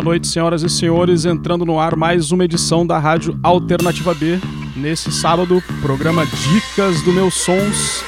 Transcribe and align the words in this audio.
Boa 0.00 0.12
noite, 0.12 0.28
senhoras 0.28 0.62
e 0.62 0.70
senhores. 0.70 1.26
Entrando 1.26 1.66
no 1.66 1.78
ar 1.78 1.94
mais 1.94 2.32
uma 2.32 2.42
edição 2.42 2.86
da 2.86 2.98
Rádio 2.98 3.38
Alternativa 3.42 4.14
B. 4.14 4.40
Nesse 4.74 5.12
sábado, 5.12 5.62
programa 5.82 6.24
Dicas 6.24 7.02
do 7.02 7.12
Meus 7.12 7.34
Sons. 7.34 8.02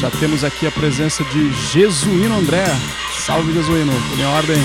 Já 0.00 0.10
temos 0.10 0.42
aqui 0.42 0.66
a 0.66 0.70
presença 0.70 1.22
de 1.24 1.52
Jesuíno 1.70 2.34
André. 2.34 2.64
Salve, 3.26 3.52
Jesuíno. 3.52 3.92
Tudo 4.08 4.22
em 4.22 4.24
ordem? 4.24 4.56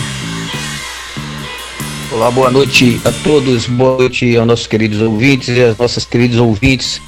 Olá, 2.14 2.32
boa 2.32 2.50
noite 2.50 3.02
a 3.04 3.12
todos. 3.12 3.68
Boa 3.68 3.98
noite 3.98 4.38
aos 4.38 4.48
nossos 4.48 4.66
queridos 4.66 5.02
ouvintes 5.02 5.50
e 5.50 5.62
às 5.62 5.78
nossas 5.78 6.06
queridas 6.06 6.38
ouvintes. 6.38 7.02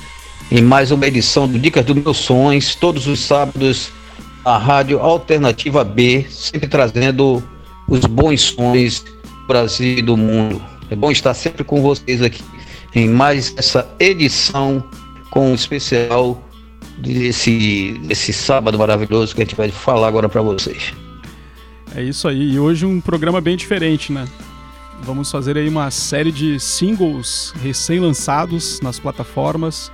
Em 0.51 0.61
mais 0.61 0.91
uma 0.91 1.07
edição 1.07 1.47
do 1.47 1.57
Dicas 1.57 1.85
dos 1.85 1.95
Meus 1.95 2.17
Sons, 2.17 2.75
todos 2.75 3.07
os 3.07 3.21
sábados, 3.21 3.89
a 4.43 4.57
Rádio 4.57 4.99
Alternativa 4.99 5.81
B, 5.85 6.25
sempre 6.29 6.67
trazendo 6.67 7.41
os 7.87 8.01
bons 8.01 8.41
sons 8.41 9.01
do 9.01 9.15
Brasil 9.47 9.99
e 9.99 10.01
do 10.01 10.17
mundo. 10.17 10.61
É 10.89 10.95
bom 10.95 11.11
estar 11.11 11.33
sempre 11.33 11.63
com 11.63 11.81
vocês 11.81 12.21
aqui 12.21 12.43
em 12.93 13.09
mais 13.09 13.53
essa 13.57 13.87
edição 13.99 14.83
com 15.29 15.51
um 15.51 15.55
especial 15.55 16.41
desse, 16.97 17.99
desse 18.03 18.31
sábado 18.31 18.79
maravilhoso 18.79 19.35
que 19.35 19.41
a 19.41 19.45
gente 19.45 19.55
vai 19.55 19.69
falar 19.69 20.07
agora 20.07 20.29
para 20.29 20.41
vocês. 20.41 20.93
É 21.93 22.01
isso 22.01 22.27
aí. 22.27 22.53
E 22.53 22.59
hoje 22.59 22.85
um 22.85 23.01
programa 23.01 23.41
bem 23.41 23.57
diferente, 23.57 24.11
né? 24.11 24.25
Vamos 25.03 25.29
fazer 25.29 25.57
aí 25.57 25.67
uma 25.67 25.91
série 25.91 26.31
de 26.31 26.59
singles 26.59 27.53
recém-lançados 27.61 28.79
nas 28.81 28.97
plataformas. 28.97 29.91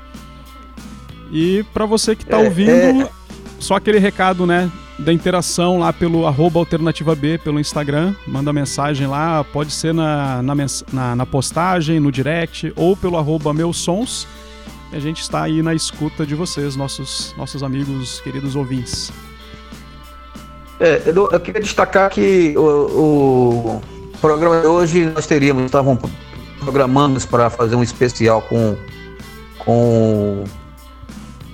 E 1.31 1.63
para 1.73 1.85
você 1.85 2.15
que 2.15 2.23
está 2.23 2.39
é, 2.39 2.45
ouvindo, 2.45 3.01
é... 3.01 3.09
só 3.59 3.75
aquele 3.75 3.99
recado, 3.99 4.45
né? 4.45 4.71
Da 5.03 5.11
interação 5.11 5.79
lá 5.79 5.91
pelo 5.91 6.27
arroba 6.27 6.59
alternativa 6.59 7.15
B, 7.15 7.39
pelo 7.39 7.59
Instagram. 7.59 8.13
Manda 8.27 8.53
mensagem 8.53 9.07
lá, 9.07 9.43
pode 9.43 9.71
ser 9.71 9.95
na, 9.95 10.43
na, 10.43 10.53
na, 10.93 11.15
na 11.15 11.25
postagem, 11.25 11.99
no 11.99 12.11
direct, 12.11 12.71
ou 12.75 12.95
pelo 12.95 13.17
arroba 13.17 13.51
meus 13.51 13.77
sons. 13.77 14.27
E 14.93 14.95
a 14.95 14.99
gente 14.99 15.21
está 15.21 15.41
aí 15.41 15.63
na 15.63 15.73
escuta 15.73 16.23
de 16.23 16.35
vocês, 16.35 16.75
nossos, 16.75 17.33
nossos 17.35 17.63
amigos, 17.63 18.19
queridos 18.19 18.55
ouvintes. 18.55 19.11
É, 20.79 21.01
eu, 21.07 21.31
eu 21.31 21.39
queria 21.39 21.61
destacar 21.61 22.11
que 22.11 22.53
o, 22.55 22.61
o 22.61 23.81
programa 24.19 24.61
de 24.61 24.67
hoje 24.67 25.05
nós 25.05 25.25
teríamos, 25.25 25.65
estavam 25.65 25.97
programando 26.59 27.19
para 27.27 27.49
fazer 27.49 27.75
um 27.75 27.81
especial 27.81 28.43
com, 28.43 28.77
com 29.57 30.43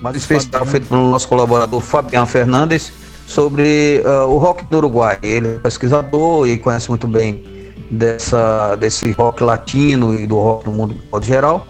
mais 0.02 0.16
especial 0.16 0.66
feito 0.66 0.86
pelo 0.86 1.10
nosso 1.10 1.26
colaborador 1.26 1.80
Fabiano 1.80 2.26
Fernandes 2.26 3.07
sobre 3.28 4.02
uh, 4.06 4.26
o 4.26 4.38
rock 4.38 4.64
do 4.64 4.78
Uruguai. 4.78 5.18
Ele 5.22 5.56
é 5.56 5.58
pesquisador 5.58 6.48
e 6.48 6.56
conhece 6.56 6.88
muito 6.88 7.06
bem 7.06 7.44
dessa, 7.90 8.74
desse 8.76 9.12
rock 9.12 9.42
latino 9.42 10.18
e 10.18 10.26
do 10.26 10.36
rock 10.36 10.66
no 10.66 10.72
mundo 10.72 10.94
de 10.94 11.10
modo 11.12 11.26
geral. 11.26 11.66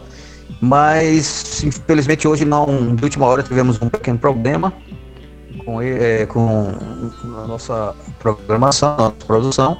Mas 0.62 1.62
infelizmente 1.64 2.28
hoje 2.28 2.44
não, 2.44 2.94
de 2.94 3.02
última 3.02 3.26
hora 3.26 3.42
tivemos 3.42 3.82
um 3.82 3.88
pequeno 3.88 4.18
problema 4.18 4.72
com, 5.64 5.82
é, 5.82 6.26
com 6.26 6.72
a 7.42 7.46
nossa 7.48 7.94
programação, 8.20 8.94
a 8.94 8.96
nossa 8.96 9.26
produção. 9.26 9.78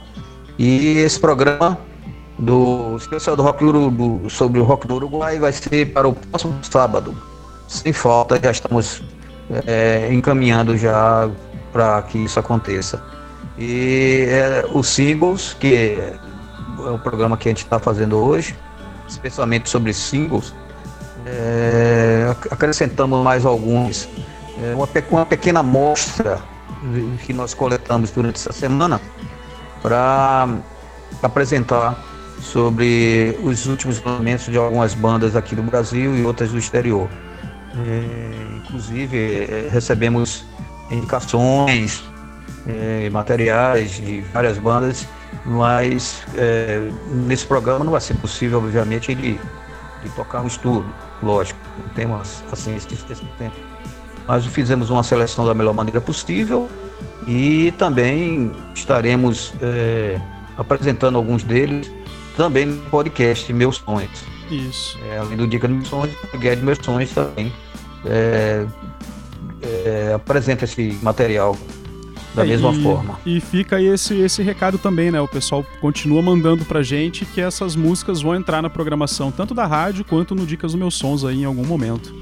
E 0.59 0.99
esse 0.99 1.21
programa 1.21 1.78
do 2.41 2.97
especial 2.97 3.37
do 3.37 3.43
rock 3.44 3.65
do, 3.65 3.91
do, 3.91 4.31
sobre 4.31 4.61
o 4.61 4.65
rock 4.65 4.88
do 4.88 4.97
Uruguai 4.97 5.38
vai 5.38 5.53
ser 5.53 5.93
para 5.93 6.09
o 6.09 6.12
próximo 6.12 6.59
sábado. 6.62 7.17
Sem 7.69 7.93
falta, 7.93 8.41
já 8.43 8.50
estamos 8.50 9.03
é, 9.67 10.12
encaminhando 10.12 10.77
já 10.77 11.31
para 11.73 12.01
que 12.03 12.19
isso 12.19 12.39
aconteça. 12.39 13.03
E 13.59 14.27
é, 14.29 14.67
os 14.73 14.89
singles, 14.89 15.55
que 15.59 15.75
é 15.75 16.19
o 16.79 16.99
programa 16.99 17.37
que 17.37 17.49
a 17.49 17.51
gente 17.51 17.65
está 17.65 17.79
fazendo 17.79 18.17
hoje, 18.17 18.56
especialmente 19.09 19.69
sobre 19.69 19.93
singles, 19.93 20.55
é, 21.27 22.34
acrescentamos 22.51 23.23
mais 23.25 23.45
alguns. 23.45 24.09
É, 24.62 24.75
uma, 24.75 24.89
uma 25.11 25.27
pequena 25.27 25.61
amostra 25.61 26.41
que 27.25 27.33
nós 27.33 27.55
coletamos 27.55 28.11
durante 28.11 28.37
essa 28.37 28.53
semana 28.53 29.00
para 29.83 30.49
apresentar 31.23 32.05
sobre 32.41 33.39
os 33.43 33.67
últimos 33.67 34.03
lançamentos 34.03 34.47
de 34.47 34.56
algumas 34.56 34.95
bandas 34.95 35.35
aqui 35.35 35.56
do 35.56 35.62
Brasil 35.62 36.17
e 36.17 36.25
outras 36.25 36.53
do 36.53 36.59
exterior. 36.59 37.09
É, 37.87 38.56
inclusive, 38.56 39.17
é, 39.17 39.69
recebemos 39.71 40.45
indicações, 40.91 42.03
é, 42.66 43.09
materiais 43.10 43.93
de 43.97 44.21
várias 44.32 44.59
bandas, 44.59 45.06
mas 45.44 46.22
é, 46.37 46.91
nesse 47.26 47.47
programa 47.47 47.84
não 47.84 47.93
vai 47.93 48.00
ser 48.00 48.15
possível, 48.15 48.59
obviamente, 48.59 49.15
de, 49.15 49.32
de 50.03 50.10
tocarmos 50.15 50.56
tudo, 50.56 50.87
lógico, 51.22 51.59
não 51.78 51.88
temos 51.94 52.43
assim 52.53 52.76
esse, 52.76 52.88
esse 52.94 53.25
tempo. 53.38 53.56
Mas 54.26 54.44
fizemos 54.47 54.91
uma 54.91 55.03
seleção 55.03 55.47
da 55.47 55.54
melhor 55.54 55.72
maneira 55.72 56.00
possível 56.00 56.69
e 57.26 57.72
também 57.78 58.53
estaremos 58.75 59.55
é, 59.62 60.20
apresentando 60.56 61.16
alguns 61.16 61.43
deles 61.43 61.91
também 62.37 62.66
no 62.66 62.82
podcast 62.91 63.50
Meus 63.53 63.76
Sonhos. 63.76 64.25
Isso. 64.50 64.99
É, 65.10 65.19
além 65.19 65.37
do 65.37 65.47
Dica 65.47 65.66
dos 65.66 65.76
Meus 65.76 65.88
Sonhos, 65.88 66.16
o 66.32 66.38
Guia 66.38 66.55
de 66.55 66.62
Meus 66.62 66.78
Sonhos 66.78 67.10
também 67.10 67.53
é, 68.06 68.66
é, 69.62 70.12
apresenta 70.14 70.64
esse 70.64 70.98
material 71.02 71.56
da 72.34 72.44
é, 72.44 72.48
mesma 72.48 72.72
e, 72.72 72.82
forma. 72.82 73.20
E 73.26 73.41
fica 73.41 73.76
aí 73.76 73.86
esse, 73.86 74.14
esse 74.14 74.42
recado 74.42 74.78
também, 74.78 75.10
né? 75.10 75.20
O 75.20 75.28
pessoal 75.28 75.64
continua 75.80 76.22
mandando 76.22 76.64
pra 76.64 76.82
gente 76.82 77.24
que 77.24 77.41
essas 77.41 77.74
músicas 77.74 78.22
vão 78.22 78.34
entrar 78.34 78.62
na 78.62 78.70
programação 78.70 79.30
tanto 79.30 79.54
da 79.54 79.66
rádio 79.66 80.04
quanto 80.04 80.34
no 80.34 80.46
Dicas 80.46 80.72
dos 80.72 80.78
Meus 80.78 80.94
Sons 80.94 81.24
aí 81.24 81.42
em 81.42 81.44
algum 81.44 81.64
momento. 81.64 82.12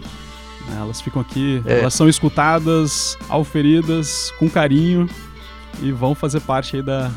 Né? 0.68 0.78
Elas 0.80 1.00
ficam 1.00 1.20
aqui, 1.20 1.62
é. 1.66 1.80
elas 1.80 1.94
são 1.94 2.08
escutadas, 2.08 3.16
auferidas, 3.28 4.32
com 4.38 4.48
carinho 4.48 5.08
e 5.82 5.92
vão 5.92 6.14
fazer 6.14 6.40
parte 6.40 6.76
aí 6.76 6.82
da, 6.82 7.10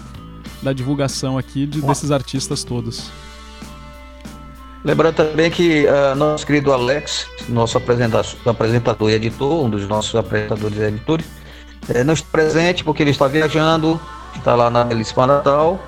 da 0.61 0.73
divulgação 0.73 1.37
aqui 1.37 1.65
de, 1.65 1.81
desses 1.81 2.11
artistas 2.11 2.63
todos. 2.63 3.09
Lembrando 4.83 5.15
também 5.15 5.51
que 5.51 5.85
uh, 5.85 6.15
nosso 6.15 6.45
querido 6.45 6.71
Alex, 6.71 7.27
nosso 7.49 7.77
apresentador 7.77 9.09
e 9.09 9.13
editor, 9.13 9.65
um 9.65 9.69
dos 9.69 9.85
nossos 9.87 10.15
apresentadores 10.15 10.77
e 10.77 10.83
editores, 10.83 11.25
é, 11.89 12.03
não 12.03 12.13
está 12.13 12.27
presente 12.31 12.83
porque 12.83 13.03
ele 13.03 13.11
está 13.11 13.27
viajando, 13.27 13.99
está 14.35 14.55
lá 14.55 14.69
na 14.69 14.85
Belíssima 14.85 15.27
Natal 15.27 15.79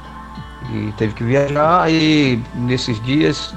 e 0.74 0.92
teve 0.98 1.14
que 1.14 1.24
viajar 1.24 1.90
e 1.90 2.44
nesses 2.54 3.02
dias, 3.04 3.54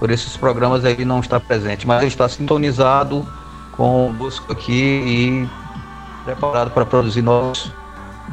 por 0.00 0.10
esses 0.10 0.36
programas 0.36 0.84
ele 0.84 1.04
não 1.04 1.20
está 1.20 1.38
presente, 1.38 1.86
mas 1.86 1.98
ele 1.98 2.08
está 2.08 2.28
sintonizado 2.28 3.26
com 3.72 4.08
o 4.08 4.12
Busco 4.12 4.52
aqui 4.52 4.72
e 4.72 5.48
preparado 6.24 6.72
para 6.72 6.84
produzir 6.84 7.22
novos, 7.22 7.70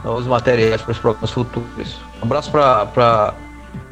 novos 0.03 0.25
materiais 0.25 0.81
para 0.81 0.91
os 0.93 0.97
programas 0.97 1.29
futuros. 1.29 1.95
Um 2.21 2.25
abraço 2.25 2.49
para 2.51 3.35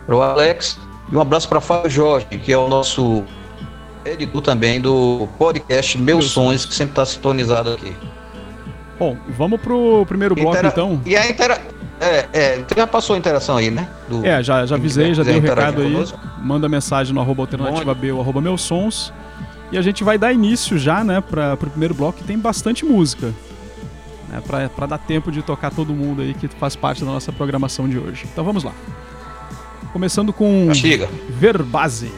o 0.07 0.21
Alex 0.21 0.86
e 1.11 1.15
um 1.15 1.21
abraço 1.21 1.47
para 1.47 1.61
Fábio 1.61 1.89
Jorge, 1.89 2.25
que 2.25 2.51
é 2.51 2.57
o 2.57 2.67
nosso 2.67 3.23
editor 4.05 4.41
também 4.41 4.79
do 4.79 5.27
podcast 5.37 5.97
Meus 5.97 6.31
Sonhos, 6.31 6.65
que 6.65 6.73
sempre 6.73 6.91
está 6.91 7.05
sintonizado 7.05 7.73
aqui. 7.73 7.93
Bom, 8.97 9.15
vamos 9.29 9.61
pro 9.61 10.05
primeiro 10.07 10.33
bloco 10.33 10.51
Intera... 10.51 10.67
então. 10.69 11.01
E 11.05 11.15
a 11.15 11.29
intera... 11.29 11.61
É, 11.99 12.27
é, 12.31 12.65
já 12.75 12.85
passou 12.85 13.15
a 13.15 13.19
interação 13.19 13.57
aí, 13.57 13.71
né? 13.71 13.87
Do... 14.07 14.23
É, 14.23 14.43
já, 14.43 14.65
já 14.65 14.75
avisei, 14.75 15.15
já 15.15 15.23
dei 15.23 15.37
o 15.37 15.41
recado 15.41 15.81
aí. 15.81 15.91
Conosco. 15.91 16.19
Manda 16.39 16.69
mensagem 16.69 17.13
no 17.13 17.19
arroba 17.19 17.41
alternativa 17.41 17.93
B 17.95 18.11
ou 18.11 18.21
arroba 18.21 18.39
meus 18.39 18.61
sons. 18.61 19.11
E 19.71 19.77
a 19.77 19.81
gente 19.81 20.03
vai 20.03 20.17
dar 20.17 20.31
início 20.31 20.77
já, 20.77 21.03
né, 21.03 21.21
para 21.21 21.55
o 21.55 21.57
primeiro 21.57 21.93
bloco 21.93 22.19
que 22.19 22.23
tem 22.23 22.37
bastante 22.37 22.85
música. 22.85 23.33
Né, 24.29 24.41
para 24.75 24.85
dar 24.85 24.97
tempo 24.99 25.31
de 25.31 25.41
tocar 25.41 25.71
todo 25.71 25.91
mundo 25.93 26.21
aí 26.21 26.33
que 26.33 26.47
faz 26.47 26.75
parte 26.75 27.03
da 27.03 27.11
nossa 27.11 27.31
programação 27.31 27.89
de 27.89 27.97
hoje. 27.97 28.25
Então 28.31 28.43
vamos 28.43 28.63
lá. 28.63 28.73
Começando 29.93 30.31
com 30.33 30.73
Chega. 30.73 31.09
Verbase. 31.29 32.11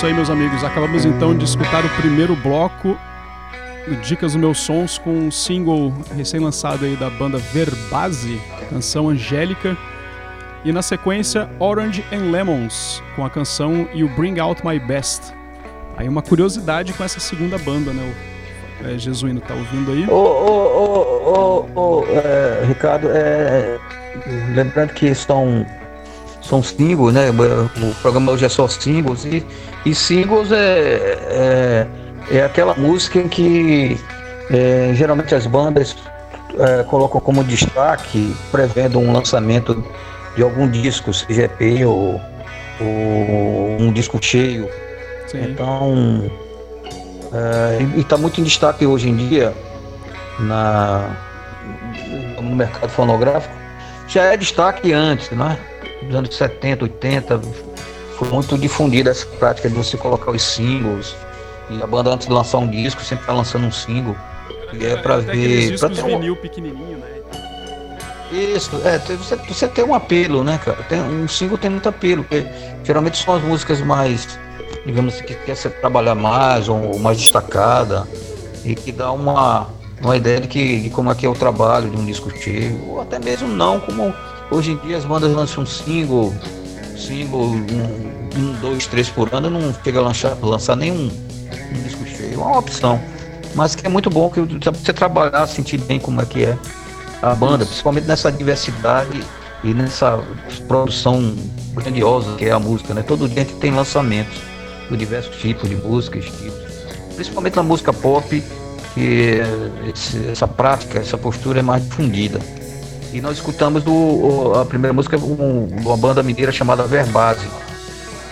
Isso 0.00 0.06
aí, 0.06 0.14
meus 0.14 0.30
amigos. 0.30 0.64
Acabamos 0.64 1.04
então 1.04 1.36
de 1.36 1.44
escutar 1.44 1.84
o 1.84 1.88
primeiro 1.90 2.34
bloco 2.34 2.98
Dicas 4.02 4.32
do 4.32 4.38
Meus 4.38 4.58
Sons 4.58 4.96
com 4.96 5.10
um 5.10 5.30
single 5.30 5.92
recém-lançado 6.16 6.86
aí 6.86 6.96
da 6.96 7.10
banda 7.10 7.36
Verbase, 7.36 8.40
canção 8.70 9.10
Angélica. 9.10 9.76
E 10.64 10.72
na 10.72 10.80
sequência, 10.80 11.50
Orange 11.58 12.02
and 12.10 12.30
Lemons, 12.30 13.02
com 13.14 13.26
a 13.26 13.28
canção 13.28 13.86
You 13.92 14.08
Bring 14.16 14.40
Out 14.40 14.66
My 14.66 14.78
Best. 14.78 15.34
Aí 15.98 16.08
uma 16.08 16.22
curiosidade 16.22 16.94
com 16.94 17.04
essa 17.04 17.20
segunda 17.20 17.58
banda, 17.58 17.92
né? 17.92 18.14
O 18.80 18.88
é, 18.88 18.96
Jesuíno, 18.96 19.42
tá 19.42 19.52
ouvindo 19.52 19.92
aí? 19.92 20.08
Ô, 20.08 20.14
ô, 20.14 21.68
ô, 21.74 21.78
ô, 21.78 22.04
é, 22.06 22.64
Ricardo, 22.66 23.06
é, 23.10 23.78
lembrando 24.54 24.94
que 24.94 25.14
são 25.14 25.66
são 26.50 26.62
singles, 26.64 27.14
né? 27.14 27.30
O 27.30 27.94
programa 28.02 28.32
hoje 28.32 28.44
é 28.44 28.48
só 28.48 28.66
singles 28.66 29.24
e, 29.24 29.46
e 29.86 29.94
singles 29.94 30.50
é, 30.50 31.86
é, 32.28 32.38
é 32.38 32.42
aquela 32.42 32.74
música 32.74 33.20
em 33.20 33.28
que 33.28 33.96
é, 34.50 34.90
geralmente 34.94 35.32
as 35.32 35.46
bandas 35.46 35.96
é, 36.58 36.82
colocam 36.82 37.20
como 37.20 37.44
destaque, 37.44 38.34
prevendo 38.50 38.98
um 38.98 39.12
lançamento 39.12 39.84
de 40.34 40.42
algum 40.42 40.68
disco, 40.68 41.14
seja 41.14 41.44
EP 41.44 41.86
ou, 41.86 42.20
ou 42.80 43.76
um 43.80 43.92
disco 43.92 44.18
cheio. 44.20 44.68
Sim. 45.28 45.52
Então, 45.52 46.28
é, 47.32 47.82
e 47.96 48.00
está 48.00 48.16
muito 48.16 48.40
em 48.40 48.44
destaque 48.44 48.84
hoje 48.84 49.08
em 49.08 49.16
dia 49.16 49.54
na, 50.40 51.14
no 52.42 52.56
mercado 52.56 52.90
fonográfico. 52.90 53.54
Já 54.08 54.24
é 54.24 54.36
destaque 54.36 54.92
antes, 54.92 55.30
né? 55.30 55.56
Dos 56.02 56.14
anos 56.14 56.34
70, 56.34 56.84
80, 56.84 57.40
foi 58.16 58.28
muito 58.28 58.58
difundida 58.58 59.10
essa 59.10 59.26
prática 59.26 59.68
de 59.68 59.74
você 59.74 59.96
colocar 59.96 60.30
os 60.30 60.42
singles. 60.42 61.14
E 61.70 61.82
a 61.82 61.86
banda 61.86 62.10
antes 62.10 62.26
de 62.26 62.32
lançar 62.32 62.58
um 62.58 62.68
disco 62.68 63.02
sempre 63.02 63.26
tá 63.26 63.32
lançando 63.32 63.66
um 63.66 63.72
single. 63.72 64.16
E 64.72 64.84
é 64.84 64.96
pra 64.96 65.18
ver. 65.18 65.78
Pra 65.78 65.88
ter 65.88 66.02
um 66.02 66.06
vinil 66.06 66.36
pequenininho, 66.36 66.98
né? 66.98 67.20
Isso, 68.30 68.70
é, 68.84 68.98
você, 68.98 69.36
você 69.36 69.66
tem 69.66 69.84
um 69.84 69.92
apelo, 69.92 70.44
né, 70.44 70.60
cara? 70.64 70.78
Tem, 70.84 71.00
um 71.00 71.26
single 71.26 71.58
tem 71.58 71.68
muito 71.68 71.88
apelo, 71.88 72.22
porque 72.22 72.46
geralmente 72.84 73.22
são 73.22 73.34
as 73.34 73.42
músicas 73.42 73.80
mais, 73.80 74.38
digamos 74.86 75.14
assim, 75.14 75.24
que 75.24 75.34
quer 75.34 75.56
se 75.56 75.68
trabalhar 75.68 76.14
mais 76.14 76.68
ou 76.68 76.96
mais 77.00 77.18
destacada 77.18 78.06
e 78.64 78.76
que 78.76 78.92
dá 78.92 79.10
uma, 79.10 79.68
uma 80.00 80.16
ideia 80.16 80.40
de, 80.40 80.46
que, 80.46 80.80
de 80.80 80.90
como 80.90 81.10
é 81.10 81.14
que 81.14 81.26
é 81.26 81.28
o 81.28 81.34
trabalho 81.34 81.90
de 81.90 81.96
um 81.96 82.04
disco 82.04 82.30
cheio, 82.30 82.80
ou 82.88 83.00
até 83.00 83.18
mesmo 83.18 83.48
não, 83.48 83.80
como 83.80 84.14
Hoje 84.50 84.72
em 84.72 84.76
dia 84.78 84.96
as 84.96 85.04
bandas 85.04 85.32
lançam 85.32 85.62
um 85.62 85.66
single, 85.66 86.34
single, 86.96 87.44
um, 87.44 88.38
um 88.38 88.52
dois, 88.60 88.86
três 88.86 89.08
por 89.08 89.32
ano, 89.32 89.48
não 89.48 89.72
chega 89.84 90.00
a 90.00 90.02
lançar, 90.02 90.36
lançar 90.42 90.76
nenhum 90.76 91.08
um 91.08 91.82
disco 91.84 92.04
cheio. 92.04 92.34
É 92.34 92.36
uma 92.36 92.58
opção. 92.58 93.00
Mas 93.54 93.74
que 93.74 93.86
é 93.86 93.88
muito 93.88 94.10
bom 94.10 94.28
que 94.28 94.40
você 94.40 94.92
trabalhar, 94.92 95.46
sentir 95.46 95.78
bem 95.78 96.00
como 96.00 96.20
é 96.20 96.24
que 96.24 96.44
é 96.44 96.58
a 97.22 97.34
banda, 97.34 97.64
principalmente 97.64 98.06
nessa 98.06 98.30
diversidade 98.30 99.22
e 99.62 99.74
nessa 99.74 100.20
produção 100.66 101.34
grandiosa 101.74 102.34
que 102.36 102.46
é 102.46 102.50
a 102.50 102.58
música, 102.58 102.94
né? 102.94 103.02
Todo 103.02 103.28
dia 103.28 103.42
a 103.42 103.44
gente 103.44 103.56
tem 103.56 103.70
lançamentos 103.70 104.36
de 104.90 104.96
diversos 104.96 105.36
tipos 105.36 105.68
de 105.68 105.76
músicas, 105.76 106.24
principalmente 107.14 107.56
na 107.56 107.62
música 107.62 107.92
pop, 107.92 108.42
que 108.94 109.40
essa 110.30 110.48
prática, 110.48 110.98
essa 110.98 111.16
postura 111.16 111.60
é 111.60 111.62
mais 111.62 111.84
difundida. 111.84 112.40
E 113.12 113.20
nós 113.20 113.36
escutamos 113.38 113.82
do, 113.82 114.52
a 114.54 114.64
primeira 114.64 114.92
música 114.92 115.16
um, 115.18 115.68
uma 115.80 115.96
banda 115.96 116.22
mineira 116.22 116.52
chamada 116.52 116.84
Verbase. 116.84 117.46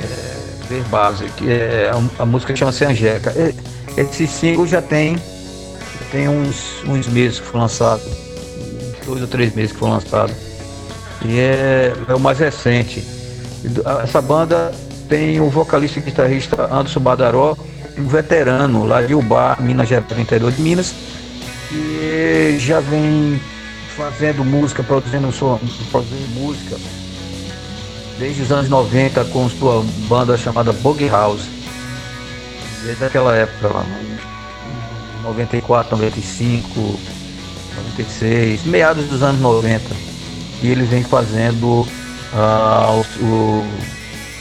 É, 0.00 0.68
Verbase, 0.68 1.24
que 1.36 1.50
é 1.50 1.90
a, 1.92 2.22
a 2.22 2.26
música 2.26 2.54
chama-se 2.54 2.84
Angélica. 2.84 3.34
Esse 3.96 4.26
single 4.26 4.66
já 4.66 4.80
tem, 4.80 5.16
tem 6.12 6.28
uns, 6.28 6.84
uns 6.86 7.08
meses 7.08 7.40
que 7.40 7.46
foi 7.46 7.60
lançado. 7.60 8.02
Dois 9.04 9.22
ou 9.22 9.26
três 9.26 9.54
meses 9.54 9.72
que 9.72 9.78
foi 9.78 9.90
lançado. 9.90 10.32
E 11.24 11.38
é, 11.40 11.92
é 12.08 12.14
o 12.14 12.20
mais 12.20 12.38
recente. 12.38 13.04
Essa 14.04 14.22
banda 14.22 14.72
tem 15.08 15.40
o 15.40 15.50
vocalista 15.50 15.98
e 15.98 16.02
guitarrista 16.02 16.72
Anderson 16.72 17.00
Badaró, 17.00 17.56
um 17.96 18.06
veterano 18.06 18.86
lá 18.86 19.02
de 19.02 19.14
Ubá, 19.14 19.56
Minas 19.58 19.88
Gerais, 19.88 20.06
interior 20.16 20.52
de 20.52 20.62
Minas, 20.62 20.94
e 21.72 22.56
já 22.60 22.78
vem 22.78 23.40
fazendo 23.98 24.44
música, 24.44 24.80
produzindo, 24.84 25.32
som, 25.32 25.58
produzindo 25.90 26.28
música 26.40 26.76
desde 28.16 28.42
os 28.42 28.52
anos 28.52 28.68
90 28.68 29.24
com 29.26 29.48
sua 29.50 29.84
banda 30.08 30.38
chamada 30.38 30.72
Bug 30.72 31.06
House. 31.08 31.42
Desde 32.84 33.04
aquela 33.04 33.34
época 33.34 33.68
lá, 33.68 33.84
94, 35.24 35.96
95, 35.96 36.98
96, 37.76 38.64
meados 38.64 39.04
dos 39.06 39.20
anos 39.20 39.40
90. 39.40 39.84
E 40.62 40.68
ele 40.68 40.84
vem 40.84 41.02
fazendo 41.02 41.80
uh, 41.80 43.00
os, 43.00 43.06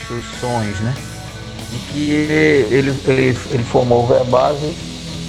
os, 0.08 0.24
sons, 0.40 0.80
né? 0.80 0.94
Em 1.72 1.92
que 1.92 2.10
ele, 2.10 2.94
ele, 3.06 3.38
ele 3.50 3.64
formou 3.64 4.04
o 4.04 4.06
Verbase 4.06 4.72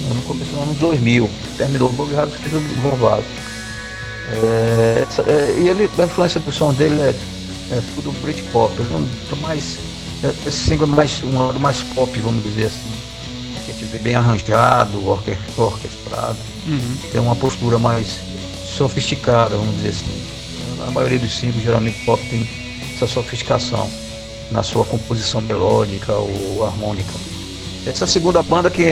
no 0.08 0.22
começo 0.22 0.52
dos 0.52 0.62
anos 0.62 0.78
2000. 0.78 1.28
Terminou 1.56 1.88
o 1.88 1.92
Bug 1.92 2.14
House 2.14 2.32
e 2.32 2.48
fez 2.48 2.54
o 2.54 2.60
Verbase. 2.80 3.49
É, 4.32 5.06
é, 5.26 5.60
e 5.60 5.68
ele, 5.68 5.90
a 5.98 6.04
influência 6.04 6.40
do 6.40 6.52
som 6.52 6.72
dele 6.72 7.00
é, 7.00 7.14
é 7.72 7.82
tudo 7.94 8.12
Britpop. 8.22 8.72
É 8.80 9.36
mais, 9.36 9.78
é, 10.22 10.28
esse 10.46 10.68
single 10.68 10.86
é 10.86 10.90
mais, 10.90 11.22
um 11.24 11.46
lado 11.46 11.58
mais 11.58 11.82
pop, 11.94 12.18
vamos 12.20 12.42
dizer 12.44 12.66
assim. 12.66 12.90
Que 13.64 13.72
a 13.72 13.74
gente 13.74 13.84
vê 13.86 13.98
bem 13.98 14.14
arranjado, 14.14 15.04
orquestrado. 15.08 16.38
Uhum. 16.66 16.96
Tem 17.10 17.20
uma 17.20 17.34
postura 17.34 17.78
mais 17.78 18.18
sofisticada, 18.64 19.56
vamos 19.56 19.74
dizer 19.76 19.88
assim. 19.88 20.22
A 20.86 20.90
maioria 20.92 21.18
dos 21.18 21.36
singles, 21.36 21.62
geralmente 21.62 22.04
pop, 22.04 22.22
tem 22.28 22.48
essa 22.94 23.06
sofisticação 23.06 23.90
na 24.50 24.62
sua 24.62 24.84
composição 24.84 25.40
melódica 25.40 26.12
ou 26.12 26.64
harmônica. 26.64 27.12
Essa 27.86 28.06
segunda 28.06 28.42
banda 28.42 28.70
que, 28.70 28.84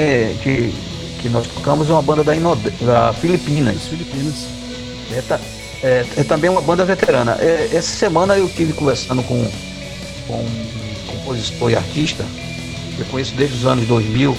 que, 0.42 0.74
que 1.20 1.28
nós 1.28 1.46
tocamos 1.46 1.88
é 1.88 1.92
uma 1.92 2.02
banda 2.02 2.24
da, 2.24 2.32
da 2.34 3.12
Filipinas. 3.12 3.82
Filipinas. 3.86 4.57
É, 5.10 5.38
é, 5.82 6.06
é, 6.16 6.24
também 6.24 6.50
uma 6.50 6.60
banda 6.60 6.84
veterana. 6.84 7.36
É, 7.40 7.70
essa 7.72 7.96
semana 7.96 8.36
eu 8.36 8.48
tive 8.48 8.72
conversando 8.72 9.22
com, 9.22 9.50
com 10.26 10.34
um 10.34 10.94
compositor 11.06 11.70
e 11.70 11.76
artista, 11.76 12.24
que 12.94 13.00
eu 13.00 13.06
conheço 13.06 13.34
desde 13.34 13.56
os 13.56 13.66
anos 13.66 13.86
2000, 13.86 14.36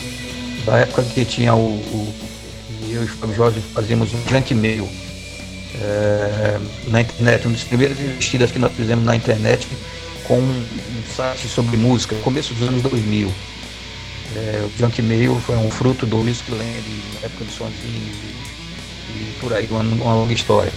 da 0.65 0.77
época 0.77 1.03
que 1.03 1.25
tinha 1.25 1.55
o, 1.55 1.75
o 1.75 2.13
eu 2.89 3.03
e 3.03 3.05
o 3.05 3.07
Fábio 3.07 3.35
Jorge 3.35 3.61
fazíamos 3.73 4.13
um 4.13 4.21
grande 4.23 4.53
e-mail. 4.53 4.87
é, 5.81 6.59
na 6.87 7.01
internet, 7.01 7.45
uma 7.45 7.53
das 7.53 7.63
primeiras 7.63 7.99
investidas 7.99 8.51
que 8.51 8.59
nós 8.59 8.71
fizemos 8.73 9.05
na 9.05 9.15
internet 9.15 9.67
com 10.25 10.39
um 10.39 10.65
site 11.15 11.47
sobre 11.47 11.77
música, 11.77 12.15
começo 12.17 12.53
dos 12.53 12.67
anos 12.67 12.81
2000. 12.83 13.31
É, 14.35 14.63
o 14.63 14.77
Junk 14.77 15.01
Mail 15.01 15.41
foi 15.43 15.55
um 15.55 15.71
fruto 15.71 16.05
do 16.05 16.17
Music 16.17 16.51
Land, 16.51 16.83
na 17.15 17.25
época 17.25 17.45
do 17.45 17.51
Sonzinho 17.51 18.58
e, 19.15 19.39
por 19.39 19.53
aí, 19.53 19.67
uma, 19.69 19.81
uma 19.81 20.13
longa 20.13 20.33
história. 20.33 20.71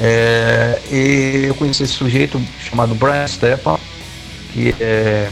É, 0.00 0.80
e 0.90 1.46
eu 1.46 1.54
conheci 1.54 1.82
esse 1.82 1.92
sujeito 1.92 2.40
chamado 2.68 2.94
Brian 2.94 3.26
Stepan, 3.26 3.78
que 4.52 4.74
é 4.80 5.30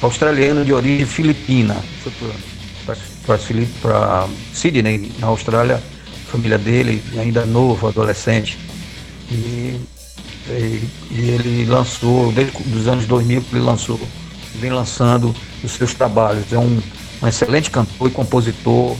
australiano 0.00 0.64
de 0.64 0.72
origem 0.72 1.06
filipina. 1.06 1.76
Foi 2.02 3.38
para 3.80 4.28
Sydney, 4.52 5.12
na 5.18 5.28
Austrália, 5.28 5.76
a 5.76 6.30
família 6.30 6.58
dele, 6.58 7.02
ainda 7.18 7.46
novo, 7.46 7.86
adolescente. 7.86 8.58
E, 9.30 9.80
e, 10.48 10.88
e 11.10 11.30
ele 11.30 11.64
lançou, 11.66 12.32
desde 12.32 12.56
os 12.74 12.88
anos 12.88 13.06
2000 13.06 13.42
que 13.42 13.56
ele 13.56 13.64
lançou, 13.64 14.00
vem 14.56 14.70
lançando 14.70 15.34
os 15.62 15.72
seus 15.72 15.94
trabalhos. 15.94 16.52
É 16.52 16.58
um, 16.58 16.80
um 17.22 17.28
excelente 17.28 17.70
cantor 17.70 18.08
e 18.08 18.10
compositor, 18.10 18.96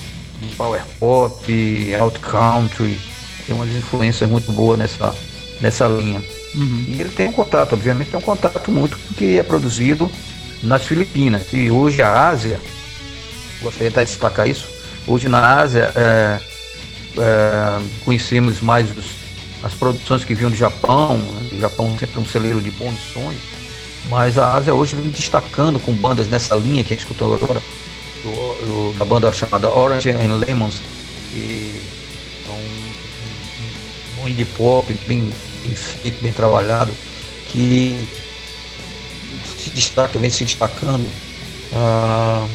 power 0.57 0.83
pop, 0.99 1.95
alt 1.95 2.19
country, 2.19 2.99
tem 3.47 3.55
umas 3.55 3.69
influências 3.71 4.29
muito 4.29 4.53
boas 4.53 4.79
nessa, 4.79 5.15
nessa 5.61 5.87
linha. 5.87 6.23
Uhum. 6.55 6.85
E 6.89 7.01
ele 7.01 7.11
tem 7.11 7.29
um 7.29 7.33
contato, 7.33 7.73
obviamente 7.73 8.11
tem 8.11 8.19
um 8.19 8.23
contato 8.23 8.71
muito 8.71 8.99
que 9.17 9.39
é 9.39 9.43
produzido 9.43 10.11
nas 10.63 10.85
Filipinas. 10.85 11.53
E 11.53 11.71
hoje 11.71 12.03
a 12.03 12.29
Ásia, 12.29 12.61
gostaria 13.63 13.91
de 13.91 14.05
destacar 14.05 14.49
isso, 14.49 14.69
hoje 15.07 15.29
na 15.29 15.61
Ásia 15.61 15.93
é, 15.97 16.41
é, 17.19 17.83
conhecemos 18.05 18.61
mais 18.61 18.91
os, 18.97 19.07
as 19.63 19.75
produções 19.75 20.25
que 20.25 20.35
vinham 20.35 20.51
do 20.51 20.57
Japão, 20.57 21.17
né? 21.17 21.49
o 21.53 21.61
Japão 21.61 21.97
sempre 21.99 22.19
é 22.19 22.21
um 22.21 22.27
celeiro 22.27 22.61
de 22.61 22.71
bons 22.71 22.99
sons, 23.13 23.37
mas 24.09 24.37
a 24.37 24.55
Ásia 24.55 24.75
hoje 24.75 24.97
vem 24.97 25.11
destacando 25.11 25.79
com 25.79 25.93
bandas 25.93 26.29
nessa 26.29 26.55
linha 26.57 26.83
que 26.83 26.93
a 26.93 26.97
gente 26.97 27.07
escutou 27.07 27.35
agora, 27.35 27.63
do, 28.23 28.99
da 28.99 29.05
banda 29.05 29.33
chamada 29.33 29.69
Orange 29.69 30.11
and 30.11 30.37
Lemons, 30.37 30.81
que 31.31 31.81
é 32.47 32.51
um, 32.51 34.23
um, 34.23 34.29
indie 34.29 34.45
pop 34.45 34.93
bem, 35.07 35.33
bem 35.65 35.75
feito, 35.75 36.23
bem 36.23 36.33
trabalhado, 36.33 36.93
que 37.49 38.09
se 39.57 39.71
destaca, 39.71 40.19
vem 40.19 40.31
se 40.31 40.45
destacando 40.45 41.07
ah, 41.75 42.47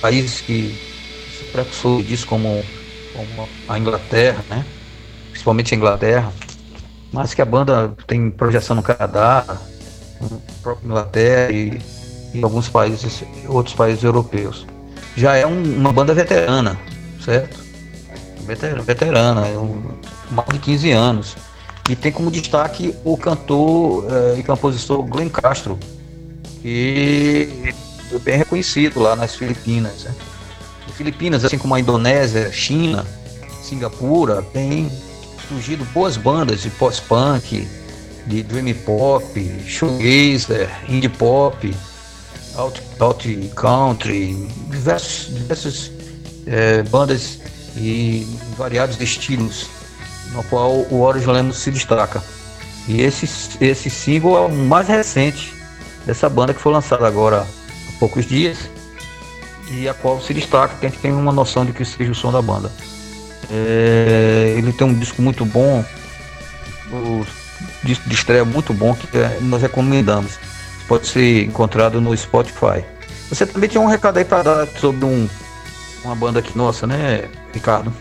países 0.00 0.40
que 0.40 0.78
se 1.38 1.44
precursor 1.44 2.02
disso 2.02 2.26
como, 2.26 2.64
como 3.14 3.48
a 3.68 3.78
Inglaterra, 3.78 4.44
né? 4.48 4.64
principalmente 5.30 5.74
a 5.74 5.76
Inglaterra, 5.76 6.32
mas 7.12 7.34
que 7.34 7.42
a 7.42 7.44
banda 7.44 7.94
tem 8.06 8.30
projeção 8.30 8.76
no 8.76 8.82
Canadá, 8.82 9.44
no 10.20 10.40
próprio 10.62 10.86
Inglaterra 10.86 11.52
e, 11.52 11.80
e 12.32 12.42
alguns 12.42 12.68
países, 12.68 13.22
outros 13.48 13.74
países 13.74 14.02
europeus. 14.02 14.66
Já 15.16 15.36
é 15.36 15.46
um, 15.46 15.62
uma 15.62 15.92
banda 15.92 16.12
veterana, 16.12 16.78
certo? 17.24 17.62
Veterana, 18.46 18.82
veterana 18.82 19.46
é 19.46 19.56
um, 19.56 19.82
mais 20.30 20.48
de 20.48 20.58
15 20.58 20.90
anos. 20.90 21.36
E 21.88 21.94
tem 21.94 22.10
como 22.10 22.30
destaque 22.30 22.94
o 23.04 23.16
cantor 23.16 24.06
eh, 24.10 24.36
e 24.38 24.42
compositor 24.42 25.02
Glenn 25.02 25.28
Castro, 25.28 25.78
que 26.62 27.74
é 28.12 28.18
bem 28.18 28.38
reconhecido 28.38 29.00
lá 29.00 29.14
nas 29.14 29.34
Filipinas. 29.34 30.04
Né? 30.04 30.14
Filipinas, 30.94 31.44
assim 31.44 31.58
como 31.58 31.74
a 31.74 31.80
Indonésia, 31.80 32.50
China, 32.52 33.04
Singapura, 33.62 34.42
tem 34.42 34.90
surgido 35.48 35.84
boas 35.92 36.16
bandas 36.16 36.62
de 36.62 36.70
post-punk, 36.70 37.68
de 38.26 38.42
dream 38.42 38.74
pop, 38.86 39.62
shoegazer, 39.66 40.70
indie 40.88 41.08
pop, 41.08 41.74
alt, 42.56 42.80
alt 43.00 43.24
country, 43.54 44.48
diversos, 44.68 45.34
diversas 45.34 45.90
é, 46.46 46.82
bandas 46.82 47.38
e 47.76 48.26
variados 48.56 49.00
estilos, 49.00 49.66
no 50.32 50.42
qual 50.44 50.72
o 50.90 51.00
Orange 51.00 51.26
Lemon 51.26 51.52
se 51.52 51.70
destaca. 51.70 52.22
E 52.86 53.00
esse, 53.00 53.28
esse 53.60 53.88
single 53.88 54.36
é 54.36 54.40
o 54.40 54.52
mais 54.52 54.88
recente 54.88 55.52
dessa 56.06 56.28
banda 56.28 56.52
que 56.52 56.60
foi 56.60 56.72
lançada 56.72 57.06
agora 57.06 57.40
há 57.40 57.98
poucos 57.98 58.26
dias 58.26 58.58
e 59.70 59.88
a 59.88 59.94
qual 59.94 60.20
se 60.20 60.34
destaca, 60.34 60.76
que 60.78 60.86
a 60.86 60.88
gente 60.88 61.00
tem 61.00 61.12
uma 61.12 61.32
noção 61.32 61.64
de 61.64 61.72
que 61.72 61.84
seja 61.84 62.12
o 62.12 62.14
som 62.14 62.30
da 62.30 62.42
banda. 62.42 62.70
É, 63.50 64.54
ele 64.56 64.72
tem 64.72 64.86
um 64.86 64.94
disco 64.94 65.22
muito 65.22 65.44
bom, 65.44 65.84
o 66.92 67.26
disco 67.82 68.08
de 68.08 68.14
estreia 68.14 68.44
muito 68.44 68.72
bom 68.72 68.94
que 68.94 69.16
é, 69.16 69.38
nós 69.40 69.62
recomendamos. 69.62 70.38
Pode 70.86 71.06
ser 71.06 71.44
encontrado 71.44 72.00
no 72.00 72.16
Spotify. 72.16 72.84
Você 73.28 73.46
também 73.46 73.68
tinha 73.68 73.80
um 73.80 73.86
recado 73.86 74.18
aí 74.18 74.24
para 74.24 74.42
dar 74.42 74.66
sobre 74.66 75.04
um, 75.04 75.28
uma 76.04 76.14
banda 76.14 76.40
aqui 76.40 76.56
nossa, 76.56 76.86
né, 76.86 77.28
Ricardo? 77.52 77.92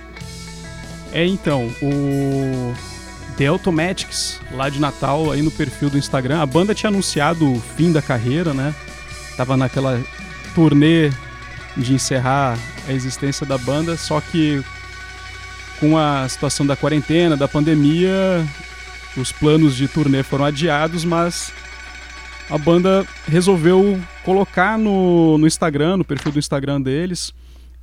É 1.14 1.26
então, 1.26 1.72
o 1.82 2.74
The 3.38 3.48
Automatics, 3.48 4.40
lá 4.52 4.70
de 4.70 4.80
Natal, 4.80 5.32
aí 5.32 5.42
no 5.42 5.52
perfil 5.52 5.90
do 5.90 5.98
Instagram. 5.98 6.42
A 6.42 6.46
banda 6.46 6.76
tinha 6.76 6.90
anunciado 6.90 7.52
o 7.52 7.62
fim 7.78 7.92
da 7.92 8.02
carreira, 8.02 8.54
né? 8.54 8.74
Tava 9.38 9.56
naquela 9.56 10.02
turnê 10.54 11.12
de 11.76 11.94
encerrar 11.94 12.58
a 12.88 12.92
existência 12.92 13.46
da 13.46 13.58
banda, 13.58 13.98
só 13.98 14.22
que 14.22 14.64
com 15.80 15.98
a 15.98 16.28
situação 16.30 16.66
da 16.66 16.76
quarentena, 16.76 17.36
da 17.36 17.48
pandemia, 17.48 18.46
os 19.18 19.32
planos 19.32 19.76
de 19.76 19.88
turnê 19.88 20.24
foram 20.24 20.46
adiados, 20.46 21.04
mas 21.04 21.52
a 22.54 22.58
banda 22.60 23.04
resolveu 23.28 24.00
colocar 24.24 24.78
no, 24.78 25.40
no 25.40 25.48
Instagram, 25.48 25.98
no 25.98 26.06
perfil 26.06 26.32
do 26.32 26.38
Instagram 26.38 26.80
deles, 26.80 27.34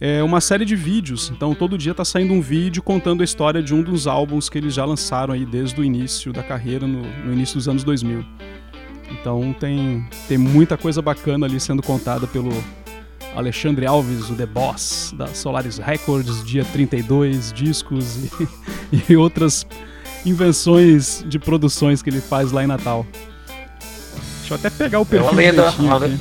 é 0.00 0.22
uma 0.22 0.40
série 0.40 0.64
de 0.64 0.76
vídeos. 0.76 1.28
Então 1.35 1.56
todo 1.56 1.76
dia 1.76 1.90
está 1.90 2.04
saindo 2.04 2.33
um 2.33 2.40
vídeo 2.40 2.80
contando 2.80 3.20
a 3.20 3.24
história 3.24 3.61
de 3.61 3.74
um 3.74 3.83
dos 3.83 4.06
álbuns 4.06 4.48
que 4.48 4.56
eles 4.56 4.72
já 4.72 4.85
lançaram 4.85 5.35
aí 5.35 5.44
desde 5.44 5.80
o 5.80 5.85
início 5.85 6.33
da 6.33 6.44
carreira, 6.44 6.87
no, 6.87 7.02
no 7.02 7.33
início 7.33 7.56
dos 7.56 7.66
anos 7.66 7.83
2000. 7.83 8.24
Então 9.11 9.52
tem, 9.59 10.06
tem 10.28 10.38
muita 10.38 10.76
coisa 10.76 11.02
bacana 11.02 11.46
ali 11.46 11.59
sendo 11.59 11.83
contada 11.83 12.28
pelo 12.28 12.52
Alexandre 13.35 13.87
Alves, 13.87 14.30
o 14.30 14.37
The 14.37 14.46
Boss, 14.46 15.12
da 15.18 15.26
Solaris 15.26 15.78
Records, 15.78 16.44
dia 16.44 16.64
32, 16.64 17.52
discos 17.52 18.30
e, 18.92 19.02
e 19.12 19.16
outras 19.16 19.66
invenções 20.24 21.24
de 21.26 21.40
produções 21.40 22.02
que 22.02 22.09
ele 22.09 22.20
faz 22.20 22.52
lá 22.52 22.62
em 22.62 22.68
Natal. 22.68 23.04
Deixa 24.50 24.54
eu 24.54 24.56
até 24.56 24.70
pegar 24.70 25.00
o 25.00 25.06
perfil 25.06 25.28
é 25.28 25.30
uma 25.30 25.40
lenda, 25.40 25.70
uma 25.78 25.98
lenda. 25.98 26.20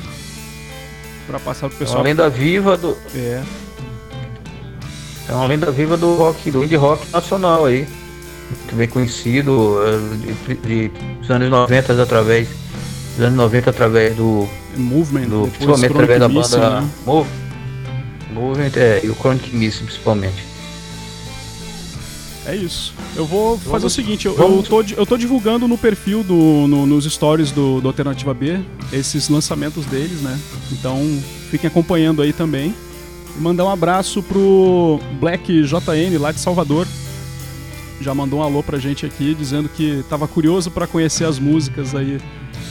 pra 1.26 1.40
passar 1.40 1.68
pro 1.68 1.78
pessoal. 1.78 1.98
É 1.98 2.00
uma 2.00 2.08
lenda 2.08 2.30
viva 2.30 2.76
do. 2.76 2.96
É. 3.14 3.42
É 5.28 5.32
uma 5.32 5.46
lenda 5.46 5.70
viva 5.70 5.96
do 5.96 6.14
rock, 6.14 6.50
do 6.50 6.64
indie 6.64 6.76
rock 6.76 7.10
nacional 7.10 7.66
aí. 7.66 7.88
Muito 8.50 8.74
bem 8.74 8.88
conhecido 8.88 9.78
eh, 9.84 10.46
de, 10.46 10.54
de, 10.54 10.88
dos 11.18 11.30
anos 11.30 11.50
90 11.50 12.02
através. 12.02 12.48
Dos 13.16 13.26
anos 13.26 13.36
90 13.36 13.70
através 13.70 14.16
do. 14.16 14.48
Movement, 14.76 15.28
do, 15.28 15.48
principalmente 15.48 15.90
através 15.90 16.20
da 16.20 16.28
banda 16.28 16.80
né? 16.80 16.88
Move, 17.04 17.28
Movement 18.32 18.70
é, 18.76 19.00
e 19.02 19.10
o 19.10 19.14
Chronic 19.16 19.54
Missing 19.54 19.86
principalmente. 19.86 20.49
É 22.50 22.56
isso. 22.56 22.92
Eu 23.14 23.24
vou 23.24 23.56
fazer 23.56 23.70
vamos, 23.70 23.84
o 23.84 23.90
seguinte, 23.90 24.26
eu, 24.26 24.36
eu, 24.36 24.62
tô, 24.64 24.82
eu 24.82 25.06
tô 25.06 25.16
divulgando 25.16 25.68
no 25.68 25.78
perfil 25.78 26.24
do. 26.24 26.66
No, 26.66 26.84
nos 26.84 27.04
stories 27.04 27.52
do, 27.52 27.80
do 27.80 27.86
Alternativa 27.86 28.34
B 28.34 28.58
esses 28.92 29.28
lançamentos 29.28 29.86
deles, 29.86 30.20
né? 30.20 30.36
Então 30.72 30.98
fiquem 31.48 31.68
acompanhando 31.68 32.20
aí 32.20 32.32
também. 32.32 32.74
E 33.36 33.40
mandar 33.40 33.66
um 33.66 33.70
abraço 33.70 34.20
pro 34.20 34.98
Black 35.20 35.62
JN 35.62 36.18
lá 36.18 36.32
de 36.32 36.40
Salvador. 36.40 36.88
Já 38.00 38.12
mandou 38.14 38.40
um 38.40 38.42
alô 38.42 38.64
pra 38.64 38.80
gente 38.80 39.06
aqui, 39.06 39.32
dizendo 39.32 39.68
que 39.68 40.04
tava 40.08 40.26
curioso 40.26 40.72
para 40.72 40.88
conhecer 40.88 41.26
as 41.26 41.38
músicas 41.38 41.94
aí 41.94 42.20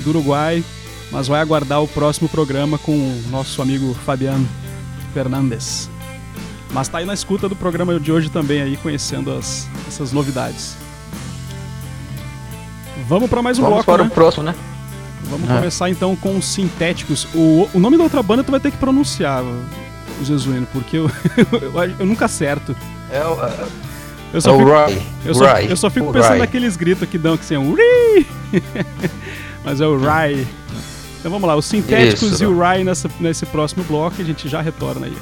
do 0.04 0.10
Uruguai, 0.10 0.62
mas 1.10 1.28
vai 1.28 1.39
aguardar 1.39 1.82
o 1.82 1.88
próximo 1.88 2.28
programa 2.28 2.78
com 2.78 2.92
o 2.92 3.24
nosso 3.32 3.62
amigo 3.62 3.94
Fabiano 4.06 4.46
Fernandes. 5.13 5.89
Mas 6.72 6.88
tá 6.88 7.00
aí 7.00 7.06
na 7.06 7.14
escuta 7.14 7.50
do 7.50 7.56
programa 7.56 8.00
de 8.00 8.12
hoje 8.12 8.30
também 8.30 8.62
aí, 8.62 8.78
conhecendo 8.78 9.32
as, 9.32 9.68
essas 9.88 10.12
novidades. 10.12 10.76
Vamos 13.08 13.30
para 13.30 13.42
mais 13.42 13.58
um 13.58 13.64
Vamos 13.64 13.78
bloco, 13.78 13.92
para 13.92 14.04
né? 14.04 14.10
o 14.10 14.14
próximo, 14.14 14.44
né? 14.44 14.56
Vamos 15.24 15.50
é. 15.50 15.56
começar 15.56 15.90
então 15.90 16.16
com 16.16 16.38
os 16.38 16.46
sintéticos. 16.46 17.28
O, 17.34 17.68
o 17.74 17.80
nome 17.80 17.98
da 17.98 18.04
outra 18.04 18.22
banda 18.22 18.44
tu 18.44 18.52
vai 18.52 18.60
ter 18.60 18.72
que 18.72 18.78
pronunciar, 18.78 19.44
o 19.44 20.26
Jesuíno, 20.26 20.68
porque 20.72 20.98
eu, 20.98 21.10
eu, 21.52 21.96
eu, 22.00 22.06
nunca 22.06 22.26
acerto. 22.26 22.76
É 23.12 23.24
o. 23.26 23.44
É, 23.44 23.68
eu 24.34 24.42
só, 24.42 24.56
fico, 24.56 24.70
Rai. 24.70 25.02
eu, 25.26 25.34
só, 25.34 25.46
Rai. 25.46 25.72
eu 25.72 25.78
só 25.78 25.90
fico 25.90 26.10
o 26.10 26.14
pensando 26.14 26.30
Rai. 26.30 26.40
naqueles 26.40 26.76
gritos 26.76 27.10
que 27.10 27.18
dão 27.18 27.36
que 27.36 27.44
assim, 27.44 27.58
um 27.58 27.76
Mas 29.66 29.82
é 29.82 29.88
o 29.88 30.00
Rai. 30.00 30.48
Então 31.20 31.32
vamos 31.32 31.48
lá, 31.48 31.56
os 31.56 31.66
sintéticos 31.66 32.34
Isso. 32.34 32.44
e 32.44 32.48
o 32.48 32.58
Rai 32.58 32.84
nessa, 32.84 33.10
nesse 33.20 33.46
próximo 33.48 33.84
bloco, 33.84 34.22
a 34.22 34.26
gente 34.26 34.48
já 34.48 34.62
retorna 34.62 35.08
aí. 35.08 35.18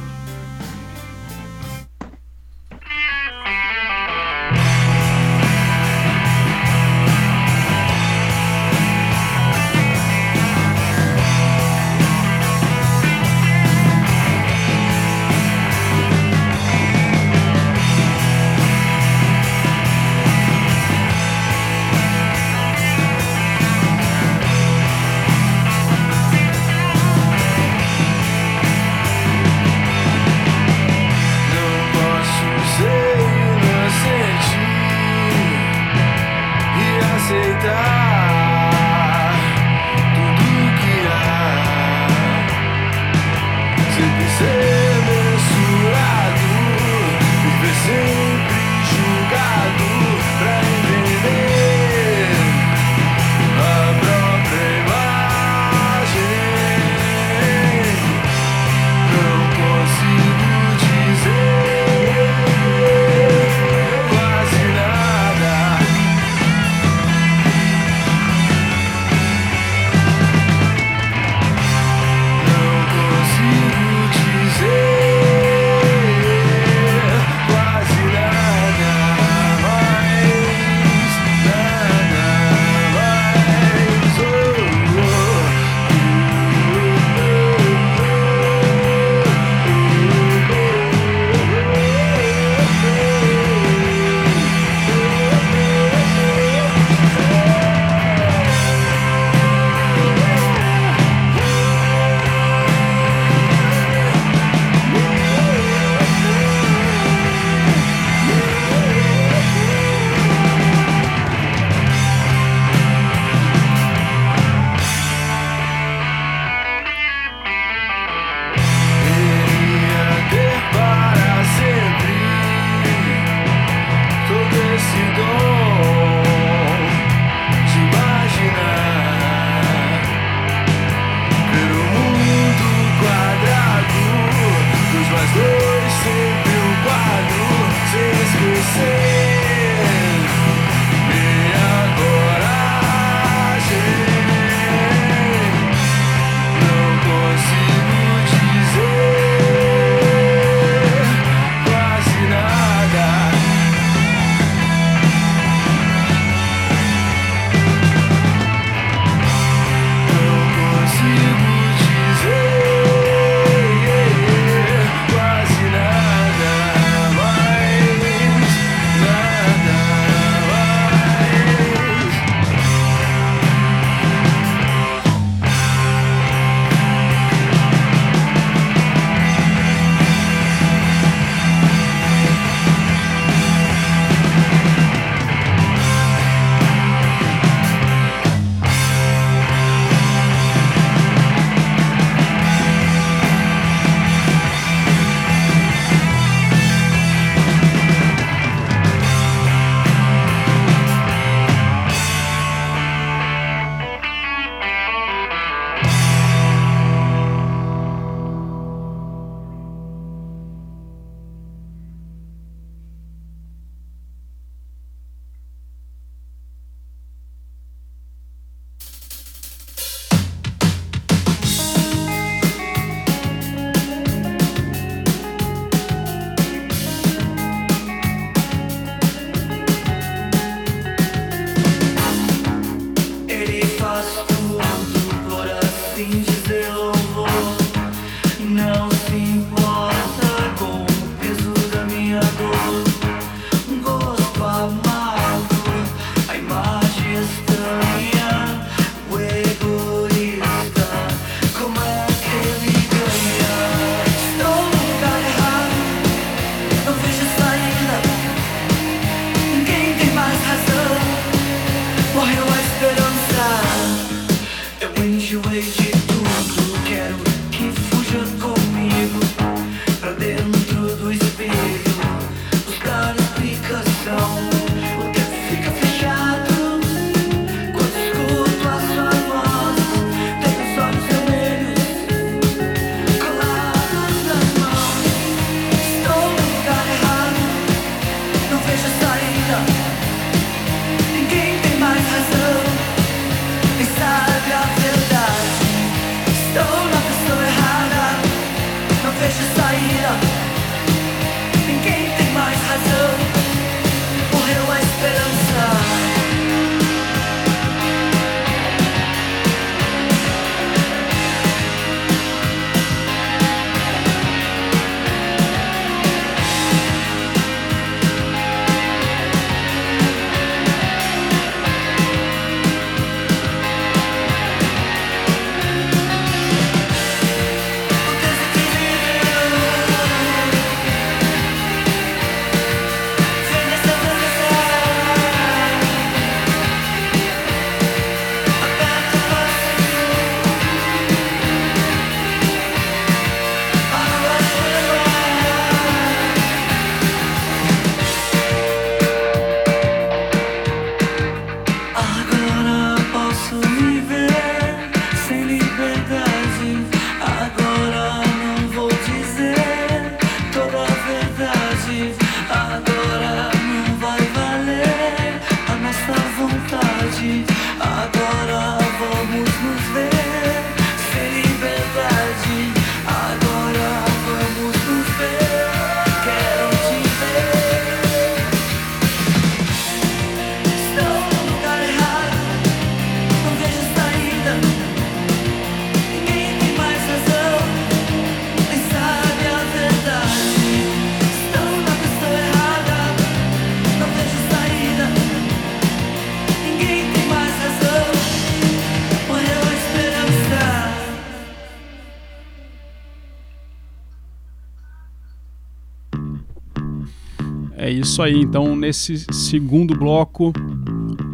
Isso 408.17 408.23
aí. 408.23 408.41
Então, 408.41 408.75
nesse 408.75 409.25
segundo 409.31 409.95
bloco, 409.95 410.51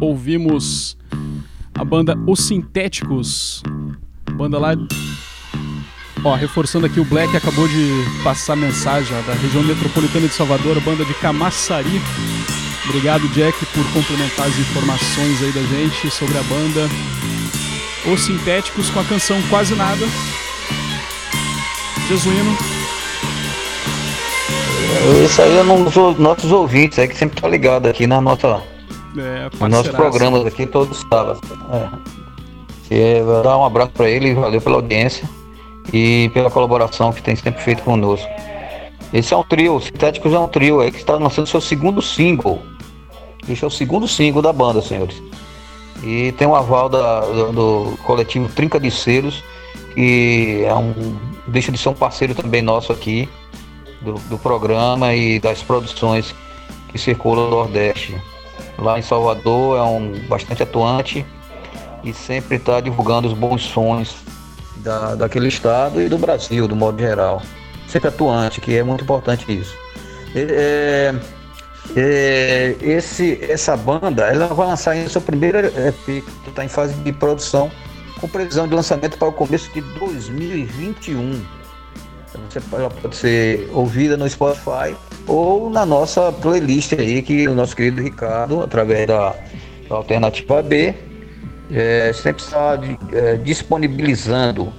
ouvimos 0.00 0.98
a 1.74 1.82
banda 1.82 2.14
Os 2.26 2.40
Sintéticos. 2.40 3.62
Banda 4.32 4.58
lá. 4.58 4.72
Ó, 6.22 6.34
reforçando 6.34 6.86
aqui, 6.86 7.00
o 7.00 7.04
Black 7.04 7.34
acabou 7.36 7.66
de 7.68 7.88
passar 8.22 8.56
mensagem 8.56 9.16
ó, 9.16 9.22
da 9.22 9.34
região 9.34 9.62
metropolitana 9.62 10.26
de 10.26 10.34
Salvador, 10.34 10.78
banda 10.80 11.04
de 11.04 11.14
Camaçari. 11.14 12.00
Obrigado, 12.86 13.26
Jack, 13.28 13.64
por 13.66 13.92
complementar 13.92 14.46
as 14.46 14.58
informações 14.58 15.42
aí 15.42 15.52
da 15.52 15.62
gente 15.62 16.10
sobre 16.10 16.36
a 16.36 16.42
banda. 16.42 16.88
Os 18.12 18.20
Sintéticos 18.20 18.90
com 18.90 19.00
a 19.00 19.04
canção 19.04 19.40
Quase 19.48 19.74
Nada. 19.74 20.06
Jesuíno. 22.08 22.73
Isso 25.24 25.42
aí 25.42 25.56
é 25.56 25.62
um 25.62 25.84
dos 25.84 26.18
nossos 26.18 26.50
ouvintes 26.50 26.98
aí 26.98 27.08
que 27.08 27.16
sempre 27.16 27.40
tá 27.40 27.48
ligado 27.48 27.86
aqui 27.86 28.06
na 28.06 28.20
nossa, 28.20 28.62
é, 29.16 29.48
nos 29.58 29.70
nossos 29.70 29.92
programas 29.92 30.46
aqui 30.46 30.66
todos 30.66 30.98
os 30.98 31.06
sábados. 31.08 31.40
É. 31.72 32.14
E 32.90 33.22
vou 33.22 33.42
dar 33.42 33.58
um 33.58 33.64
abraço 33.64 33.92
para 33.92 34.08
ele, 34.08 34.34
valeu 34.34 34.60
pela 34.60 34.76
audiência 34.76 35.28
e 35.92 36.30
pela 36.34 36.50
colaboração 36.50 37.12
que 37.12 37.22
tem 37.22 37.34
sempre 37.34 37.62
feito 37.62 37.82
conosco. 37.82 38.28
Esse 39.12 39.32
é 39.32 39.36
um 39.36 39.42
trio, 39.42 39.80
Sintéticos 39.80 40.32
é 40.32 40.38
um 40.38 40.48
trio 40.48 40.80
aí 40.80 40.90
que 40.90 40.98
está 40.98 41.14
lançando 41.14 41.46
seu 41.46 41.60
segundo 41.60 42.02
single. 42.02 42.60
Esse 43.48 43.64
é 43.64 43.66
o 43.66 43.70
segundo 43.70 44.08
single 44.08 44.42
da 44.42 44.52
banda, 44.52 44.82
senhores. 44.82 45.22
E 46.02 46.32
tem 46.32 46.46
um 46.46 46.54
aval 46.54 46.88
da, 46.88 47.20
do, 47.20 47.52
do, 47.52 47.98
coletivo 48.04 48.48
Trinca 48.48 48.80
de 48.80 48.90
Selos, 48.90 49.42
que 49.94 50.64
é 50.66 50.74
um, 50.74 51.16
deixa 51.46 51.70
de 51.70 51.78
ser 51.78 51.90
um 51.90 51.94
parceiro 51.94 52.34
também 52.34 52.60
nosso 52.60 52.92
aqui, 52.92 53.28
do, 54.04 54.14
do 54.28 54.38
programa 54.38 55.14
e 55.14 55.40
das 55.40 55.62
produções 55.62 56.34
que 56.88 56.98
circulam 56.98 57.46
no 57.46 57.50
Nordeste. 57.50 58.20
Lá 58.78 58.98
em 58.98 59.02
Salvador 59.02 59.78
é 59.78 59.82
um 59.82 60.12
bastante 60.28 60.62
atuante 60.62 61.26
e 62.04 62.12
sempre 62.12 62.56
está 62.56 62.80
divulgando 62.80 63.26
os 63.26 63.34
bons 63.34 63.62
sons 63.62 64.14
da, 64.76 65.14
daquele 65.14 65.48
estado 65.48 66.00
e 66.00 66.08
do 66.08 66.18
Brasil, 66.18 66.68
do 66.68 66.76
modo 66.76 67.00
geral. 67.00 67.42
Sempre 67.88 68.08
atuante, 68.08 68.60
que 68.60 68.76
é 68.76 68.82
muito 68.82 69.02
importante 69.02 69.50
isso. 69.52 69.74
É, 70.34 71.14
é, 71.96 72.76
esse, 72.80 73.38
essa 73.42 73.76
banda 73.76 74.24
ela 74.24 74.48
vai 74.48 74.66
lançar 74.66 74.92
ainda 74.92 75.08
seu 75.08 75.20
primeiro 75.20 75.58
EP, 75.58 76.04
que 76.04 76.48
está 76.48 76.64
em 76.64 76.68
fase 76.68 76.94
de 76.94 77.12
produção, 77.12 77.70
com 78.20 78.28
previsão 78.28 78.66
de 78.66 78.74
lançamento 78.74 79.18
para 79.18 79.28
o 79.28 79.32
começo 79.32 79.70
de 79.72 79.80
2021. 79.80 81.44
Você, 82.48 82.60
ela 82.72 82.90
pode 82.90 83.16
ser 83.16 83.70
ouvida 83.72 84.16
no 84.16 84.28
Spotify 84.28 84.94
ou 85.26 85.70
na 85.70 85.86
nossa 85.86 86.32
playlist 86.32 86.92
aí, 86.92 87.22
que 87.22 87.48
o 87.48 87.54
nosso 87.54 87.74
querido 87.74 88.02
Ricardo, 88.02 88.62
através 88.62 89.06
da, 89.06 89.34
da 89.88 89.96
Alternativa 89.96 90.62
B, 90.62 90.94
é, 91.70 92.12
sempre 92.12 92.42
está 92.42 92.78
é, 93.12 93.36
disponibilizando 93.36 94.72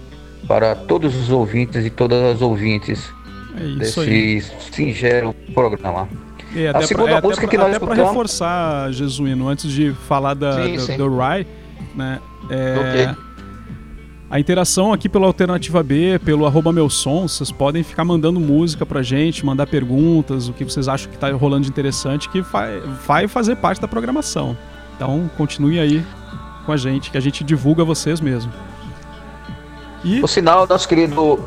para 0.48 0.76
todos 0.76 1.16
os 1.16 1.30
ouvintes 1.32 1.86
e 1.86 1.90
todas 1.90 2.36
as 2.36 2.42
ouvintes 2.42 3.12
é 3.58 3.80
desse 3.80 4.00
aí. 4.00 4.42
singelo 4.72 5.34
programa. 5.54 6.08
É, 6.56 6.70
a 6.70 6.82
segunda 6.84 7.08
pra, 7.10 7.18
é, 7.18 7.22
música 7.22 7.48
que 7.48 7.58
nós 7.58 7.68
até 7.68 7.76
escutamos... 7.76 7.98
para 7.98 8.10
reforçar, 8.10 8.92
Jesuíno, 8.92 9.48
antes 9.48 9.72
de 9.72 9.92
falar 10.08 10.34
da, 10.34 10.64
sim, 10.64 10.76
do, 10.76 10.82
sim. 10.82 10.98
do 10.98 11.18
Rai, 11.18 11.46
né? 11.96 12.20
É, 12.50 12.78
okay. 12.80 13.25
A 14.30 14.40
interação 14.40 14.92
aqui 14.92 15.08
pela 15.08 15.28
Alternativa 15.28 15.84
B, 15.84 16.20
pelo 16.26 16.48
arroba 16.48 16.72
meu 16.74 16.90
som, 16.90 17.28
vocês 17.28 17.52
podem 17.52 17.84
ficar 17.84 18.04
mandando 18.04 18.40
música 18.40 18.84
pra 18.86 19.04
gente, 19.04 19.46
mandar 19.46 19.68
perguntas, 19.68 20.50
o 20.50 20.54
que 20.54 20.64
vocês 20.64 20.88
acham 20.88 21.12
que 21.12 21.18
tá 21.18 21.32
rolando 21.32 21.64
de 21.64 21.70
interessante, 21.70 22.28
que 22.30 22.42
vai, 22.42 22.80
vai 23.06 23.28
fazer 23.28 23.56
parte 23.58 23.80
da 23.80 23.88
programação. 23.88 24.58
Então 24.96 25.30
continue 25.38 25.80
aí 25.80 26.04
com 26.66 26.72
a 26.72 26.78
gente, 26.78 27.12
que 27.12 27.18
a 27.18 27.22
gente 27.22 27.44
divulga 27.44 27.84
vocês 27.84 28.20
mesmo. 28.20 28.52
E... 30.04 30.20
Por 30.20 30.30
sinal, 30.30 30.68
nosso 30.68 30.88
querido. 30.88 31.40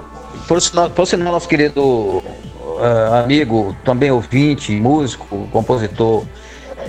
Por 0.46 0.60
sinal, 0.62 0.90
por 0.90 1.06
sinal 1.06 1.32
nosso 1.32 1.48
querido 1.48 1.82
uh, 1.82 3.14
amigo, 3.24 3.76
também 3.84 4.10
ouvinte, 4.10 4.72
músico, 4.72 5.48
compositor, 5.50 6.24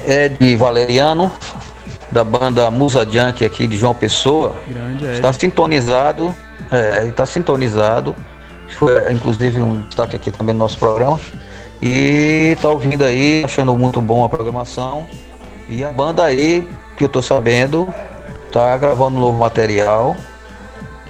Ed 0.07 0.55
Valeriano, 0.55 1.31
da 2.11 2.23
banda 2.23 2.69
Musa 2.71 3.05
Junk 3.09 3.45
aqui 3.45 3.67
de 3.67 3.77
João 3.77 3.93
Pessoa. 3.93 4.55
Grande, 4.67 5.05
está 5.05 5.31
sintonizado. 5.33 6.35
É, 6.71 7.07
está 7.07 7.25
sintonizado. 7.25 8.15
Foi 8.77 9.11
inclusive 9.11 9.61
um 9.61 9.81
destaque 9.81 10.15
aqui 10.15 10.31
também 10.31 10.53
no 10.53 10.59
nosso 10.59 10.77
programa. 10.77 11.19
E 11.81 12.53
está 12.55 12.69
ouvindo 12.69 13.03
aí, 13.03 13.43
achando 13.45 13.75
muito 13.77 14.01
bom 14.01 14.23
a 14.23 14.29
programação. 14.29 15.07
E 15.67 15.83
a 15.83 15.91
banda 15.91 16.23
aí, 16.23 16.67
que 16.97 17.03
eu 17.03 17.07
estou 17.07 17.21
sabendo, 17.21 17.87
está 18.47 18.75
gravando 18.77 19.17
um 19.17 19.21
novo 19.21 19.37
material 19.37 20.15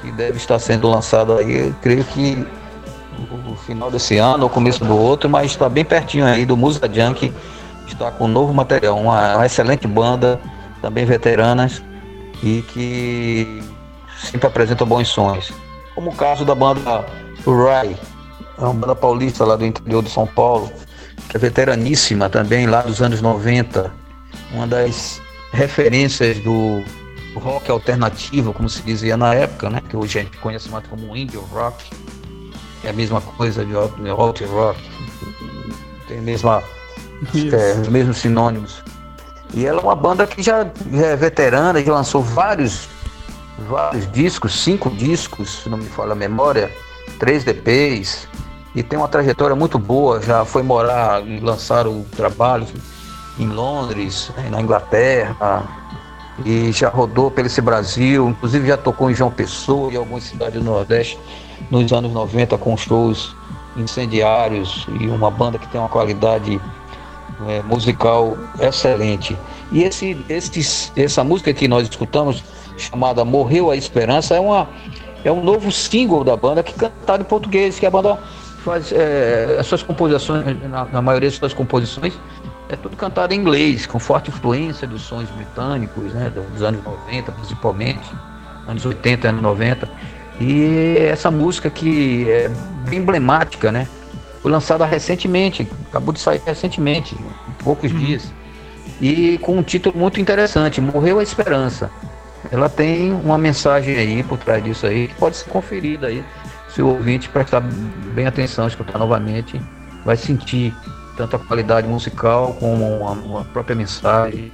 que 0.01 0.11
deve 0.11 0.37
estar 0.37 0.59
sendo 0.59 0.89
lançado 0.89 1.33
aí, 1.33 1.73
creio 1.81 2.03
que 2.03 2.45
no 3.45 3.55
final 3.55 3.91
desse 3.91 4.17
ano 4.17 4.43
ou 4.43 4.49
começo 4.49 4.83
do 4.83 4.97
outro, 4.97 5.29
mas 5.29 5.51
está 5.51 5.67
bem 5.67 5.83
pertinho 5.83 6.25
aí 6.25 6.45
do 6.45 6.55
Musa 6.55 6.89
Junk, 6.91 7.33
está 7.87 8.09
com 8.11 8.25
um 8.25 8.27
novo 8.27 8.53
material, 8.53 8.97
uma, 8.97 9.35
uma 9.35 9.45
excelente 9.45 9.87
banda, 9.87 10.39
também 10.81 11.05
veteranas 11.05 11.81
e 12.43 12.61
que 12.61 13.63
sempre 14.17 14.47
apresentam 14.47 14.87
bons 14.87 15.07
sons. 15.07 15.51
Como 15.95 16.11
o 16.11 16.15
caso 16.15 16.45
da 16.45 16.55
banda 16.55 17.05
Rai, 17.45 17.97
é 18.57 18.61
uma 18.61 18.73
banda 18.73 18.95
paulista 18.95 19.45
lá 19.45 19.55
do 19.55 19.65
interior 19.65 20.03
de 20.03 20.09
São 20.09 20.27
Paulo, 20.27 20.71
que 21.29 21.37
é 21.37 21.39
veteraníssima 21.39 22.29
também, 22.29 22.67
lá 22.67 22.81
dos 22.81 23.01
anos 23.01 23.21
90, 23.21 23.91
uma 24.53 24.67
das 24.67 25.21
referências 25.51 26.39
do 26.39 26.83
rock 27.35 27.69
alternativo, 27.71 28.53
como 28.53 28.69
se 28.69 28.81
dizia 28.81 29.15
na 29.15 29.33
época, 29.33 29.69
né? 29.69 29.81
Que 29.87 29.95
hoje 29.95 30.19
a 30.19 30.23
gente 30.23 30.37
conhece 30.37 30.69
mais 30.69 30.85
como 30.87 31.15
indie 31.15 31.37
rock. 31.37 31.89
É 32.83 32.89
a 32.89 32.93
mesma 32.93 33.21
coisa 33.21 33.65
de 33.65 33.75
alt 33.75 34.41
rock. 34.41 34.81
Tem 36.07 36.21
mesma, 36.21 36.63
é, 37.35 37.79
os 37.81 37.87
mesmos 37.87 38.17
sinônimos. 38.17 38.81
E 39.53 39.65
ela 39.65 39.79
é 39.79 39.83
uma 39.83 39.95
banda 39.95 40.27
que 40.27 40.41
já 40.41 40.67
é 40.93 41.15
veterana, 41.15 41.83
já 41.83 41.93
lançou 41.93 42.21
vários, 42.21 42.87
vários 43.67 44.09
discos, 44.11 44.63
cinco 44.63 44.89
discos, 44.89 45.63
se 45.63 45.69
não 45.69 45.77
me 45.77 45.85
falha 45.85 46.11
a 46.11 46.15
memória, 46.15 46.71
três 47.19 47.43
DPs, 47.43 48.27
e 48.75 48.83
tem 48.83 48.99
uma 48.99 49.07
trajetória 49.07 49.55
muito 49.55 49.79
boa, 49.79 50.21
já 50.21 50.45
foi 50.45 50.61
morar 50.61 51.25
e 51.25 51.39
lançar 51.39 51.87
o 51.87 52.05
trabalho 52.15 52.67
em 53.39 53.47
Londres, 53.47 54.31
na 54.51 54.61
Inglaterra, 54.61 55.63
e 56.45 56.71
já 56.71 56.89
rodou 56.89 57.31
pelo 57.31 57.47
esse 57.47 57.61
Brasil, 57.61 58.29
inclusive 58.29 58.67
já 58.67 58.77
tocou 58.77 59.09
em 59.09 59.15
João 59.15 59.31
Pessoa 59.31 59.91
e 59.91 59.97
algumas 59.97 60.23
cidades 60.23 60.61
do 60.61 60.63
Nordeste 60.63 61.19
nos 61.69 61.91
anos 61.91 62.11
90 62.13 62.57
com 62.57 62.77
shows 62.77 63.35
incendiários 63.75 64.87
e 64.99 65.07
uma 65.07 65.29
banda 65.29 65.57
que 65.57 65.67
tem 65.67 65.79
uma 65.79 65.89
qualidade 65.89 66.59
é, 67.47 67.61
musical 67.63 68.37
excelente. 68.59 69.37
E 69.71 69.83
esse, 69.83 70.17
esse, 70.27 70.91
essa 70.95 71.23
música 71.23 71.53
que 71.53 71.67
nós 71.67 71.87
escutamos, 71.87 72.43
chamada 72.77 73.23
Morreu 73.23 73.69
a 73.71 73.75
Esperança, 73.75 74.35
é, 74.35 74.39
uma, 74.39 74.67
é 75.23 75.31
um 75.31 75.43
novo 75.43 75.71
single 75.71 76.23
da 76.23 76.35
banda 76.35 76.63
que 76.63 76.73
cantado 76.73 77.21
em 77.23 77.25
português, 77.25 77.79
que 77.79 77.85
a 77.85 77.91
banda 77.91 78.17
faz 78.63 78.91
é, 78.91 79.57
as 79.59 79.67
suas 79.67 79.83
composições, 79.83 80.45
na, 80.69 80.85
na 80.85 81.01
maioria 81.01 81.29
das 81.29 81.37
suas 81.37 81.53
composições, 81.53 82.13
é 82.69 82.75
tudo 82.75 82.95
cantado 82.95 83.33
em 83.33 83.37
inglês, 83.37 83.85
com 83.85 83.99
forte 83.99 84.29
influência 84.29 84.87
dos 84.87 85.01
sons 85.01 85.27
britânicos, 85.29 86.13
né, 86.13 86.31
dos 86.53 86.61
anos 86.61 86.83
90 86.83 87.31
principalmente, 87.31 88.11
anos 88.67 88.85
80, 88.85 89.29
anos 89.29 89.41
90. 89.41 89.89
E 90.39 90.97
essa 90.99 91.31
música 91.31 91.69
que 91.69 92.29
é 92.29 92.49
bem 92.87 92.99
emblemática, 92.99 93.71
né? 93.71 93.87
Foi 94.41 94.51
lançada 94.51 94.85
recentemente, 94.85 95.67
acabou 95.89 96.13
de 96.13 96.19
sair 96.19 96.41
recentemente, 96.45 97.15
poucos 97.63 97.91
uhum. 97.91 97.97
dias. 97.97 98.31
E 99.01 99.37
com 99.39 99.57
um 99.57 99.63
título 99.63 99.97
muito 99.97 100.19
interessante, 100.19 100.81
Morreu 100.81 101.19
a 101.19 101.23
Esperança. 101.23 101.89
Ela 102.51 102.69
tem 102.69 103.11
uma 103.11 103.37
mensagem 103.37 103.97
aí 103.97 104.23
por 104.23 104.37
trás 104.37 104.63
disso 104.63 104.85
aí, 104.85 105.07
que 105.07 105.15
pode 105.15 105.37
ser 105.37 105.49
conferida 105.49 106.07
aí. 106.07 106.23
Se 106.69 106.81
o 106.81 106.87
ouvinte 106.87 107.27
prestar 107.29 107.61
bem 108.13 108.27
atenção, 108.27 108.67
escutar 108.67 108.97
novamente, 108.97 109.61
vai 110.05 110.15
sentir 110.15 110.73
tanto 111.17 111.35
a 111.35 111.39
qualidade 111.39 111.87
musical 111.87 112.53
como 112.59 113.07
a, 113.07 113.41
a 113.41 113.43
própria 113.45 113.75
mensagem, 113.75 114.51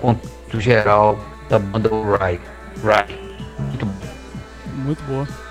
quanto 0.00 0.60
geral 0.60 1.18
da 1.48 1.58
banda 1.58 1.90
Rai. 2.18 2.40
Rai. 2.84 3.06
Muito 3.58 3.86
bom. 3.86 3.94
Muito 4.84 5.02
boa. 5.04 5.43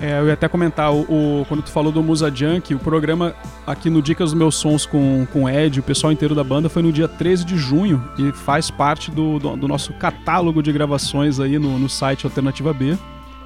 É, 0.00 0.18
eu 0.18 0.26
ia 0.26 0.34
até 0.34 0.48
comentar, 0.48 0.92
o, 0.92 1.02
o, 1.02 1.46
quando 1.46 1.62
tu 1.62 1.70
falou 1.70 1.92
do 1.92 2.02
Musa 2.02 2.34
Junk, 2.34 2.74
o 2.74 2.78
programa 2.78 3.34
aqui 3.66 3.88
no 3.88 4.02
Dicas 4.02 4.30
dos 4.30 4.38
Meus 4.38 4.56
Sons 4.56 4.84
com, 4.84 5.26
com 5.32 5.44
o 5.44 5.48
Ed, 5.48 5.78
o 5.78 5.82
pessoal 5.82 6.12
inteiro 6.12 6.34
da 6.34 6.42
banda, 6.42 6.68
foi 6.68 6.82
no 6.82 6.92
dia 6.92 7.06
13 7.06 7.44
de 7.44 7.56
junho 7.56 8.02
e 8.18 8.32
faz 8.32 8.70
parte 8.70 9.10
do, 9.10 9.38
do, 9.38 9.56
do 9.56 9.68
nosso 9.68 9.92
catálogo 9.94 10.62
de 10.62 10.72
gravações 10.72 11.38
aí 11.38 11.58
no, 11.58 11.78
no 11.78 11.88
site 11.88 12.26
Alternativa 12.26 12.72
B. 12.72 12.98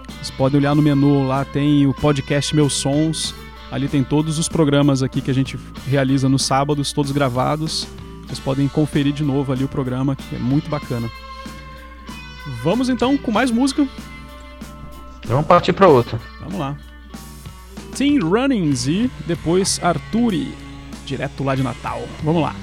Vocês 0.09 0.31
podem 0.31 0.59
olhar 0.59 0.75
no 0.75 0.81
menu 0.81 1.27
lá, 1.27 1.45
tem 1.45 1.87
o 1.87 1.93
podcast 1.93 2.57
Meus 2.57 2.73
Sons, 2.73 3.35
Ali 3.71 3.87
tem 3.87 4.03
todos 4.03 4.39
os 4.39 4.49
programas 4.49 5.03
aqui 5.03 5.21
que 5.21 5.31
a 5.31 5.35
gente 5.35 5.59
realiza 5.87 6.29
nos 6.29 6.43
sábados, 6.43 6.93
todos 6.93 7.13
gravados. 7.13 7.87
Vocês 8.27 8.39
podem 8.39 8.67
conferir 8.67 9.13
de 9.13 9.23
novo 9.23 9.53
ali 9.53 9.65
o 9.65 9.69
programa, 9.69 10.17
que 10.17 10.37
é 10.37 10.39
muito 10.39 10.71
bacana. 10.71 11.11
Vamos 12.63 12.89
então 12.89 13.17
com 13.19 13.31
mais 13.31 13.51
música. 13.51 13.87
Vamos 15.29 15.47
partir 15.47 15.73
para 15.75 15.87
outra. 15.87 16.19
Vamos 16.41 16.59
lá. 16.59 16.77
Team 17.95 18.21
Runnings 18.21 18.87
e 18.87 19.11
depois 19.27 19.79
Arturi, 19.83 20.55
direto 21.05 21.45
lá 21.45 21.55
de 21.55 21.63
Natal. 21.63 22.03
Vamos 22.23 22.43
lá. 22.43 22.55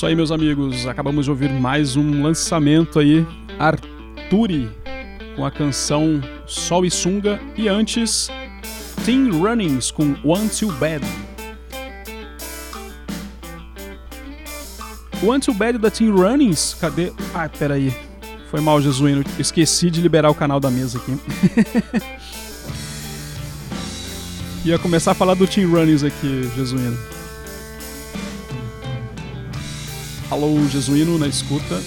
Isso 0.00 0.06
aí, 0.06 0.16
meus 0.16 0.32
amigos. 0.32 0.86
Acabamos 0.86 1.26
de 1.26 1.30
ouvir 1.30 1.52
mais 1.52 1.94
um 1.94 2.22
lançamento 2.22 2.98
aí, 2.98 3.26
Arturi, 3.58 4.70
com 5.36 5.44
a 5.44 5.50
canção 5.50 6.22
Sol 6.46 6.86
e 6.86 6.90
Sunga. 6.90 7.38
E 7.54 7.68
antes, 7.68 8.30
Teen 9.04 9.28
Runnings 9.30 9.90
com 9.90 10.16
One 10.24 10.48
Too 10.48 10.72
Bad. 10.72 11.06
One 15.22 15.38
Too 15.38 15.52
Bad 15.52 15.76
da 15.76 15.90
Teen 15.90 16.10
Runnings, 16.10 16.78
cadê? 16.80 17.12
Ah, 17.34 17.46
peraí. 17.46 17.94
Foi 18.50 18.62
mal, 18.62 18.80
Jesuíno. 18.80 19.22
Esqueci 19.38 19.90
de 19.90 20.00
liberar 20.00 20.30
o 20.30 20.34
canal 20.34 20.58
da 20.58 20.70
mesa 20.70 20.96
aqui. 20.96 21.14
Ia 24.64 24.78
começar 24.78 25.10
a 25.10 25.14
falar 25.14 25.34
do 25.34 25.46
Team 25.46 25.70
Runnings 25.70 26.02
aqui, 26.02 26.50
Jesuíno. 26.56 27.19
Alô, 30.30 30.64
Jesuíno, 30.68 31.18
na 31.18 31.26
escuta. 31.26 31.80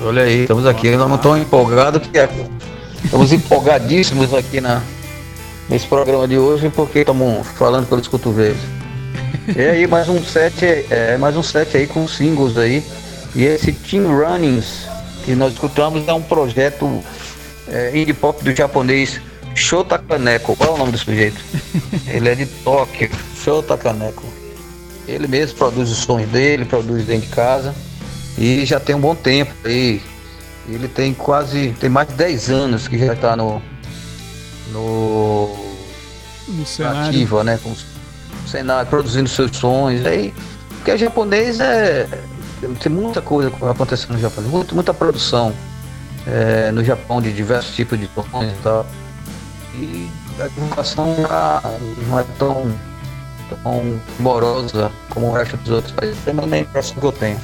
Olha 0.00 0.22
aí, 0.22 0.40
estamos 0.40 0.64
aqui. 0.64 0.90
Nós 0.96 1.06
não 1.06 1.16
estamos 1.16 1.38
empolgados, 1.38 2.00
estamos 3.04 3.30
empolgadíssimos 3.30 4.32
aqui 4.32 4.58
na, 4.58 4.82
nesse 5.68 5.86
programa 5.86 6.26
de 6.26 6.38
hoje, 6.38 6.70
porque 6.70 7.00
estamos 7.00 7.46
falando 7.48 7.86
pelos 7.86 8.08
cotovelos. 8.08 8.56
E 9.54 9.60
aí, 9.60 9.86
mais 9.86 10.08
um 10.08 10.24
set, 10.24 10.64
é, 10.88 11.18
mais 11.18 11.36
um 11.36 11.42
set 11.42 11.76
aí 11.76 11.86
com 11.86 12.08
singles 12.08 12.56
aí. 12.56 12.82
E 13.34 13.44
esse 13.44 13.70
Team 13.70 14.06
Runnings 14.06 14.86
que 15.26 15.34
nós 15.34 15.52
escutamos 15.52 16.08
é 16.08 16.12
um 16.14 16.22
projeto 16.22 17.04
é, 17.68 17.90
indie 17.94 18.14
pop 18.14 18.42
do 18.42 18.54
japonês 18.56 19.20
Shota 19.54 19.98
Kaneko. 19.98 20.56
Qual 20.56 20.70
é 20.70 20.72
o 20.72 20.78
nome 20.78 20.92
do 20.92 20.98
sujeito? 20.98 21.38
Ele 22.08 22.30
é 22.30 22.34
de 22.34 22.46
Tóquio, 22.46 23.10
Shota 23.36 23.76
Kaneko. 23.76 24.27
Ele 25.08 25.26
mesmo 25.26 25.56
produz 25.56 25.90
os 25.90 25.98
sons 25.98 26.28
dele, 26.28 26.66
produz 26.66 27.06
dentro 27.06 27.26
de 27.26 27.34
casa. 27.34 27.74
E 28.36 28.64
já 28.66 28.78
tem 28.78 28.94
um 28.94 29.00
bom 29.00 29.14
tempo 29.14 29.52
aí. 29.64 30.02
Ele 30.68 30.86
tem 30.86 31.14
quase. 31.14 31.74
tem 31.80 31.88
mais 31.88 32.08
de 32.08 32.14
10 32.14 32.50
anos 32.50 32.86
que 32.86 32.98
já 32.98 33.14
está 33.14 33.34
no. 33.34 33.62
no. 34.70 35.56
no 36.46 36.66
cenário. 36.66 37.08
ativa, 37.08 37.42
né? 37.42 37.58
Com 37.62 37.70
o 37.70 38.48
cenário, 38.48 38.88
produzindo 38.88 39.28
seus 39.28 39.56
sons. 39.56 40.04
Aí. 40.04 40.34
Porque 40.76 40.96
japonês 40.98 41.58
é. 41.58 42.06
Tem 42.80 42.92
muita 42.92 43.22
coisa 43.22 43.52
acontecendo 43.70 44.14
no 44.14 44.18
Japão, 44.18 44.42
muita, 44.44 44.74
muita 44.74 44.92
produção 44.92 45.54
é, 46.26 46.72
no 46.72 46.84
Japão 46.84 47.22
de 47.22 47.32
diversos 47.32 47.74
tipos 47.74 47.98
de 47.98 48.08
sons 48.14 48.52
e 48.52 48.62
tal. 48.62 48.86
E 49.74 50.10
a 50.40 50.48
divulgação 50.48 51.16
não 52.08 52.18
é 52.18 52.24
tão 52.38 52.72
tão 53.56 54.00
morosa 54.18 54.90
como 55.10 55.28
o 55.28 55.32
resto 55.32 55.56
dos 55.58 55.70
outros 55.70 55.92
países. 55.92 56.18
É 56.26 56.30
a 56.30 56.58
impressão 56.58 56.96
que 56.96 57.06
eu 57.06 57.12
tenho. 57.12 57.40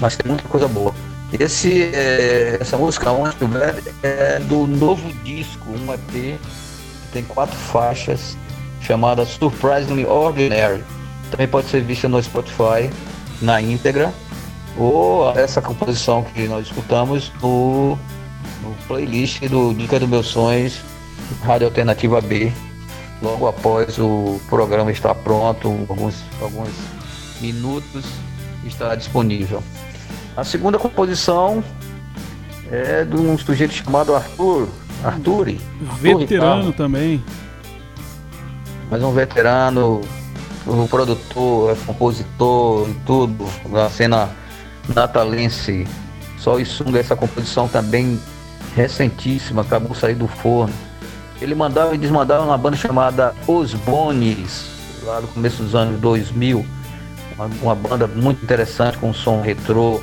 Mas 0.00 0.16
tem 0.16 0.30
muita 0.30 0.48
coisa 0.48 0.68
boa. 0.68 0.94
Esse, 1.38 1.84
é, 1.94 2.58
essa 2.60 2.76
música, 2.76 3.10
Onde 3.10 3.34
Tiver, 3.36 3.82
é 4.02 4.38
do 4.40 4.66
novo 4.66 5.10
disco, 5.24 5.66
um 5.70 5.92
EP, 5.94 6.10
que 6.10 6.38
tem 7.12 7.24
quatro 7.24 7.56
faixas, 7.56 8.36
chamada 8.82 9.24
Surprisingly 9.24 10.04
Ordinary. 10.04 10.84
Também 11.30 11.48
pode 11.48 11.68
ser 11.68 11.82
vista 11.82 12.06
no 12.06 12.22
Spotify, 12.22 12.90
na 13.40 13.62
íntegra, 13.62 14.12
ou 14.76 15.30
essa 15.32 15.62
composição 15.62 16.22
que 16.22 16.46
nós 16.46 16.66
escutamos 16.66 17.32
no, 17.40 17.98
no 18.62 18.74
playlist 18.86 19.40
do 19.48 19.72
Dica 19.72 19.98
dos 19.98 20.08
Meus 20.08 20.26
Sonhos, 20.26 20.80
Rádio 21.42 21.68
Alternativa 21.68 22.20
B, 22.20 22.52
logo 23.22 23.46
após 23.46 23.98
o 23.98 24.40
programa 24.48 24.90
estar 24.90 25.14
pronto, 25.14 25.68
alguns, 25.88 26.16
alguns 26.40 26.70
minutos, 27.40 28.04
estará 28.66 28.94
disponível. 28.96 29.62
A 30.36 30.44
segunda 30.44 30.78
composição 30.78 31.62
é 32.70 33.04
de 33.04 33.16
um 33.16 33.38
sujeito 33.38 33.72
chamado 33.72 34.14
Arthur. 34.14 34.68
Arturi. 35.04 35.60
Veterano 36.00 36.58
Arthur 36.60 36.72
também. 36.74 37.24
Mais 38.90 39.02
um 39.02 39.12
veterano, 39.12 40.00
o 40.66 40.88
produtor, 40.88 41.76
compositor 41.86 42.88
e 42.88 42.94
tudo, 43.06 43.48
na 43.68 43.88
cena 43.88 44.30
natalense. 44.94 45.86
Só 46.38 46.58
isso, 46.58 46.84
essa 46.96 47.16
composição 47.16 47.68
também 47.68 48.20
recentíssima, 48.74 49.62
acabou 49.62 49.92
de 49.92 49.98
sair 49.98 50.14
do 50.14 50.28
forno. 50.28 50.74
Ele 51.42 51.56
mandava 51.56 51.92
e 51.92 51.98
desmandava 51.98 52.44
uma 52.44 52.56
banda 52.56 52.76
chamada 52.76 53.34
Os 53.48 53.74
Bones, 53.74 54.64
lá 55.02 55.20
no 55.20 55.26
começo 55.26 55.60
dos 55.60 55.74
anos 55.74 56.00
2000. 56.00 56.64
Uma, 57.34 57.50
uma 57.60 57.74
banda 57.74 58.06
muito 58.06 58.44
interessante 58.44 58.96
com 58.98 59.12
som 59.12 59.40
retrô, 59.40 60.00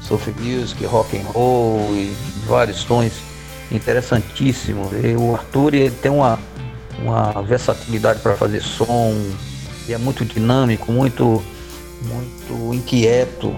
surf 0.00 0.32
music, 0.40 0.82
rock 0.86 1.18
and 1.18 1.24
roll 1.24 1.90
e 1.92 2.16
vários 2.46 2.84
tons 2.84 3.12
interessantíssimos. 3.70 4.88
E 5.04 5.14
o 5.14 5.34
Arthur 5.34 5.74
ele 5.74 5.90
tem 5.90 6.10
uma, 6.10 6.38
uma 7.02 7.42
versatilidade 7.42 8.20
para 8.20 8.34
fazer 8.34 8.62
som, 8.62 9.14
e 9.86 9.92
é 9.92 9.98
muito 9.98 10.24
dinâmico, 10.24 10.90
muito, 10.90 11.44
muito 12.02 12.74
inquieto, 12.74 13.54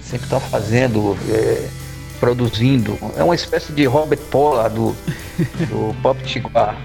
sempre 0.00 0.26
está 0.26 0.40
fazendo. 0.40 1.16
É, 1.28 1.68
produzindo. 2.18 2.98
É 3.16 3.24
uma 3.24 3.34
espécie 3.34 3.72
de 3.72 3.86
Robert 3.86 4.20
Pollard 4.30 4.74
do, 4.74 4.94
do 5.68 5.94
Pop 6.02 6.22
Tiguar. 6.22 6.76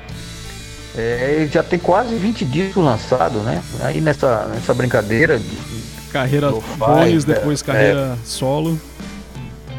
É, 0.97 1.47
já 1.51 1.61
tem 1.61 1.77
quase 1.77 2.15
20 2.15 2.45
discos 2.45 2.83
lançados, 2.83 3.41
né? 3.43 3.61
Aí 3.81 3.99
nessa, 3.99 4.45
nessa 4.47 4.73
brincadeira 4.73 5.37
de. 5.37 5.85
Carreira 6.11 6.49
Bones, 6.77 7.25
depois 7.25 7.61
é, 7.61 7.65
carreira 7.65 8.17
é, 8.21 8.25
solo. 8.25 8.79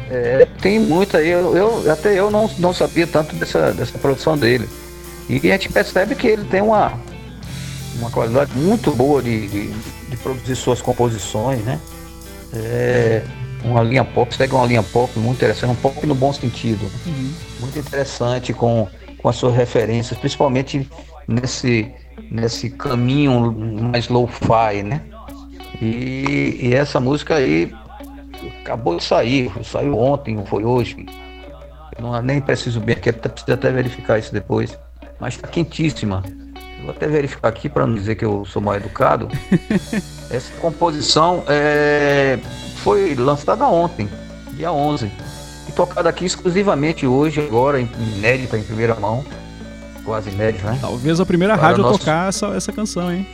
É, 0.09 0.47
tem 0.61 0.79
muito 0.79 1.17
aí. 1.17 1.29
Eu, 1.29 1.57
eu, 1.57 1.91
até 1.91 2.13
eu 2.13 2.29
não, 2.29 2.47
não 2.59 2.71
sabia 2.71 3.07
tanto 3.07 3.35
dessa, 3.35 3.73
dessa 3.73 3.97
produção 3.97 4.37
dele. 4.37 4.69
E 5.27 5.37
a 5.49 5.53
gente 5.53 5.69
percebe 5.69 6.13
que 6.13 6.27
ele 6.27 6.45
tem 6.45 6.61
uma, 6.61 6.93
uma 7.95 8.11
qualidade 8.11 8.51
muito 8.55 8.91
boa 8.91 9.21
de, 9.21 9.47
de, 9.47 9.67
de 10.09 10.17
produzir 10.17 10.55
suas 10.55 10.81
composições, 10.81 11.59
né? 11.63 11.79
É, 12.53 13.23
uma 13.69 13.83
linha 13.83 14.03
pop, 14.03 14.33
segue 14.35 14.53
uma 14.53 14.65
linha 14.65 14.83
pop 14.83 15.17
muito 15.19 15.37
interessante, 15.37 15.71
um 15.71 15.75
pop 15.75 16.05
no 16.05 16.15
bom 16.15 16.31
sentido. 16.33 16.89
Uhum. 17.05 17.33
Muito 17.59 17.79
interessante 17.79 18.53
com, 18.53 18.87
com 19.17 19.29
as 19.29 19.35
suas 19.35 19.55
referências, 19.55 20.17
principalmente 20.19 20.89
nesse, 21.27 21.91
nesse 22.31 22.69
caminho 22.69 23.51
mais 23.91 24.07
low-fi, 24.07 24.83
né? 24.83 25.01
E, 25.81 26.57
e, 26.61 26.73
essa 26.73 26.99
música 26.99 27.35
aí 27.35 27.71
acabou 28.61 28.97
de 28.97 29.03
sair, 29.03 29.51
saiu 29.63 29.97
ontem, 29.97 30.43
foi 30.45 30.63
hoje. 30.63 31.05
Eu 31.95 32.03
não, 32.03 32.21
nem 32.21 32.41
preciso 32.41 32.79
bem, 32.79 32.95
porque 32.95 33.11
preciso 33.11 33.53
até 33.53 33.71
verificar 33.71 34.17
isso 34.17 34.33
depois. 34.33 34.77
Mas 35.19 35.35
está 35.35 35.47
quentíssima. 35.47 36.23
vou 36.81 36.91
até 36.91 37.07
verificar 37.07 37.49
aqui 37.49 37.69
para 37.69 37.85
não 37.85 37.95
dizer 37.95 38.15
que 38.15 38.25
eu 38.25 38.45
sou 38.45 38.61
mal 38.61 38.75
educado. 38.75 39.27
Essa 40.29 40.51
composição 40.59 41.43
é 41.47 42.39
foi 42.87 43.15
lançada 43.15 43.67
ontem, 43.67 44.09
dia 44.53 44.71
11. 44.71 45.11
E 45.67 45.71
tocada 45.73 46.07
aqui 46.07 46.23
exclusivamente 46.23 47.05
hoje, 47.05 47.41
agora, 47.41 47.79
inédita, 47.81 48.57
em 48.57 48.63
primeira 48.63 48.95
mão. 48.95 49.25
Quase 50.05 50.29
inédita, 50.29 50.71
né? 50.71 50.77
Talvez 50.79 51.19
a 51.19 51.25
primeira 51.25 51.57
Para 51.57 51.67
rádio 51.67 51.83
nosso... 51.83 51.99
tocar 51.99 52.29
essa, 52.29 52.47
essa 52.47 52.71
canção, 52.71 53.11
hein? 53.11 53.27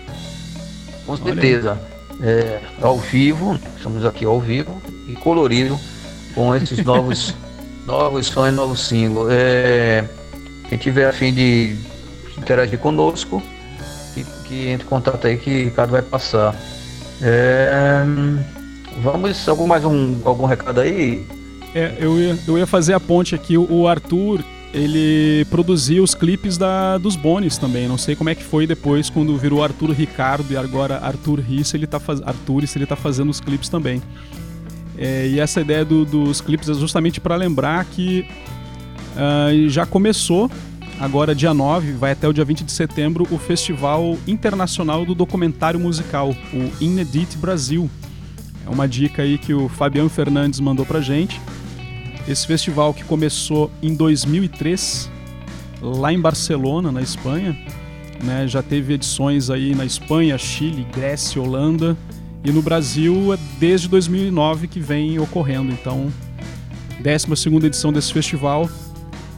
Com 1.05 1.15
certeza. 1.17 1.79
É, 2.19 2.61
ao 2.81 2.97
vivo, 2.97 3.59
estamos 3.77 4.03
aqui 4.05 4.25
ao 4.25 4.39
vivo 4.39 4.81
e 5.07 5.13
colorido 5.13 5.79
com 6.33 6.55
esses 6.55 6.81
novos, 6.85 7.35
novos 7.85 8.25
sons, 8.25 8.55
novos 8.55 8.87
singles. 8.87 9.27
É, 9.29 10.03
quem 10.67 10.79
tiver 10.79 11.07
a 11.07 11.13
fim 11.13 11.31
de 11.31 11.75
interagir 12.35 12.79
conosco, 12.79 13.43
que, 14.15 14.23
que 14.45 14.67
entre 14.69 14.87
em 14.87 14.89
contato 14.89 15.27
aí 15.27 15.37
que 15.37 15.61
o 15.61 15.65
Ricardo 15.65 15.91
vai 15.91 16.01
passar. 16.01 16.55
É, 17.23 18.03
Vamos, 19.01 19.47
algum 19.47 19.65
mais 19.65 19.83
um 19.85 20.17
algum 20.23 20.45
recado 20.45 20.81
aí? 20.81 21.25
É, 21.73 21.95
eu 21.99 22.19
ia, 22.19 22.37
eu 22.47 22.57
ia 22.57 22.67
fazer 22.67 22.93
a 22.93 22.99
ponte 22.99 23.33
aqui. 23.33 23.57
O 23.57 23.87
Arthur, 23.87 24.43
ele 24.73 25.45
produzia 25.49 26.03
os 26.03 26.13
clipes 26.13 26.57
da, 26.57 26.97
dos 26.97 27.15
Bones 27.15 27.57
também. 27.57 27.87
Não 27.87 27.97
sei 27.97 28.15
como 28.15 28.29
é 28.29 28.35
que 28.35 28.43
foi 28.43 28.67
depois 28.67 29.09
quando 29.09 29.35
virou 29.37 29.63
Arthur 29.63 29.91
Ricardo 29.91 30.51
e 30.51 30.57
agora 30.57 30.99
Arthur 30.99 31.39
Risse, 31.39 31.75
ele 31.75 31.87
tá 31.87 31.99
faz... 31.99 32.21
Arthur 32.21 32.63
ele 32.75 32.85
tá 32.85 32.95
fazendo 32.95 33.29
os 33.29 33.39
clipes 33.39 33.69
também. 33.69 34.01
É, 34.97 35.27
e 35.27 35.39
essa 35.39 35.61
ideia 35.61 35.83
do, 35.83 36.05
dos 36.05 36.39
clipes 36.39 36.69
é 36.69 36.73
justamente 36.73 37.19
para 37.19 37.35
lembrar 37.35 37.83
que 37.85 38.27
uh, 39.15 39.69
já 39.69 39.85
começou 39.85 40.51
agora 40.99 41.35
dia 41.35 41.53
9, 41.53 41.93
vai 41.93 42.11
até 42.11 42.27
o 42.27 42.33
dia 42.33 42.45
20 42.45 42.63
de 42.63 42.71
setembro, 42.71 43.27
o 43.31 43.37
Festival 43.37 44.17
Internacional 44.27 45.05
do 45.05 45.13
Documentário 45.13 45.79
Musical, 45.79 46.29
o 46.53 46.83
Inedit 46.83 47.37
Brasil, 47.37 47.89
é 48.65 48.69
uma 48.69 48.87
dica 48.87 49.23
aí 49.23 49.37
que 49.37 49.53
o 49.53 49.67
Fabiano 49.67 50.09
Fernandes 50.09 50.59
mandou 50.59 50.85
pra 50.85 51.01
gente. 51.01 51.39
Esse 52.27 52.47
festival 52.47 52.93
que 52.93 53.03
começou 53.03 53.69
em 53.81 53.93
2003, 53.93 55.09
lá 55.81 56.13
em 56.13 56.19
Barcelona, 56.19 56.91
na 56.91 57.01
Espanha, 57.01 57.57
né? 58.23 58.47
Já 58.47 58.63
teve 58.63 58.93
edições 58.93 59.49
aí 59.49 59.75
na 59.75 59.85
Espanha, 59.85 60.37
Chile, 60.37 60.87
Grécia, 60.95 61.41
Holanda 61.41 61.97
e 62.43 62.51
no 62.51 62.61
Brasil 62.61 63.33
é 63.33 63.37
desde 63.59 63.89
2009 63.89 64.67
que 64.67 64.79
vem 64.79 65.19
ocorrendo. 65.19 65.71
Então, 65.71 66.11
12 66.99 67.35
segunda 67.35 67.67
edição 67.67 67.91
desse 67.91 68.13
festival, 68.13 68.69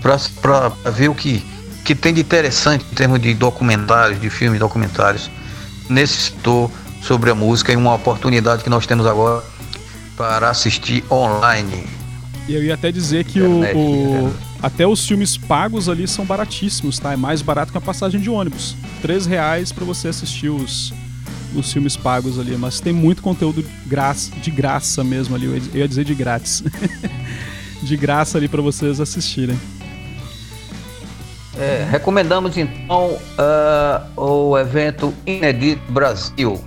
para 0.00 0.68
ver 0.90 1.10
o 1.10 1.14
que, 1.14 1.44
que 1.84 1.94
tem 1.94 2.14
de 2.14 2.22
interessante 2.22 2.86
em 2.90 2.94
termos 2.94 3.20
de 3.20 3.34
documentários, 3.34 4.18
de 4.18 4.30
filmes 4.30 4.58
documentários 4.58 5.30
nesse 5.90 6.14
setor 6.14 6.70
sobre 7.02 7.30
a 7.30 7.34
música 7.34 7.70
e 7.70 7.76
uma 7.76 7.94
oportunidade 7.94 8.64
que 8.64 8.70
nós 8.70 8.86
temos 8.86 9.06
agora 9.06 9.42
para 10.16 10.48
assistir 10.48 11.04
online. 11.10 11.86
E 12.48 12.54
eu 12.54 12.62
ia 12.62 12.74
até 12.74 12.90
dizer 12.90 13.24
que 13.24 13.38
Internet, 13.38 13.76
o, 13.76 14.26
o? 14.26 14.34
Até 14.62 14.86
os 14.86 15.04
filmes 15.04 15.36
pagos 15.36 15.88
ali 15.88 16.06
são 16.06 16.24
baratíssimos, 16.24 16.98
tá? 17.00 17.12
É 17.12 17.16
mais 17.16 17.42
barato 17.42 17.72
que 17.72 17.78
a 17.78 17.80
passagem 17.80 18.20
de 18.20 18.30
ônibus. 18.30 18.76
Três 19.00 19.26
reais 19.26 19.72
para 19.72 19.84
você 19.84 20.06
assistir 20.08 20.50
os, 20.50 20.94
os 21.56 21.72
filmes 21.72 21.96
pagos 21.96 22.38
ali, 22.38 22.56
mas 22.56 22.80
tem 22.80 22.92
muito 22.92 23.22
conteúdo 23.22 23.62
de 23.62 24.50
graça 24.50 25.02
mesmo 25.02 25.34
ali, 25.34 25.46
eu 25.46 25.80
ia 25.80 25.88
dizer 25.88 26.04
de 26.04 26.14
grátis. 26.14 26.62
de 27.82 27.96
graça 27.96 28.38
ali 28.38 28.46
para 28.46 28.62
vocês 28.62 29.00
assistirem. 29.00 29.58
É, 31.58 31.86
recomendamos 31.90 32.56
então 32.56 33.18
uh, 33.36 34.20
o 34.20 34.56
evento 34.56 35.12
Inedito 35.26 35.92
Brasil. 35.92 36.58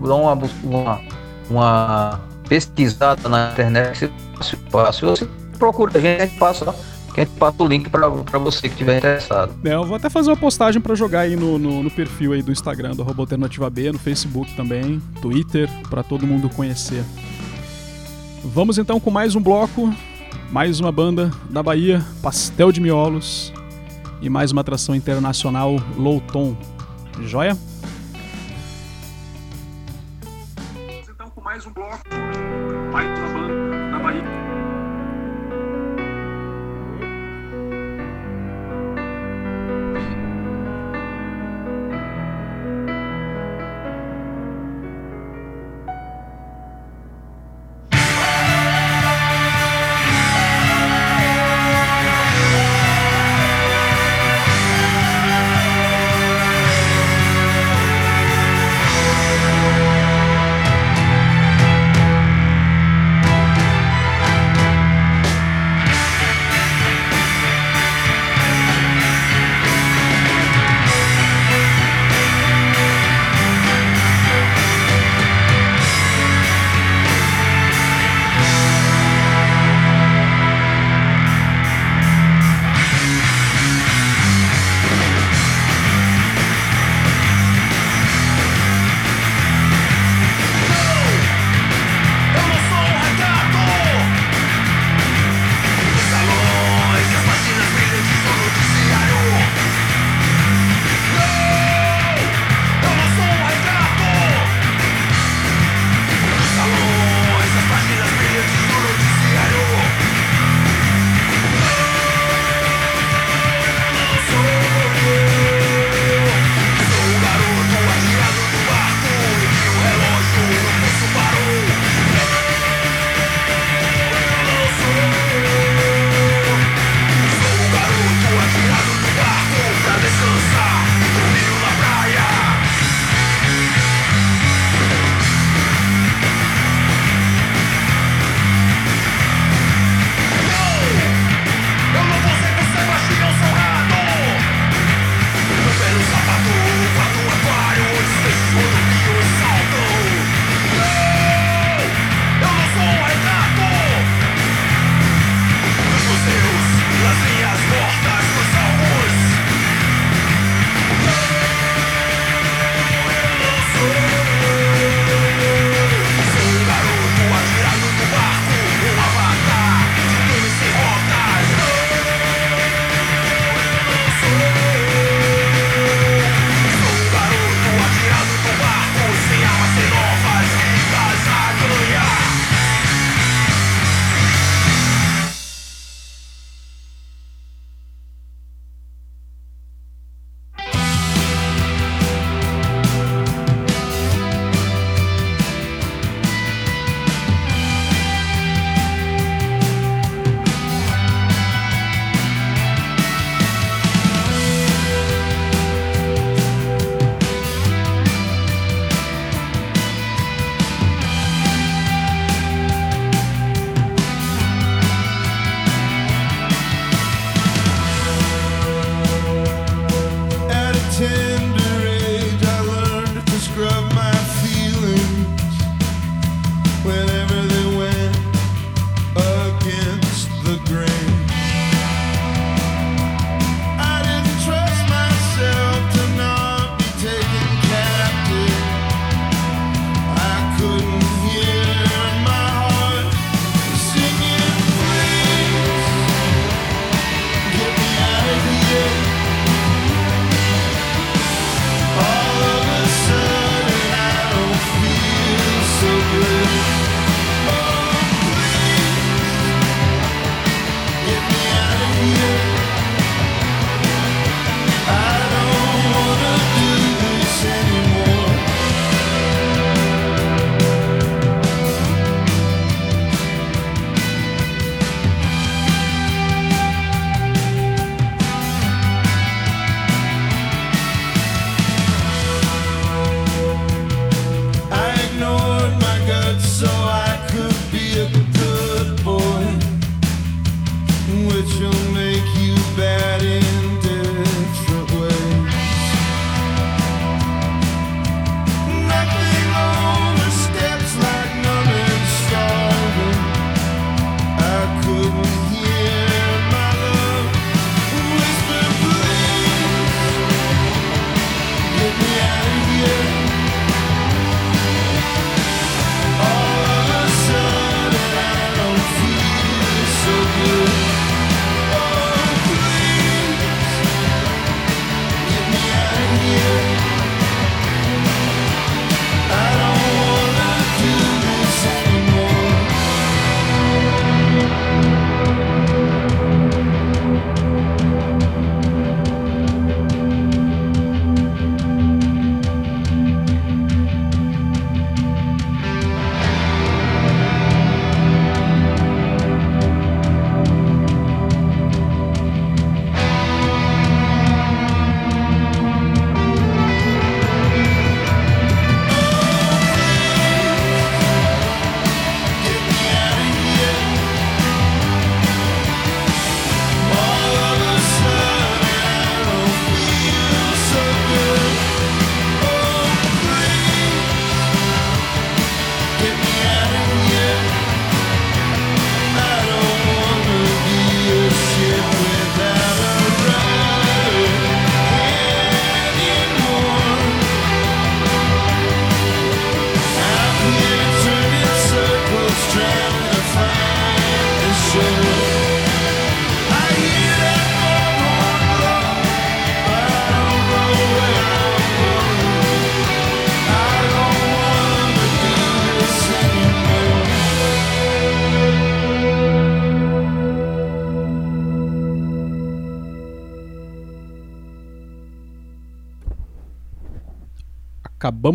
Dá 0.00 0.14
uma, 0.14 0.38
uma, 0.64 1.00
uma 1.48 2.20
pesquisada 2.48 3.28
na 3.28 3.52
internet, 3.52 4.10
fácil, 4.36 4.58
fácil. 4.68 5.08
Você 5.10 5.28
procura 5.58 5.96
a 5.96 6.00
gente, 6.00 6.22
a 6.22 6.26
gente 6.26 6.38
passa 6.38 6.74
que 7.12 7.20
a 7.20 7.24
gente 7.24 7.36
passa 7.36 7.62
o 7.62 7.66
link 7.66 7.88
para 7.88 8.08
você 8.08 8.62
que 8.62 8.68
estiver 8.68 8.98
interessado. 8.98 9.54
É, 9.64 9.74
eu 9.74 9.84
vou 9.84 9.96
até 9.96 10.08
fazer 10.08 10.30
uma 10.30 10.36
postagem 10.36 10.80
para 10.80 10.94
jogar 10.94 11.20
aí 11.20 11.36
no, 11.36 11.58
no, 11.58 11.82
no, 11.82 11.90
perfil 11.90 12.32
aí 12.32 12.42
do 12.42 12.52
Instagram 12.52 12.94
do 12.94 13.02
Robô 13.02 13.22
Alternativa 13.22 13.68
B, 13.68 13.92
no 13.92 13.98
Facebook 13.98 14.54
também, 14.54 15.00
Twitter, 15.20 15.68
para 15.88 16.02
todo 16.02 16.26
mundo 16.26 16.48
conhecer. 16.50 17.04
Vamos 18.44 18.78
então 18.78 18.98
com 18.98 19.10
mais 19.10 19.34
um 19.34 19.40
bloco, 19.40 19.92
mais 20.50 20.80
uma 20.80 20.90
banda 20.90 21.30
da 21.50 21.62
Bahia, 21.62 22.04
Pastel 22.22 22.72
de 22.72 22.80
Miolos, 22.80 23.52
e 24.22 24.28
mais 24.28 24.52
uma 24.52 24.60
atração 24.60 24.94
internacional, 24.94 25.76
Low 25.96 26.20
Tom. 26.20 26.56
Joia? 27.22 27.56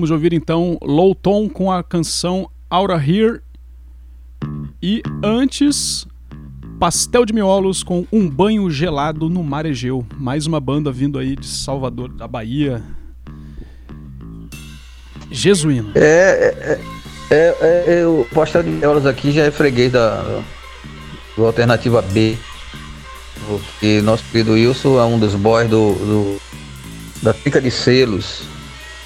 De 0.04 0.12
ouvir 0.12 0.34
então 0.34 0.78
Low 0.82 1.16
Tom 1.16 1.48
com 1.48 1.72
a 1.72 1.82
canção 1.82 2.50
Aura 2.70 2.96
Here. 2.96 3.40
E 4.82 5.02
antes, 5.24 6.06
Pastel 6.78 7.26
de 7.26 7.34
Miolos 7.34 7.82
com 7.82 8.06
Um 8.12 8.30
Banho 8.30 8.70
Gelado 8.70 9.30
no 9.30 9.42
Mar 9.42 9.66
Egeu. 9.66 10.06
Mais 10.18 10.46
uma 10.46 10.60
banda 10.60 10.92
vindo 10.92 11.18
aí 11.18 11.36
de 11.36 11.48
Salvador, 11.48 12.10
da 12.10 12.28
Bahia. 12.28 12.84
Jesuíno. 15.32 15.92
É, 15.96 16.80
é, 17.32 17.56
é, 17.62 18.00
é, 18.00 18.06
o 18.06 18.28
Pastel 18.36 18.64
de 18.64 18.70
Miolos 18.70 19.06
aqui 19.06 19.32
já 19.32 19.44
é 19.44 19.52
freguês 19.52 19.94
da, 19.94 20.42
do 21.38 21.46
Alternativa 21.46 22.02
B. 22.02 22.38
Porque 23.48 24.02
nosso 24.02 24.26
querido 24.32 24.52
Wilson 24.52 25.00
é 25.00 25.06
um 25.06 25.18
dos 25.18 25.36
boys 25.36 25.70
do, 25.70 25.94
do 25.94 26.42
da 27.24 27.34
Fica 27.34 27.62
de 27.62 27.72
Selos 27.72 28.55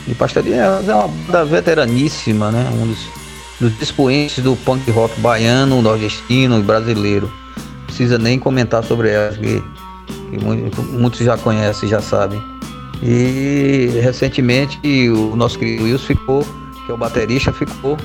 e 0.09 0.15
Pastorinha 0.15 0.63
é 0.63 0.93
uma 0.95 1.07
banda 1.07 1.45
veteraníssima, 1.45 2.49
né? 2.49 2.67
Um 2.73 2.87
dos, 2.87 2.99
dos 3.59 3.81
expoentes 3.81 4.43
do 4.43 4.55
punk 4.55 4.89
rock 4.89 5.19
baiano, 5.21 5.81
nordestino 5.81 6.57
e 6.57 6.63
brasileiro. 6.63 7.31
Precisa 7.85 8.17
nem 8.17 8.39
comentar 8.39 8.83
sobre 8.83 9.09
elas, 9.09 9.37
que, 9.37 9.61
que 10.31 10.81
muitos 10.91 11.19
já 11.19 11.37
conhecem, 11.37 11.87
já 11.87 12.01
sabem. 12.01 12.41
E 13.03 13.99
recentemente 14.01 14.79
o 15.09 15.35
nosso 15.35 15.59
querido 15.59 15.83
Wilson 15.83 16.05
ficou, 16.05 16.43
que 16.85 16.91
é 16.91 16.93
o 16.93 16.97
baterista, 16.97 17.53
ficou 17.53 17.95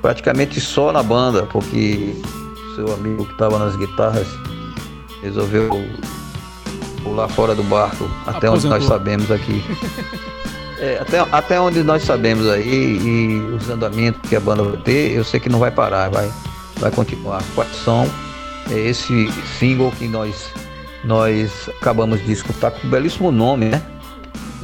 praticamente 0.00 0.60
só 0.60 0.92
na 0.92 1.02
banda, 1.02 1.42
porque 1.46 2.14
seu 2.76 2.94
amigo 2.94 3.26
que 3.26 3.32
estava 3.32 3.58
nas 3.58 3.74
guitarras 3.76 4.28
resolveu 5.20 5.68
pular 7.02 7.28
fora 7.28 7.54
do 7.54 7.62
barco, 7.64 8.08
até 8.26 8.46
Aposentou. 8.46 8.54
onde 8.54 8.68
nós 8.68 8.84
sabemos 8.84 9.30
aqui. 9.32 9.64
É, 10.80 10.98
até, 10.98 11.18
até 11.30 11.60
onde 11.60 11.82
nós 11.82 12.02
sabemos 12.02 12.48
aí, 12.48 12.96
e 12.96 13.38
os 13.54 13.68
andamentos 13.68 14.26
que 14.28 14.34
a 14.34 14.40
banda 14.40 14.62
vai 14.62 14.76
ter, 14.78 15.12
eu 15.12 15.22
sei 15.22 15.38
que 15.38 15.48
não 15.48 15.58
vai 15.58 15.70
parar, 15.70 16.08
vai, 16.08 16.30
vai 16.78 16.90
continuar. 16.90 17.42
Quais 17.54 17.70
são 17.84 18.08
é 18.70 18.78
esse 18.78 19.30
single 19.58 19.92
que 19.98 20.06
nós, 20.06 20.50
nós 21.04 21.68
acabamos 21.80 22.24
de 22.24 22.32
escutar 22.32 22.70
com 22.70 22.86
um 22.86 22.90
belíssimo 22.90 23.30
nome, 23.30 23.66
né? 23.66 23.82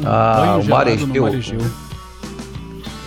Ah, 0.05 0.59
o 0.61 0.65
Marejeu. 0.65 1.27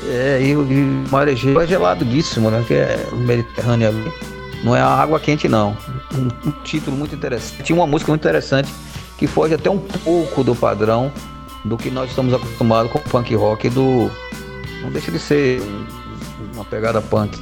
É, 0.08 0.40
e, 0.42 0.50
e 0.50 0.56
o 0.56 1.06
Marejeu 1.10 1.60
é 1.62 1.66
geladíssimo, 1.68 2.52
né? 2.52 2.64
Que 2.68 2.76
é 2.76 3.08
o 3.12 3.16
Mediterrâneo 3.16 3.88
ali. 3.88 4.14
Não 4.64 4.76
é 4.76 4.82
a 4.82 4.88
água 4.88 5.20
quente, 5.20 5.48
não. 5.48 5.76
Um, 6.14 6.50
um 6.50 6.52
título 6.64 6.98
muito 6.98 7.16
interessante. 7.16 7.64
Tinha 7.64 7.76
uma 7.76 7.88
música 7.88 8.12
muito 8.12 8.22
interessante 8.22 8.72
que 9.18 9.26
foge 9.26 9.54
até 9.54 9.70
um 9.70 9.80
pouco 9.80 10.44
do 10.44 10.56
padrão 10.56 11.12
do 11.66 11.78
que 11.78 11.90
nós 11.90 12.10
estamos 12.10 12.34
acostumados 12.34 12.92
com 12.92 13.00
o 13.00 13.02
punk 13.02 13.36
rock 13.36 13.70
do. 13.70 14.10
Não 14.82 14.92
deixa 14.92 15.12
de 15.12 15.20
ser 15.20 15.62
uma 16.54 16.64
pegada 16.64 17.02
punk 17.02 17.38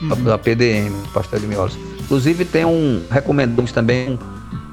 uhum. 0.00 0.24
da 0.24 0.38
PDM, 0.38 0.92
Pastel 1.12 1.40
de 1.40 1.46
Miolos. 1.46 1.76
Inclusive 2.00 2.44
tem 2.44 2.64
um. 2.64 3.02
Recomendamos 3.10 3.72
também 3.72 4.18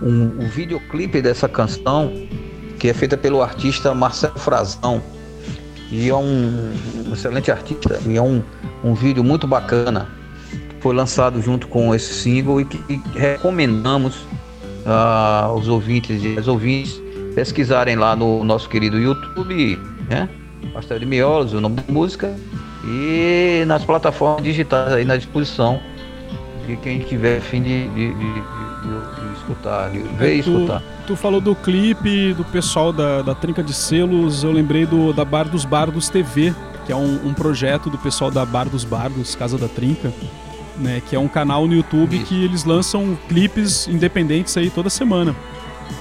um, 0.01 0.07
um, 0.07 0.43
um 0.43 0.49
videoclipe 0.49 1.21
dessa 1.21 1.49
canção 1.49 2.13
que 2.79 2.89
é 2.89 2.93
feita 2.93 3.17
pelo 3.17 3.41
artista 3.41 3.93
Marcelo 3.93 4.37
Frazão. 4.37 5.01
E 5.91 6.09
é 6.09 6.15
um, 6.15 6.73
um 7.07 7.13
excelente 7.13 7.51
artista. 7.51 7.99
E 8.05 8.15
é 8.15 8.21
um, 8.21 8.43
um 8.83 8.93
vídeo 8.93 9.23
muito 9.23 9.47
bacana. 9.47 10.07
Foi 10.79 10.93
lançado 10.93 11.41
junto 11.41 11.67
com 11.67 11.95
esse 11.95 12.13
single 12.13 12.61
e 12.61 12.65
que 12.65 13.01
recomendamos 13.15 14.15
uh, 14.85 15.45
aos 15.45 15.67
ouvintes 15.67 16.23
e 16.23 16.37
as 16.37 16.47
ouvintes 16.47 17.01
pesquisarem 17.35 17.97
lá 17.97 18.15
no 18.15 18.43
nosso 18.43 18.69
querido 18.69 18.97
YouTube, 18.97 19.77
né? 20.09 20.29
Pastel 20.73 20.97
de 20.97 21.05
Miolos, 21.05 21.53
o 21.53 21.59
nome 21.59 21.75
da 21.75 21.93
música, 21.93 22.33
e 22.85 23.63
nas 23.67 23.83
plataformas 23.83 24.43
digitais 24.43 24.93
aí 24.93 25.05
na 25.05 25.17
disposição 25.17 25.79
de 26.65 26.77
quem 26.77 26.99
tiver 26.99 27.41
fim 27.41 27.61
de, 27.61 27.87
de, 27.89 28.13
de, 28.13 28.33
de 28.33 29.37
escutar, 29.37 29.91
de 29.91 29.99
ver 29.99 30.37
e 30.37 30.39
escutar. 30.39 30.81
Tu 31.05 31.15
falou 31.15 31.41
do 31.41 31.53
clipe 31.53 32.33
do 32.33 32.43
pessoal 32.45 32.91
da, 32.91 33.21
da 33.21 33.35
Trinca 33.35 33.61
de 33.61 33.73
Selos, 33.73 34.43
eu 34.43 34.51
lembrei 34.51 34.85
do 34.85 35.13
da 35.13 35.25
Bar 35.25 35.47
dos 35.47 35.65
Bardos 35.65 36.09
TV, 36.09 36.53
que 36.85 36.91
é 36.91 36.95
um, 36.95 37.27
um 37.27 37.33
projeto 37.33 37.89
do 37.89 37.97
pessoal 37.97 38.31
da 38.31 38.45
Bar 38.45 38.69
dos 38.69 38.83
Bardos, 38.83 39.35
Casa 39.35 39.57
da 39.57 39.67
Trinca. 39.67 40.11
Né, 40.77 41.01
que 41.07 41.15
é 41.15 41.19
um 41.19 41.29
canal 41.29 41.65
no 41.65 41.73
YouTube 41.73 42.17
Isso. 42.17 42.25
que 42.25 42.43
eles 42.43 42.65
lançam 42.65 43.17
clipes 43.29 43.87
independentes 43.87 44.57
aí 44.57 44.69
toda 44.69 44.89
semana. 44.89 45.33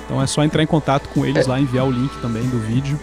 Então 0.04 0.20
é 0.20 0.26
só 0.26 0.44
entrar 0.44 0.62
em 0.62 0.66
contato 0.66 1.08
com 1.08 1.24
eles 1.24 1.46
é. 1.46 1.50
lá, 1.50 1.60
enviar 1.60 1.86
o 1.86 1.90
link 1.90 2.10
também 2.20 2.42
do 2.48 2.58
vídeo. 2.58 2.98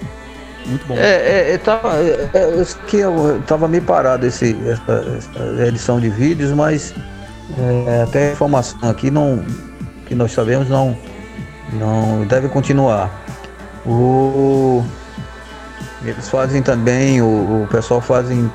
Muito 0.66 0.86
bom. 0.86 0.96
É, 0.96 1.54
é, 1.54 1.58
tava, 1.58 1.96
é, 1.96 2.30
é, 2.34 2.66
que 2.88 2.98
eu 2.98 3.42
tava 3.48 3.68
meio 3.68 3.84
parado 3.84 4.26
esse, 4.26 4.56
essa, 4.68 5.18
essa 5.18 5.68
edição 5.68 6.00
de 6.00 6.10
vídeos, 6.10 6.52
mas 6.52 6.94
é, 7.58 8.04
até 8.04 8.30
a 8.30 8.32
informação 8.34 8.90
aqui 8.90 9.10
não, 9.10 9.44
que 10.06 10.14
nós 10.14 10.32
sabemos 10.32 10.70
não, 10.70 10.96
não 11.74 12.26
deve 12.28 12.48
continuar. 12.48 13.10
O, 13.86 14.84
eles 16.06 16.30
fazem 16.30 16.62
também, 16.62 17.22
o, 17.22 17.64
o 17.64 17.68
pessoal 17.72 18.00
fazem 18.00 18.52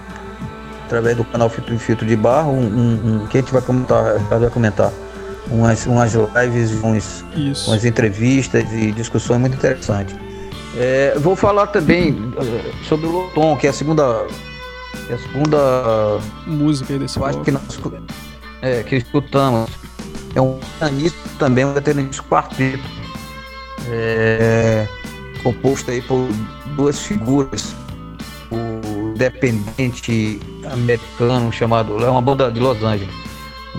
através 0.84 1.16
do 1.16 1.24
canal 1.24 1.48
Filtro, 1.48 1.76
Filtro 1.78 2.06
de 2.06 2.14
Barro, 2.14 2.52
um, 2.52 2.60
um, 2.60 3.22
um, 3.22 3.26
que 3.26 3.38
a 3.38 3.40
gente 3.40 3.52
vai 3.52 3.60
comentar, 3.60 4.18
vai 4.20 4.50
comentar 4.50 4.92
umas, 5.50 5.86
umas 5.86 6.14
lives, 6.14 6.72
uns, 6.82 7.24
umas 7.66 7.84
entrevistas 7.84 8.64
e 8.72 8.92
discussões 8.92 9.40
muito 9.40 9.56
interessantes. 9.56 10.14
É, 10.76 11.14
vou 11.18 11.34
falar 11.34 11.68
também 11.68 12.32
eh, 12.38 12.72
sobre 12.86 13.06
o 13.06 13.10
Loton, 13.10 13.56
que 13.56 13.66
é 13.66 13.70
a 13.70 13.72
segunda. 13.72 14.26
É 15.08 15.14
a 15.14 15.18
segunda 15.18 16.18
música 16.46 16.98
desse 16.98 17.22
acho 17.22 17.40
que 17.42 17.50
nós 17.50 17.62
é, 18.60 18.82
que 18.82 18.96
escutamos. 18.96 19.70
É 20.34 20.40
um 20.40 20.58
pianista 20.78 21.18
também, 21.38 21.64
um 21.64 21.72
veteranista 21.72 22.22
quarteto. 22.24 22.82
É, 23.88 24.86
composto 25.42 25.90
aí 25.90 26.02
por 26.02 26.28
duas 26.76 27.00
figuras. 27.00 27.74
O 28.50 29.14
dependente 29.16 30.40
americano 30.70 31.50
chamado. 31.50 32.04
É 32.04 32.10
uma 32.10 32.20
banda 32.20 32.50
de 32.50 32.60
Los 32.60 32.82
Angeles 32.82 33.25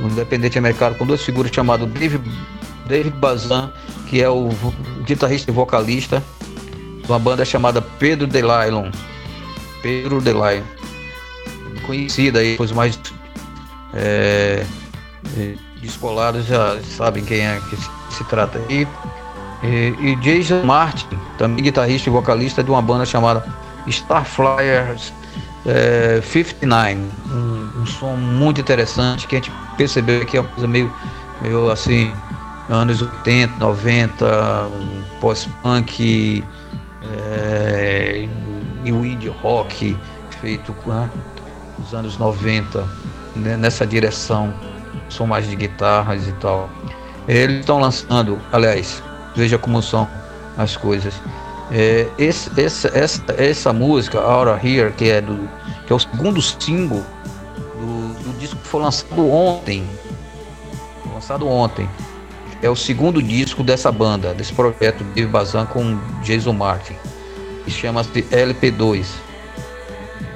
um 0.02 0.08
independente 0.08 0.58
americano 0.58 0.96
com 0.96 1.06
duas 1.06 1.22
figuras 1.22 1.52
chamado 1.54 1.86
Dave, 1.86 2.20
David 2.88 3.16
Bazan, 3.18 3.72
que 4.08 4.22
é 4.22 4.30
o 4.30 4.50
guitarrista 5.04 5.52
e 5.52 5.54
vocalista 5.54 6.24
de 7.04 7.08
uma 7.08 7.20
banda 7.20 7.44
chamada 7.44 7.82
Pedro 7.82 8.28
Delaylon. 8.28 8.92
Pedro 9.82 10.22
Delaylon. 10.22 10.66
Conhecida 11.86 12.40
aí, 12.40 12.56
pois 12.58 12.72
mais 12.72 13.00
é, 13.94 14.66
é, 15.38 15.56
descolados 15.82 16.46
já 16.46 16.80
sabem 16.82 17.24
quem 17.24 17.42
é 17.42 17.60
que 17.70 17.78
se, 18.14 18.24
trata. 18.26 18.60
E, 18.70 18.88
e, 19.64 19.96
e, 20.00 20.16
Jason 20.18 20.64
Martin, 20.64 21.18
também 21.38 21.64
guitarrista 21.64 22.10
e 22.10 22.12
vocalista 22.12 22.64
de 22.64 22.70
uma 22.70 22.82
banda 22.82 23.06
chamada 23.06 23.46
Starflyers 23.88 25.14
é, 25.68 26.22
59. 26.22 26.96
Um, 27.30 27.82
um 27.82 27.86
som 27.86 28.16
muito 28.16 28.62
interessante 28.62 29.28
que 29.28 29.36
a 29.36 29.40
gente 29.40 29.52
percebeu 29.76 30.26
que 30.26 30.38
é 30.38 30.42
uma 30.42 30.50
coisa 30.50 30.68
meio, 30.68 30.92
meio 31.42 31.70
assim, 31.70 32.12
anos 32.70 33.02
80, 33.02 33.54
90, 33.60 34.68
um 34.68 35.04
pós-punk 35.20 36.44
é, 37.04 38.28
e 38.84 38.92
o 38.92 39.06
indie 39.06 39.30
rock 39.30 39.98
feito 40.42 40.74
né, 40.86 41.10
nos 41.78 41.94
anos 41.94 42.18
90, 42.18 42.88
né, 43.36 43.58
nessa 43.58 43.86
direção, 43.86 44.54
som 45.10 45.26
mais 45.26 45.48
de 45.48 45.56
guitarras 45.56 46.28
e 46.28 46.32
tal. 46.34 46.70
Eles 47.28 47.60
estão 47.60 47.80
lançando, 47.80 48.40
aliás, 48.52 49.04
veja 49.36 49.58
como 49.58 49.82
são 49.82 50.08
as 50.58 50.78
coisas. 50.78 51.14
É, 51.72 52.08
esse, 52.18 52.50
essa, 52.60 52.88
essa, 52.98 53.24
essa 53.38 53.74
música, 53.74 54.20
Aura 54.20 54.60
Here, 54.64 54.92
que 54.94 55.10
é, 55.10 55.22
do, 55.22 55.50
que 55.86 55.92
é 55.92 55.96
o 55.96 56.00
segundo 56.00 56.42
single 56.42 57.04
disco 58.38 58.56
que 58.58 58.68
foi 58.68 58.82
lançado 58.82 59.30
ontem. 59.30 59.88
Lançado 61.14 61.48
ontem. 61.48 61.90
É 62.62 62.70
o 62.70 62.76
segundo 62.76 63.22
disco 63.22 63.64
dessa 63.64 63.92
banda, 63.92 64.34
desse 64.34 64.54
projeto 64.54 65.04
de 65.14 65.26
Bazan 65.26 65.66
com 65.66 66.00
Jason 66.24 66.54
Martin. 66.54 66.96
Que 67.66 67.72
chama-se 67.72 68.24
LP2. 68.24 69.06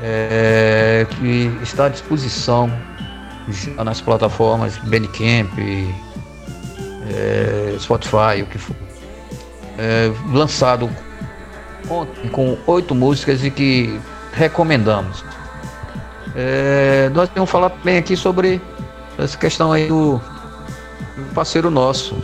É, 0.03 1.05
que 1.09 1.51
está 1.61 1.85
à 1.85 1.89
disposição 1.89 2.71
nas 3.83 4.01
plataformas 4.01 4.77
Bandcamp, 4.77 5.51
é, 7.09 7.75
Spotify, 7.79 8.41
o 8.41 8.45
que 8.47 8.57
for. 8.57 8.75
É, 9.77 10.11
lançado 10.31 10.89
com 12.31 12.57
oito 12.67 12.95
músicas 12.95 13.43
e 13.43 13.51
que 13.51 13.99
recomendamos. 14.33 15.23
É, 16.35 17.09
nós 17.13 17.29
vamos 17.35 17.49
falar 17.49 17.69
também 17.69 17.97
aqui 17.97 18.15
sobre 18.15 18.61
essa 19.17 19.37
questão 19.37 19.71
aí 19.71 19.87
do, 19.87 20.21
do 21.15 21.33
parceiro 21.33 21.69
nosso. 21.69 22.15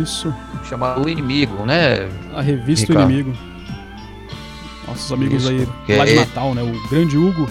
Isso. 0.00 0.34
Chamado 0.68 1.04
O 1.04 1.08
Inimigo, 1.08 1.64
né? 1.64 2.08
A 2.34 2.42
revista 2.42 2.92
Ricardo? 2.92 3.08
O 3.08 3.12
Inimigo. 3.12 3.38
Nossos 4.86 5.12
amigos 5.12 5.44
Isso, 5.44 5.68
aí 5.88 5.96
lá 5.96 6.04
de 6.04 6.12
é... 6.12 6.16
Natal, 6.16 6.54
né? 6.54 6.62
O 6.62 6.88
grande 6.88 7.16
Hugo. 7.16 7.48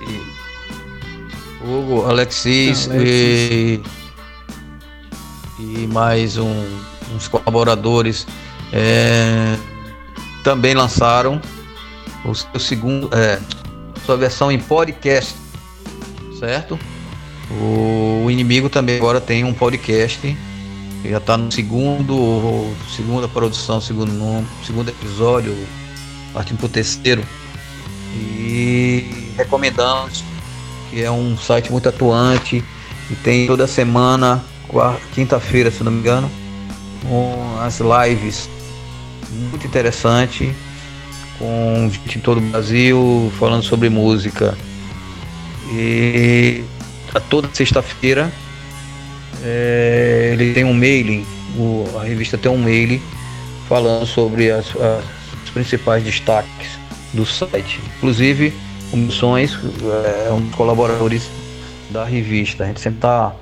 E... 0.00 1.66
Hugo, 1.68 2.06
Alexis, 2.06 2.88
Alexis. 2.88 3.00
E... 3.02 3.82
e 5.58 5.88
mais 5.92 6.38
um, 6.38 6.64
uns 7.14 7.28
colaboradores 7.28 8.26
é... 8.72 9.56
também 10.46 10.74
lançaram 10.74 11.42
o 12.24 12.32
seu 12.32 12.60
segundo, 12.60 13.10
é, 13.12 13.40
sua 14.04 14.16
versão 14.16 14.52
em 14.52 14.60
podcast, 14.60 15.34
certo? 16.38 16.78
O, 17.50 18.30
inimigo 18.30 18.68
também 18.68 18.96
agora 18.96 19.20
tem 19.20 19.42
um 19.42 19.52
podcast 19.52 20.36
já 21.04 21.18
está 21.18 21.36
no 21.36 21.50
segundo, 21.50 22.72
segunda 22.94 23.26
produção, 23.26 23.80
segundo 23.80 24.12
nome, 24.12 24.46
segundo 24.64 24.88
episódio, 24.88 25.52
partindo 26.32 26.58
para 26.58 26.68
terceiro. 26.68 27.24
E 28.14 29.32
recomendamos, 29.36 30.22
que 30.90 31.02
é 31.02 31.10
um 31.10 31.36
site 31.36 31.72
muito 31.72 31.88
atuante 31.88 32.62
e 33.10 33.14
tem 33.16 33.48
toda 33.48 33.66
semana, 33.66 34.44
quinta-feira, 35.12 35.72
se 35.72 35.82
não 35.82 35.90
me 35.90 35.98
engano, 35.98 36.30
as 37.64 37.80
lives 37.80 38.48
muito 39.30 39.66
interessante 39.66 40.54
com 41.38 41.90
gente 41.90 42.18
em 42.18 42.20
todo 42.20 42.38
o 42.38 42.40
Brasil 42.40 43.32
falando 43.38 43.62
sobre 43.62 43.88
música. 43.88 44.56
E 45.72 46.62
a 47.14 47.20
toda 47.20 47.48
sexta-feira 47.52 48.32
é, 49.42 50.30
ele 50.32 50.54
tem 50.54 50.64
um 50.64 50.74
mailing, 50.74 51.26
o, 51.56 51.84
a 51.98 52.04
revista 52.04 52.38
tem 52.38 52.50
um 52.50 52.58
mailing 52.58 53.02
falando 53.68 54.06
sobre 54.06 54.50
as, 54.50 54.68
as, 54.76 55.04
os 55.44 55.50
principais 55.50 56.04
destaques 56.04 56.78
do 57.12 57.26
site. 57.26 57.80
Inclusive, 57.96 58.52
o 58.92 58.96
Missões 58.96 59.58
é 60.28 60.32
um 60.32 60.40
dos 60.40 60.54
colaboradores 60.54 61.28
da 61.90 62.04
revista. 62.04 62.64
A 62.64 62.66
gente 62.68 62.80
sempre 62.80 62.98
está 62.98 63.34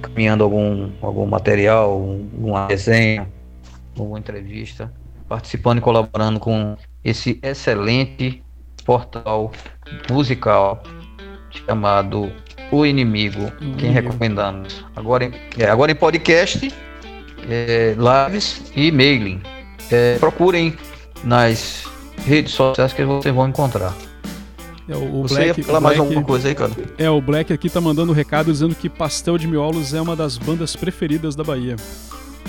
caminhando 0.00 0.44
algum, 0.44 0.90
algum 1.00 1.26
material, 1.26 2.00
uma 2.36 2.66
resenha, 2.66 3.28
alguma 3.96 4.18
entrevista, 4.18 4.92
participando 5.32 5.78
e 5.78 5.80
colaborando 5.80 6.38
com 6.38 6.76
esse 7.02 7.40
excelente 7.42 8.42
portal 8.84 9.50
musical 10.10 10.82
chamado 11.48 12.30
O 12.70 12.84
Inimigo. 12.84 13.50
Uhum. 13.62 13.74
Quem 13.78 13.92
recomendamos? 13.92 14.84
Agora, 14.94 15.30
é, 15.58 15.64
agora 15.70 15.90
em 15.90 15.94
podcast, 15.94 16.70
é, 17.48 17.96
lives 17.96 18.70
e 18.76 18.92
mailing. 18.92 19.40
É, 19.90 20.18
procurem 20.18 20.76
nas 21.24 21.84
redes 22.26 22.52
sociais 22.52 22.92
que 22.92 23.02
vocês 23.02 23.34
vão 23.34 23.48
encontrar. 23.48 23.94
É, 24.86 24.94
o 24.94 25.22
Você 25.22 25.34
Black, 25.36 25.60
ia 25.60 25.64
falar 25.64 25.80
mais 25.80 25.98
alguma 25.98 26.22
coisa 26.22 26.48
aí, 26.48 26.54
cara? 26.54 26.72
É, 26.98 27.08
o 27.08 27.22
Black 27.22 27.54
aqui 27.54 27.70
tá 27.70 27.80
mandando 27.80 28.12
um 28.12 28.14
recado 28.14 28.52
dizendo 28.52 28.74
que 28.74 28.90
Pastel 28.90 29.38
de 29.38 29.46
Miolos 29.46 29.94
é 29.94 30.00
uma 30.02 30.14
das 30.14 30.36
bandas 30.36 30.76
preferidas 30.76 31.34
da 31.34 31.42
Bahia. 31.42 31.76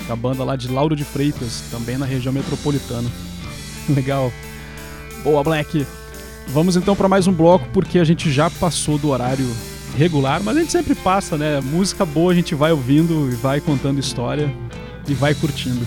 A 0.08 0.16
banda 0.16 0.44
lá 0.44 0.56
de 0.56 0.68
Lauro 0.68 0.94
de 0.94 1.04
Freitas, 1.04 1.64
também 1.70 1.96
na 1.96 2.04
região 2.04 2.32
metropolitana. 2.32 3.10
Legal. 3.88 4.32
Boa, 5.22 5.42
Black. 5.42 5.86
Vamos 6.48 6.76
então 6.76 6.94
para 6.94 7.08
mais 7.08 7.26
um 7.26 7.32
bloco, 7.32 7.66
porque 7.72 7.98
a 7.98 8.04
gente 8.04 8.30
já 8.30 8.50
passou 8.50 8.98
do 8.98 9.08
horário 9.08 9.46
regular, 9.96 10.42
mas 10.42 10.56
a 10.56 10.60
gente 10.60 10.72
sempre 10.72 10.94
passa, 10.94 11.38
né? 11.38 11.60
Música 11.60 12.04
boa 12.04 12.32
a 12.32 12.34
gente 12.34 12.54
vai 12.54 12.72
ouvindo 12.72 13.30
e 13.30 13.34
vai 13.34 13.60
contando 13.60 13.98
história 13.98 14.52
e 15.08 15.14
vai 15.14 15.34
curtindo. 15.34 15.86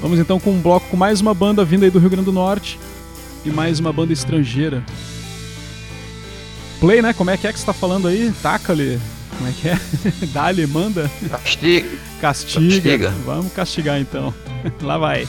Vamos 0.00 0.18
então 0.18 0.40
com 0.40 0.50
um 0.50 0.60
bloco 0.60 0.88
com 0.88 0.96
mais 0.96 1.20
uma 1.20 1.34
banda 1.34 1.64
vinda 1.64 1.84
aí 1.84 1.90
do 1.90 1.98
Rio 1.98 2.10
Grande 2.10 2.26
do 2.26 2.32
Norte 2.32 2.78
e 3.44 3.50
mais 3.50 3.78
uma 3.78 3.92
banda 3.92 4.12
estrangeira. 4.12 4.82
Play, 6.80 7.02
né? 7.02 7.12
Como 7.12 7.30
é 7.30 7.36
que 7.36 7.46
é 7.46 7.52
que 7.52 7.58
você 7.58 7.66
tá 7.66 7.72
falando 7.72 8.08
aí? 8.08 8.32
Taca-lhe. 8.42 9.00
Como 9.38 9.48
é 9.48 9.52
que 9.52 9.68
é? 9.68 9.78
Dá-lhe, 10.34 10.66
manda. 10.66 11.08
Castiga. 11.30 11.88
Castiga. 12.20 12.70
Castiga. 12.70 13.10
Vamos 13.24 13.52
castigar 13.52 14.00
então. 14.00 14.34
Lá 14.82 14.98
vai. 14.98 15.26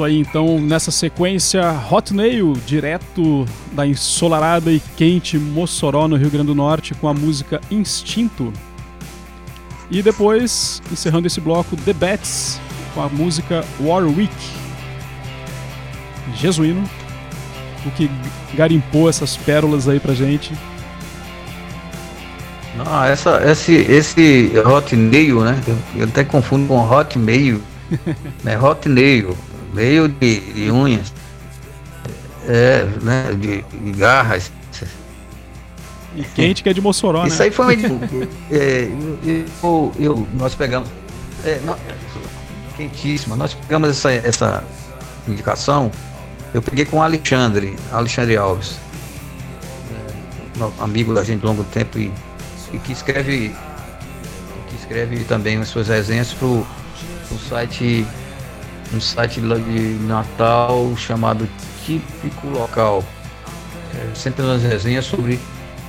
Isso 0.00 0.04
aí, 0.04 0.18
então 0.18 0.58
nessa 0.58 0.90
sequência, 0.90 1.60
Hot 1.90 2.14
Nail, 2.14 2.54
direto 2.66 3.44
da 3.72 3.86
ensolarada 3.86 4.72
e 4.72 4.80
quente 4.96 5.38
Mossoró, 5.38 6.08
no 6.08 6.16
Rio 6.16 6.30
Grande 6.30 6.46
do 6.46 6.54
Norte, 6.54 6.94
com 6.94 7.06
a 7.06 7.12
música 7.12 7.60
Instinto. 7.70 8.50
E 9.90 10.02
depois, 10.02 10.80
encerrando 10.90 11.26
esse 11.26 11.40
bloco, 11.40 11.76
The 11.76 11.92
Bats, 11.92 12.58
com 12.94 13.02
a 13.02 13.08
música 13.08 13.62
Warwick. 13.78 14.32
Jesuíno, 16.34 16.88
o 17.84 17.90
que 17.90 18.10
garimpou 18.54 19.08
essas 19.08 19.36
pérolas 19.36 19.86
aí 19.86 20.00
pra 20.00 20.14
gente. 20.14 20.54
Não, 22.76 23.04
essa, 23.04 23.42
esse, 23.44 23.74
esse 23.74 24.52
Hotmail, 24.64 25.42
né? 25.42 25.60
Eu 25.94 26.04
até 26.06 26.24
confundo 26.24 26.68
com 26.68 26.78
Hotmail. 26.78 27.60
né? 28.44 28.58
Hotmail, 28.58 29.36
meio 29.72 30.08
de, 30.08 30.40
de 30.52 30.70
unhas. 30.70 31.12
É, 32.46 32.84
né? 33.02 33.32
De, 33.32 33.62
de 33.62 33.92
garras. 33.92 34.50
E 36.16 36.24
quente 36.24 36.62
que 36.64 36.68
é 36.68 36.72
de 36.72 36.80
Mossoró, 36.80 37.24
Isso 37.24 37.38
né? 37.38 37.44
aí 37.44 37.50
foi 37.52 37.76
uma, 37.76 38.00
é, 38.50 38.90
eu, 39.62 39.92
eu, 39.98 40.26
nós 40.34 40.54
pegamos. 40.56 40.88
É, 41.44 41.60
nós, 41.64 41.78
quentíssima. 42.76 43.36
Nós 43.36 43.54
pegamos 43.54 43.90
essa, 43.90 44.10
essa 44.12 44.64
indicação. 45.28 45.90
Eu 46.52 46.60
peguei 46.60 46.84
com 46.84 46.96
o 46.96 47.02
Alexandre, 47.02 47.76
Alexandre 47.92 48.36
Alves. 48.36 48.76
É, 50.58 50.82
amigo 50.82 51.14
da 51.14 51.22
gente 51.22 51.40
de 51.40 51.46
longo 51.46 51.62
tempo 51.64 51.96
e 51.96 52.12
e 52.72 52.78
que 52.78 52.92
escreve 52.92 53.54
que 54.68 54.76
escreve 54.76 55.24
também 55.24 55.56
as 55.58 55.68
suas 55.68 55.88
resenhas 55.88 56.32
para 56.32 56.46
o 56.46 56.66
site 57.48 58.06
um 58.92 59.00
site 59.00 59.40
de 59.40 59.98
Natal 60.06 60.94
chamado 60.96 61.48
Típico 61.84 62.48
Local. 62.48 63.04
É, 63.94 64.14
sempre 64.14 64.44
nas 64.44 64.62
resenhas 64.62 65.04
sobre 65.04 65.38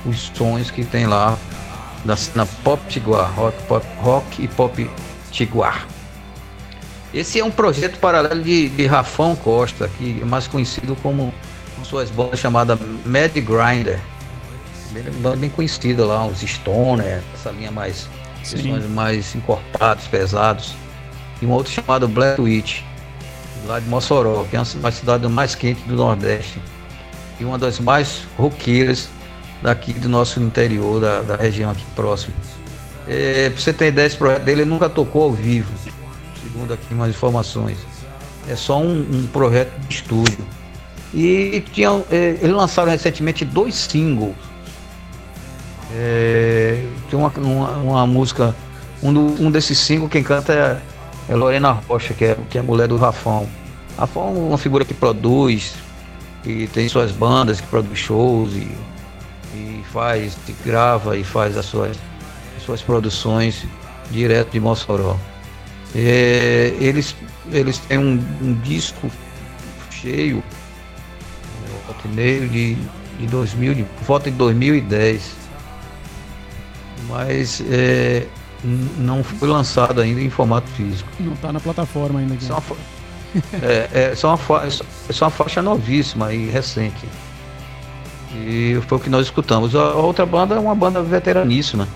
os 0.04 0.30
sons 0.34 0.70
que 0.70 0.84
tem 0.84 1.06
lá 1.06 1.38
na, 2.04 2.16
na 2.34 2.46
Pop 2.46 2.82
Tiguar, 2.88 3.32
rock, 3.34 3.62
pop, 3.64 3.86
rock 3.98 4.42
e 4.42 4.48
Pop 4.48 4.90
Tiguar. 5.30 5.86
Esse 7.14 7.40
é 7.40 7.44
um 7.44 7.50
projeto 7.50 7.98
paralelo 7.98 8.42
de, 8.42 8.68
de 8.70 8.86
Rafão 8.86 9.36
Costa, 9.36 9.88
que 9.98 10.18
é 10.20 10.24
mais 10.24 10.46
conhecido 10.46 10.96
como 11.02 11.32
suas 11.84 12.10
bandas 12.10 12.38
chamada 12.40 12.78
Mad 13.04 13.32
Grinder 13.34 14.00
bem, 14.92 15.36
bem 15.38 15.50
conhecida 15.50 16.04
lá, 16.04 16.26
os 16.26 16.40
Stoner, 16.40 17.22
essa 17.34 17.50
linha 17.50 17.70
mais 17.70 18.08
mais 18.90 19.34
encorpados, 19.34 20.06
pesados. 20.08 20.74
E 21.40 21.46
um 21.46 21.50
outro 21.50 21.72
chamado 21.72 22.08
Black 22.08 22.40
Witch, 22.40 22.82
lá 23.66 23.80
de 23.80 23.88
Mossoró, 23.88 24.44
que 24.44 24.56
é 24.56 24.62
uma 24.76 24.90
cidade 24.90 25.26
mais 25.28 25.54
quente 25.54 25.82
do 25.82 25.96
Nordeste. 25.96 26.60
E 27.40 27.44
uma 27.44 27.58
das 27.58 27.80
mais 27.80 28.22
roqueiras 28.36 29.08
daqui 29.62 29.92
do 29.92 30.08
nosso 30.08 30.40
interior, 30.40 31.00
da, 31.00 31.22
da 31.22 31.36
região 31.36 31.70
aqui 31.70 31.84
próxima. 31.94 32.34
É, 33.08 33.50
pra 33.50 33.60
você 33.60 33.72
ter 33.72 33.88
ideia, 33.88 34.06
esse 34.06 34.16
projeto 34.16 34.42
dele 34.42 34.62
ele 34.62 34.70
nunca 34.70 34.88
tocou 34.88 35.24
ao 35.24 35.32
vivo, 35.32 35.72
segundo 36.42 36.72
aqui 36.72 36.92
umas 36.92 37.10
informações. 37.10 37.78
É 38.48 38.56
só 38.56 38.80
um, 38.80 39.00
um 39.00 39.26
projeto 39.32 39.72
de 39.80 39.94
estúdio. 39.94 40.46
E 41.14 41.64
tinham, 41.72 42.04
é, 42.10 42.38
eles 42.40 42.54
lançaram 42.54 42.90
recentemente 42.90 43.44
dois 43.44 43.74
singles 43.74 44.34
é, 45.94 46.84
tem 47.10 47.18
uma, 47.18 47.28
uma, 47.36 47.76
uma, 47.76 48.06
música, 48.06 48.54
um, 49.02 49.12
do, 49.12 49.20
um 49.42 49.50
desses 49.50 49.78
cinco, 49.78 50.08
quem 50.08 50.22
canta 50.22 50.52
é, 50.52 50.80
é, 51.28 51.34
Lorena 51.34 51.72
Rocha, 51.72 52.14
que 52.14 52.24
é, 52.24 52.36
que 52.50 52.58
é 52.58 52.60
a 52.60 52.64
mulher 52.64 52.88
do 52.88 52.96
Rafão. 52.96 53.48
Rafão 53.98 54.28
é 54.28 54.38
uma 54.38 54.58
figura 54.58 54.84
que 54.84 54.94
produz, 54.94 55.74
que 56.42 56.66
tem 56.68 56.88
suas 56.88 57.12
bandas, 57.12 57.60
que 57.60 57.66
produz 57.66 57.98
shows 57.98 58.52
e, 58.54 58.70
e 59.54 59.84
faz, 59.92 60.36
grava 60.64 61.16
e 61.16 61.24
faz 61.24 61.56
as 61.56 61.66
suas, 61.66 61.96
as 62.56 62.62
suas 62.62 62.82
produções 62.82 63.64
direto 64.10 64.50
de 64.52 64.60
Mossoró. 64.60 65.16
É, 65.94 66.74
eles, 66.80 67.14
eles 67.50 67.78
têm 67.78 67.98
um, 67.98 68.24
um 68.40 68.54
disco 68.62 69.10
cheio, 69.90 70.42
rotineiro 71.86 72.48
de, 72.48 72.76
de 73.18 73.26
2000, 73.26 73.74
de 73.74 73.86
volta 74.06 74.30
de 74.30 74.36
2010 74.36 75.42
mas 77.08 77.62
é, 77.70 78.26
não 78.64 79.24
foi 79.24 79.48
lançado 79.48 80.00
ainda 80.00 80.20
em 80.20 80.30
formato 80.30 80.68
físico. 80.70 81.08
Não 81.18 81.32
está 81.32 81.52
na 81.52 81.58
plataforma 81.60 82.20
ainda. 82.20 82.34
Aqui. 82.34 82.44
Só 82.44 82.62
é, 83.62 83.88
é, 83.92 84.14
só 84.14 84.34
uma, 84.34 84.38
é 84.66 84.70
só 85.12 85.24
uma 85.24 85.30
faixa 85.30 85.60
novíssima 85.62 86.32
e 86.32 86.48
recente. 86.48 87.04
E 88.34 88.80
foi 88.86 88.98
o 88.98 89.00
que 89.00 89.10
nós 89.10 89.26
escutamos. 89.26 89.74
A, 89.74 89.94
outra 89.94 90.24
banda 90.24 90.54
é 90.54 90.58
uma 90.58 90.74
banda 90.74 91.02
veteraníssima. 91.02 91.86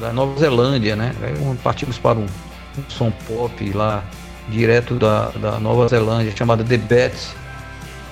Da 0.00 0.10
Nova 0.12 0.38
Zelândia, 0.38 0.96
né? 0.96 1.14
Partimos 1.62 1.98
para 1.98 2.18
um, 2.18 2.24
um 2.24 2.84
som 2.88 3.10
pop 3.26 3.72
lá, 3.72 4.02
direto 4.48 4.94
da, 4.96 5.28
da 5.30 5.58
Nova 5.58 5.88
Zelândia, 5.88 6.36
chamada 6.36 6.62
The 6.62 6.76
Bats. 6.78 7.34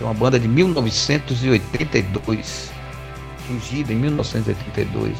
É 0.01 0.05
uma 0.05 0.15
banda 0.15 0.41
de 0.41 0.49
1982 0.49 2.73
surgida 3.47 3.93
em 3.93 3.97
1982 3.97 5.17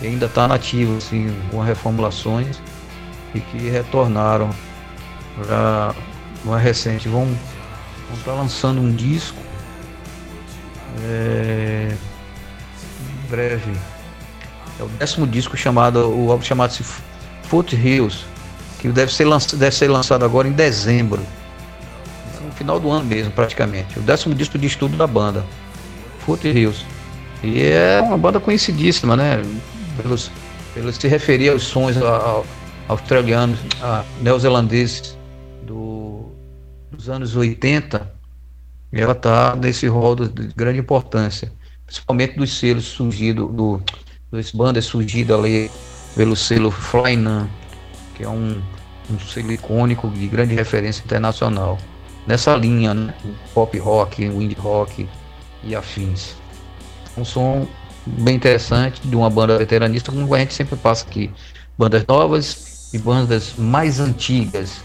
e 0.00 0.06
ainda 0.06 0.26
está 0.26 0.46
nativo 0.46 0.96
assim, 0.96 1.34
com 1.50 1.60
reformulações 1.60 2.60
e 3.34 3.40
que 3.40 3.68
retornaram 3.70 4.50
para 5.36 5.94
mais 6.44 6.62
recente. 6.62 7.08
Vão 7.08 7.36
estar 8.14 8.32
tá 8.32 8.36
lançando 8.36 8.80
um 8.80 8.94
disco 8.94 9.38
é, 11.02 11.94
em 13.00 13.30
breve. 13.30 13.72
É 14.78 14.82
o 14.82 14.88
décimo 14.88 15.26
disco 15.26 15.56
chamado, 15.56 16.08
o 16.08 16.30
álbum 16.30 16.44
chamado-se 16.44 16.84
Foothills, 17.44 18.24
que 18.78 18.88
deve 18.88 19.12
ser, 19.12 19.24
lançado, 19.24 19.58
deve 19.58 19.74
ser 19.74 19.88
lançado 19.88 20.24
agora 20.24 20.46
em 20.46 20.52
dezembro. 20.52 21.22
No 22.44 22.52
final 22.52 22.78
do 22.78 22.90
ano 22.90 23.04
mesmo, 23.04 23.32
praticamente. 23.32 23.98
O 23.98 24.02
décimo 24.02 24.34
disco 24.34 24.58
de 24.58 24.66
estudo 24.66 24.96
da 24.96 25.06
banda. 25.06 25.44
Foothills. 26.20 26.84
E 27.42 27.62
é 27.62 28.00
uma 28.02 28.18
banda 28.18 28.40
conhecidíssima, 28.40 29.16
né? 29.16 29.42
Pelos, 29.96 30.30
pelos 30.74 30.96
se 30.96 31.08
referir 31.08 31.50
aos 31.50 31.62
sons 31.64 31.96
australianos, 32.88 33.58
neozelandeses 34.20 35.16
do, 35.62 36.26
dos 36.90 37.08
anos 37.08 37.34
80, 37.34 38.12
ela 38.92 39.12
está 39.12 39.56
nesse 39.56 39.86
rol 39.86 40.14
de 40.14 40.48
grande 40.54 40.78
importância, 40.78 41.52
principalmente 41.84 42.36
dos 42.36 42.58
selos 42.58 42.84
surgidos, 42.84 43.52
do, 43.52 43.82
das 44.30 44.52
bandas 44.52 44.84
surgidas 44.84 45.38
ali 45.38 45.70
pelo 46.14 46.36
selo 46.36 46.70
Flynan, 46.70 47.48
que 48.14 48.22
é 48.24 48.28
um, 48.28 48.62
um 49.10 49.18
selo 49.18 49.52
icônico 49.52 50.08
de 50.10 50.26
grande 50.28 50.54
referência 50.54 51.02
internacional. 51.02 51.78
Nessa 52.26 52.56
linha, 52.56 52.94
né? 52.94 53.14
pop 53.54 53.78
rock, 53.78 54.28
wind 54.28 54.54
rock 54.58 55.08
e 55.62 55.74
afins 55.74 56.34
um 57.16 57.24
som 57.24 57.66
bem 58.06 58.36
interessante 58.36 59.00
de 59.04 59.16
uma 59.16 59.28
banda 59.28 59.58
veteranista, 59.58 60.12
como 60.12 60.32
a 60.34 60.38
gente 60.38 60.54
sempre 60.54 60.76
passa 60.76 61.04
aqui. 61.04 61.30
Bandas 61.76 62.04
novas 62.06 62.88
e 62.92 62.98
bandas 62.98 63.54
mais 63.58 64.00
antigas. 64.00 64.80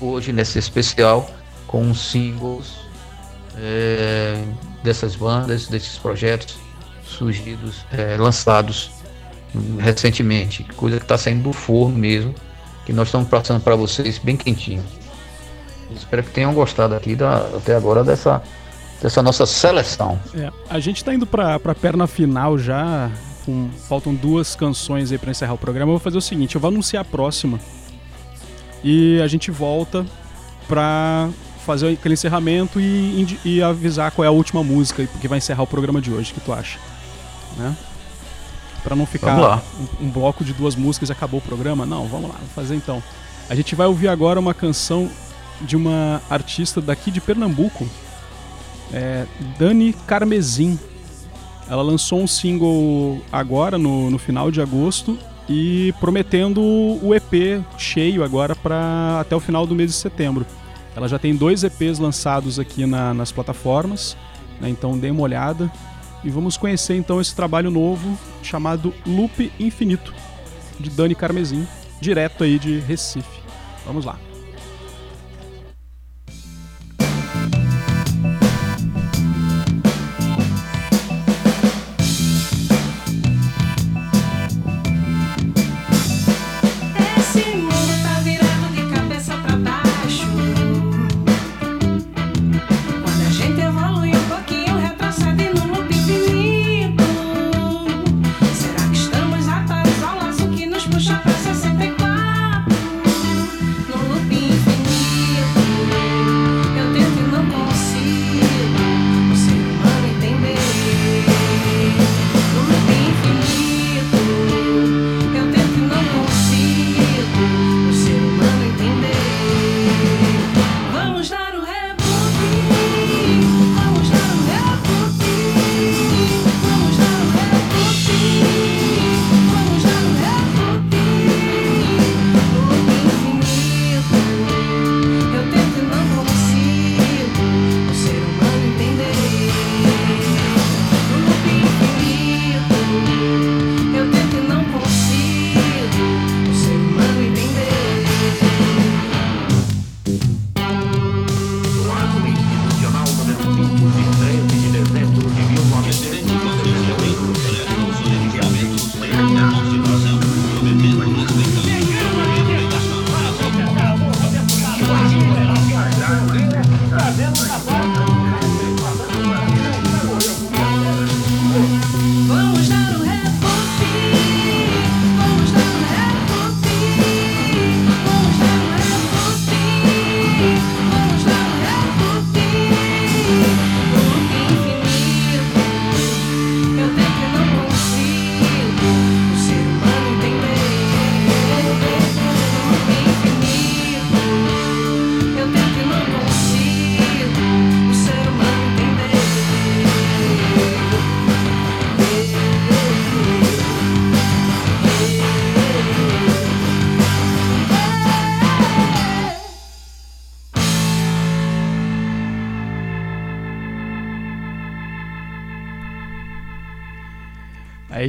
Hoje, 0.00 0.32
nesse 0.32 0.58
especial, 0.58 1.30
com 1.66 1.94
singles 1.94 2.74
é, 3.56 4.42
dessas 4.82 5.16
bandas, 5.16 5.66
desses 5.66 5.96
projetos 5.98 6.58
surgidos, 7.04 7.84
é, 7.92 8.16
lançados 8.16 8.90
recentemente. 9.78 10.64
Coisa 10.76 10.98
que 10.98 11.04
está 11.04 11.16
saindo 11.16 11.44
do 11.44 11.52
forno 11.52 11.96
mesmo, 11.96 12.34
que 12.84 12.92
nós 12.92 13.08
estamos 13.08 13.28
passando 13.28 13.62
para 13.62 13.74
vocês 13.74 14.18
bem 14.18 14.36
quentinho. 14.36 14.84
Espero 15.94 16.22
que 16.22 16.30
tenham 16.30 16.52
gostado 16.52 16.94
aqui 16.94 17.14
da, 17.14 17.38
até 17.56 17.74
agora 17.74 18.02
dessa 18.02 18.42
dessa 19.00 19.22
nossa 19.22 19.46
seleção. 19.46 20.18
É, 20.34 20.50
a 20.68 20.78
gente 20.78 20.98
está 20.98 21.14
indo 21.14 21.26
para 21.26 21.56
a 21.56 21.74
perna 21.74 22.06
final 22.06 22.58
já. 22.58 23.10
Com, 23.44 23.70
faltam 23.88 24.12
duas 24.12 24.56
canções 24.56 25.12
aí 25.12 25.18
para 25.18 25.30
encerrar 25.30 25.54
o 25.54 25.58
programa. 25.58 25.90
Eu 25.90 25.94
vou 25.94 26.00
fazer 26.00 26.18
o 26.18 26.20
seguinte: 26.20 26.56
eu 26.56 26.60
vou 26.60 26.68
anunciar 26.68 27.02
a 27.02 27.04
próxima 27.04 27.60
e 28.82 29.20
a 29.22 29.26
gente 29.26 29.50
volta 29.50 30.04
para 30.68 31.28
fazer 31.64 31.88
aquele 31.88 32.14
encerramento 32.14 32.80
e, 32.80 33.38
e, 33.44 33.62
avisar 33.62 34.12
qual 34.12 34.24
é 34.24 34.28
a 34.28 34.30
última 34.30 34.62
música 34.62 35.04
que 35.06 35.26
vai 35.26 35.38
encerrar 35.38 35.64
o 35.64 35.66
programa 35.66 36.00
de 36.00 36.12
hoje. 36.12 36.30
O 36.30 36.34
que 36.34 36.40
tu 36.40 36.52
acha? 36.52 36.78
Né? 37.56 37.76
Para 38.84 38.94
não 38.94 39.04
ficar 39.04 39.60
um, 40.00 40.06
um, 40.06 40.10
bloco 40.10 40.44
de 40.44 40.52
duas 40.52 40.76
músicas 40.76 41.08
e 41.08 41.12
acabou 41.12 41.40
o 41.40 41.42
programa. 41.42 41.84
Não, 41.84 42.06
vamos 42.06 42.28
lá, 42.28 42.36
vamos 42.36 42.52
fazer 42.52 42.76
então. 42.76 43.02
A 43.48 43.54
gente 43.54 43.74
vai 43.74 43.86
ouvir 43.86 44.06
agora 44.06 44.38
uma 44.38 44.54
canção 44.54 45.10
de 45.60 45.76
uma 45.76 46.22
artista 46.30 46.80
daqui 46.80 47.10
de 47.10 47.20
Pernambuco 47.20 47.88
é 48.92 49.26
Dani 49.58 49.92
Carmesim. 50.06 50.78
Ela 51.68 51.82
lançou 51.82 52.20
um 52.20 52.26
single 52.26 53.20
agora, 53.32 53.76
no, 53.76 54.10
no 54.10 54.18
final 54.18 54.50
de 54.50 54.60
agosto, 54.60 55.18
e 55.48 55.92
prometendo 56.00 56.60
o 56.60 57.14
EP 57.14 57.62
cheio 57.78 58.22
agora 58.22 58.54
para 58.54 59.18
até 59.20 59.34
o 59.34 59.40
final 59.40 59.66
do 59.66 59.74
mês 59.74 59.90
de 59.90 59.96
setembro. 59.96 60.46
Ela 60.94 61.08
já 61.08 61.18
tem 61.18 61.34
dois 61.36 61.62
EPs 61.62 61.98
lançados 61.98 62.58
aqui 62.58 62.86
na, 62.86 63.12
nas 63.12 63.30
plataformas, 63.30 64.16
né, 64.60 64.68
então 64.68 64.98
dê 64.98 65.10
uma 65.10 65.22
olhada 65.22 65.70
e 66.24 66.30
vamos 66.30 66.56
conhecer 66.56 66.96
então 66.96 67.20
esse 67.20 67.34
trabalho 67.34 67.70
novo 67.70 68.18
chamado 68.42 68.92
Loop 69.06 69.52
Infinito 69.60 70.14
de 70.80 70.90
Dani 70.90 71.14
Carmesim, 71.14 71.66
direto 72.00 72.44
aí 72.44 72.58
de 72.58 72.78
Recife. 72.80 73.40
Vamos 73.84 74.04
lá. 74.04 74.25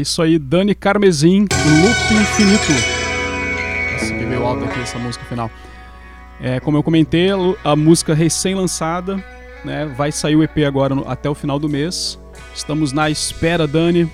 Isso 0.07 0.21
aí, 0.21 0.39
Dani 0.39 0.73
Carmesim, 0.73 1.41
Loop 1.41 2.13
Infinito. 2.13 2.71
Nossa, 3.93 4.13
que 4.13 4.35
alto 4.35 4.63
aqui 4.63 4.79
essa 4.79 4.97
música 4.97 5.25
final. 5.25 5.51
É, 6.39 6.59
como 6.59 6.77
eu 6.77 6.83
comentei, 6.83 7.27
a 7.63 7.75
música 7.75 8.13
recém-lançada, 8.13 9.23
né, 9.65 9.85
vai 9.97 10.11
sair 10.11 10.35
o 10.35 10.43
EP 10.43 10.59
agora 10.65 10.95
no, 10.95 11.07
até 11.09 11.29
o 11.29 11.35
final 11.35 11.59
do 11.59 11.67
mês. 11.67 12.17
Estamos 12.55 12.93
na 12.93 13.09
espera, 13.09 13.67
Dani. 13.67 14.09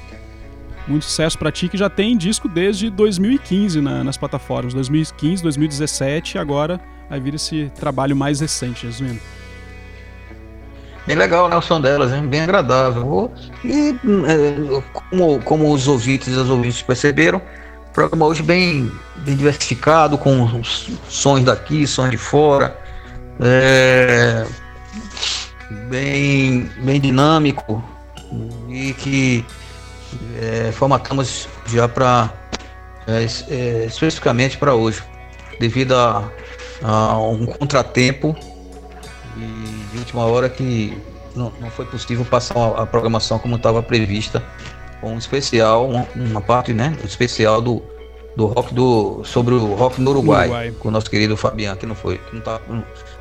Muito 0.87 1.05
sucesso 1.05 1.37
para 1.37 1.51
ti, 1.51 1.69
que 1.69 1.77
já 1.77 1.89
tem 1.89 2.17
disco 2.17 2.49
desde 2.49 2.89
2015 2.89 3.79
na, 3.79 4.03
nas 4.03 4.17
plataformas. 4.17 4.73
2015, 4.73 5.43
2017 5.43 6.37
e 6.37 6.39
agora 6.39 6.81
vai 7.09 7.19
vir 7.19 7.35
esse 7.35 7.71
trabalho 7.75 8.15
mais 8.15 8.39
recente, 8.39 8.87
Jesuíno. 8.87 9.19
Bem 11.05 11.17
legal 11.17 11.49
né, 11.49 11.55
o 11.55 11.61
som 11.61 11.81
delas, 11.81 12.13
hein? 12.13 12.27
bem 12.27 12.41
agradável. 12.41 13.31
E 13.63 13.89
é, 13.89 14.81
como, 14.93 15.39
como 15.41 15.73
os 15.73 15.87
ouvintes 15.87 16.29
e 16.29 16.39
as 16.39 16.49
ouvintes 16.49 16.81
perceberam, 16.81 17.41
programa 17.93 18.25
hoje 18.25 18.41
bem, 18.41 18.91
bem 19.17 19.35
diversificado, 19.35 20.17
com 20.17 20.63
sons 21.09 21.43
daqui, 21.43 21.85
sons 21.85 22.09
de 22.09 22.17
fora, 22.17 22.77
é, 23.41 24.45
bem, 25.89 26.69
bem 26.83 27.01
dinâmico 27.01 27.83
e 28.69 28.93
que 28.93 29.45
é, 30.41 30.71
formatamos 30.71 31.47
já 31.67 31.87
para 31.87 32.31
é, 33.07 33.25
é, 33.49 33.85
especificamente 33.85 34.57
para 34.57 34.73
hoje, 34.73 35.03
devido 35.59 35.93
a, 35.95 36.23
a 36.81 37.17
um 37.19 37.45
contratempo 37.45 38.35
de 39.35 39.72
última 40.03 40.25
hora 40.25 40.49
que 40.49 40.95
não, 41.35 41.51
não 41.59 41.69
foi 41.71 41.85
possível 41.85 42.25
passar 42.25 42.57
a, 42.57 42.83
a 42.83 42.85
programação 42.85 43.39
como 43.39 43.55
estava 43.55 43.81
prevista. 43.81 44.43
Um 45.01 45.17
especial, 45.17 45.89
uma, 45.89 46.07
uma, 46.15 46.41
parte, 46.41 46.73
né? 46.73 46.95
Especial 47.03 47.61
do, 47.61 47.81
do 48.37 48.45
rock 48.45 48.73
do. 48.73 49.23
sobre 49.25 49.53
o 49.53 49.73
rock 49.73 49.99
no 49.99 50.11
Uruguai, 50.11 50.45
Uruguai. 50.47 50.73
com 50.79 50.87
o 50.87 50.91
nosso 50.91 51.09
querido 51.09 51.35
Fabiano, 51.35 51.77
que 51.77 51.85
não 51.85 51.95
foi. 51.95 52.17
Que 52.17 52.35
não, 52.35 52.41
tá, 52.41 52.61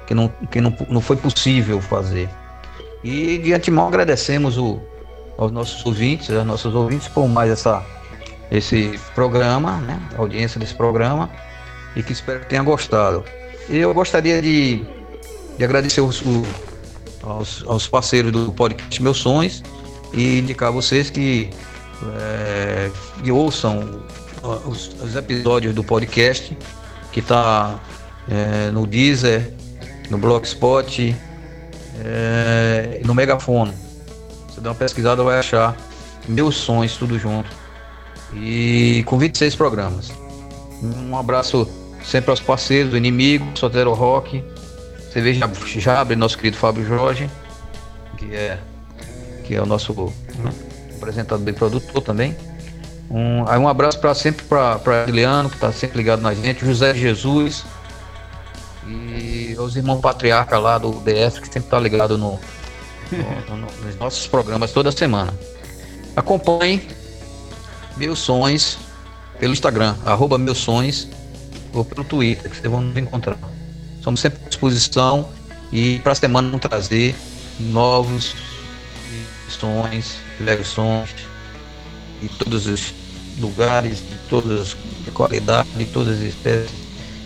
que 0.06 0.14
não, 0.14 0.28
que 0.50 0.60
não, 0.60 0.76
não 0.88 1.00
foi 1.00 1.16
possível 1.16 1.80
fazer. 1.80 2.28
E 3.02 3.38
de 3.38 3.52
antemão 3.52 3.88
agradecemos 3.88 4.58
o, 4.58 4.80
aos 5.36 5.50
nossos 5.50 5.84
ouvintes, 5.84 6.30
aos 6.30 6.46
nossos 6.46 6.72
ouvintes 6.72 7.08
por 7.08 7.26
mais 7.26 7.50
essa, 7.50 7.84
esse 8.48 8.96
programa, 9.12 9.78
né? 9.78 10.00
A 10.16 10.20
audiência 10.20 10.60
desse 10.60 10.74
programa. 10.74 11.28
E 11.96 12.02
que 12.02 12.12
espero 12.12 12.40
que 12.40 12.46
tenha 12.46 12.62
gostado. 12.62 13.24
Eu 13.68 13.92
gostaria 13.92 14.40
de 14.40 14.86
de 15.56 15.64
agradecer 15.64 16.00
os, 16.00 16.20
o, 16.22 16.42
aos, 17.22 17.64
aos, 17.66 17.86
parceiros 17.86 18.32
do 18.32 18.52
podcast 18.52 19.02
Meus 19.02 19.18
Sonhos 19.18 19.62
e 20.12 20.38
indicar 20.38 20.68
a 20.68 20.72
vocês 20.72 21.10
que, 21.10 21.50
é, 22.18 22.90
que 23.22 23.30
ouçam 23.30 24.02
os, 24.66 24.88
os, 25.00 25.16
episódios 25.16 25.74
do 25.74 25.84
podcast 25.84 26.56
que 27.12 27.20
está 27.20 27.80
é, 28.28 28.70
no 28.70 28.86
Deezer, 28.86 29.52
no 30.10 30.18
Blogspot, 30.18 31.16
é, 32.04 33.00
no 33.04 33.14
Megafone. 33.14 33.72
Você 34.48 34.60
dá 34.60 34.70
uma 34.70 34.74
pesquisada 34.74 35.22
vai 35.22 35.38
achar 35.38 35.76
Meus 36.28 36.56
Sonhos 36.56 36.96
tudo 36.96 37.18
junto. 37.18 37.50
E 38.34 39.02
com 39.06 39.18
26 39.18 39.54
programas. 39.54 40.10
Um 40.82 41.16
abraço 41.16 41.68
sempre 42.02 42.30
aos 42.30 42.40
parceiros, 42.40 42.90
do 42.90 42.96
Inimigo, 42.96 43.46
Sotero 43.54 43.92
Rock, 43.92 44.42
Cerveja 45.12 45.50
Jabre, 45.78 46.16
nosso 46.16 46.38
querido 46.38 46.56
Fábio 46.56 46.86
Jorge, 46.86 47.28
que 48.16 48.34
é, 48.34 48.58
que 49.44 49.54
é 49.54 49.60
o 49.60 49.66
nosso 49.66 49.92
né, 49.92 50.50
apresentador 50.96 51.46
e 51.46 51.52
produtor 51.52 52.02
também. 52.02 52.34
Um, 53.10 53.46
aí 53.46 53.58
um 53.58 53.68
abraço 53.68 53.98
para 53.98 54.14
sempre 54.14 54.46
para 54.46 55.02
Adriano, 55.02 55.50
que 55.50 55.56
está 55.56 55.70
sempre 55.70 55.98
ligado 55.98 56.22
na 56.22 56.32
gente, 56.32 56.64
José 56.64 56.94
Jesus 56.94 57.62
e 58.86 59.54
os 59.58 59.76
irmãos 59.76 60.00
patriarca 60.00 60.58
lá 60.58 60.78
do 60.78 60.92
DF, 60.92 61.42
que 61.42 61.46
sempre 61.46 61.66
está 61.66 61.78
ligado 61.78 62.16
no, 62.16 62.40
no, 63.10 63.56
no, 63.56 63.66
nos 63.84 63.96
nossos 63.98 64.26
programas 64.26 64.72
toda 64.72 64.90
semana. 64.90 65.34
Acompanhe 66.16 66.88
meus 67.98 68.18
sonhos 68.18 68.78
pelo 69.38 69.52
Instagram, 69.52 69.94
arroba 70.06 70.38
meus 70.38 70.56
sonhos, 70.56 71.06
ou 71.74 71.84
pelo 71.84 72.02
Twitter, 72.02 72.50
que 72.50 72.56
vocês 72.56 72.70
vão 72.70 72.80
nos 72.80 72.96
encontrar. 72.96 73.36
Somos 74.02 74.20
sempre 74.20 74.40
à 74.44 74.48
disposição 74.48 75.28
e 75.72 75.98
para 76.00 76.12
a 76.12 76.14
semana 76.14 76.48
vamos 76.48 76.66
trazer 76.66 77.14
novos 77.60 78.34
sons, 79.48 80.16
versões 80.40 81.10
de 82.20 82.28
todos 82.28 82.66
os 82.66 82.94
lugares, 83.38 83.98
de 83.98 84.16
todas 84.28 84.60
as 84.60 84.76
qualidades, 85.12 85.72
de 85.76 85.84
todas 85.86 86.18
as 86.18 86.24
espécies, 86.24 86.70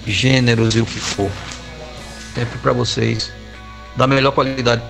gêneros 0.06 0.74
e 0.74 0.80
o 0.80 0.86
que 0.86 0.98
for. 0.98 1.30
Sempre 2.34 2.58
para 2.58 2.72
vocês 2.72 3.32
da 3.96 4.06
melhor 4.06 4.32
qualidade 4.32 4.82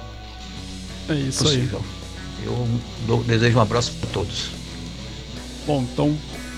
é 1.09 1.15
isso 1.15 1.45
possível. 1.45 1.79
Aí. 1.79 1.97
Eu 3.09 3.23
desejo 3.25 3.59
um 3.59 3.61
abraço 3.61 3.93
para 3.93 4.11
todos. 4.11 4.51
Bom, 5.67 5.83
então, 5.83 6.17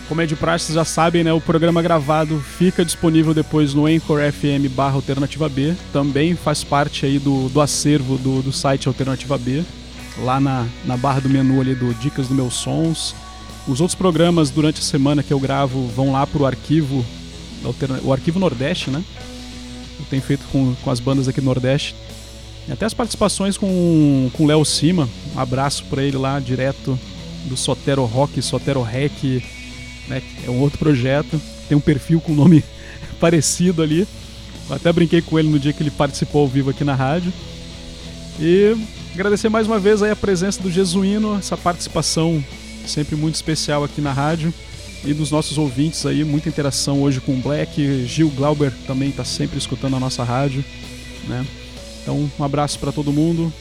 como 0.09 0.23
é 0.23 0.27
de 0.27 0.35
praxe, 0.35 0.67
vocês 0.67 0.75
já 0.75 0.87
sabem, 0.87 1.23
né? 1.23 1.33
O 1.35 1.41
programa 1.41 1.83
gravado 1.83 2.41
fica 2.41 2.83
disponível 2.83 3.35
depois 3.35 3.75
no 3.75 3.85
Anchor 3.85 4.21
FM 4.33 4.73
barra 4.75 4.95
Alternativa 4.95 5.49
B. 5.51 5.75
Também 5.93 6.35
faz 6.35 6.65
parte 6.65 7.05
aí 7.05 7.19
do, 7.19 7.51
do 7.51 7.61
acervo 7.61 8.17
do, 8.17 8.41
do 8.41 8.51
site 8.51 8.89
Alternativa 8.89 9.37
B. 9.37 9.63
Lá 10.25 10.41
na, 10.41 10.67
na 10.87 10.97
barra 10.97 11.21
do 11.21 11.29
menu 11.29 11.61
ali 11.61 11.75
do 11.75 11.93
Dicas 11.95 12.27
do 12.27 12.35
Meus 12.35 12.55
Sons. 12.55 13.15
Os 13.69 13.83
outros 13.83 13.95
programas 13.95 14.49
durante 14.51 14.81
a 14.81 14.85
semana 14.85 15.23
que 15.23 15.33
eu 15.33 15.39
gravo 15.39 15.87
vão 15.89 16.11
lá 16.13 16.27
pro 16.27 16.47
arquivo, 16.47 17.05
o 18.03 18.13
arquivo 18.13 18.39
Nordeste, 18.39 18.91
né? 18.91 19.05
Eu 20.01 20.07
tenho 20.09 20.23
feito 20.23 20.45
com, 20.51 20.75
com 20.83 20.91
as 20.91 21.01
bandas 21.01 21.29
aqui 21.29 21.41
do 21.41 21.45
Nordeste. 21.45 21.95
E 22.67 22.73
até 22.73 22.87
as 22.87 22.95
participações 22.95 23.59
com 23.59 24.31
o 24.39 24.47
Léo 24.47 24.65
Cima. 24.65 25.07
Um 25.37 25.39
abraço 25.39 25.85
para 25.85 26.03
ele 26.03 26.17
lá, 26.17 26.41
direto 26.41 26.99
do 27.45 27.59
Sotero 27.59 28.05
Rock, 28.07 28.41
Sotero 28.41 28.83
Rec, 28.83 29.43
né? 30.09 30.23
É 30.47 30.51
um 30.51 30.61
outro 30.61 30.79
projeto. 30.79 31.41
Tem 31.69 31.77
um 31.77 31.81
perfil 31.81 32.21
com 32.21 32.35
nome 32.35 32.65
parecido 33.21 33.83
ali. 33.83 34.07
Eu 34.69 34.77
até 34.77 34.93
brinquei 34.93 35.23
com 35.23 35.39
ele 35.39 35.49
no 35.49 35.59
dia 35.59 35.73
que 35.73 35.83
ele 35.83 35.91
participou 35.91 36.43
ao 36.43 36.49
vivo 36.49 36.71
aqui 36.71 36.85
na 36.85 36.95
rádio. 36.95 37.33
E 38.41 38.77
agradecer 39.15 39.49
mais 39.49 39.67
uma 39.67 39.79
vez 39.79 40.03
aí 40.03 40.11
a 40.11 40.17
presença 40.17 40.63
do 40.63 40.71
Jesuíno, 40.71 41.37
essa 41.39 41.57
participação 41.57 42.45
sempre 42.87 43.17
muito 43.17 43.35
especial 43.35 43.85
aqui 43.85 44.01
na 44.01 44.13
rádio 44.13 44.53
e 45.05 45.15
dos 45.15 45.31
nossos 45.31 45.59
ouvintes 45.59 46.05
aí, 46.07 46.25
muita 46.25 46.49
interação 46.49 47.03
hoje 47.03 47.21
com 47.21 47.33
o 47.33 47.37
Black, 47.37 48.07
Gil 48.07 48.31
Glauber 48.31 48.73
também 48.87 49.11
está 49.11 49.25
sempre 49.25 49.59
escutando 49.59 49.97
a 49.97 50.01
nossa 50.01 50.25
rádio, 50.25 50.65
né? 51.27 51.47
Então, 52.03 52.31
um 52.39 52.45
abraço 52.45 52.79
para 52.79 52.91
todo 52.91 53.13
mundo. 53.13 53.53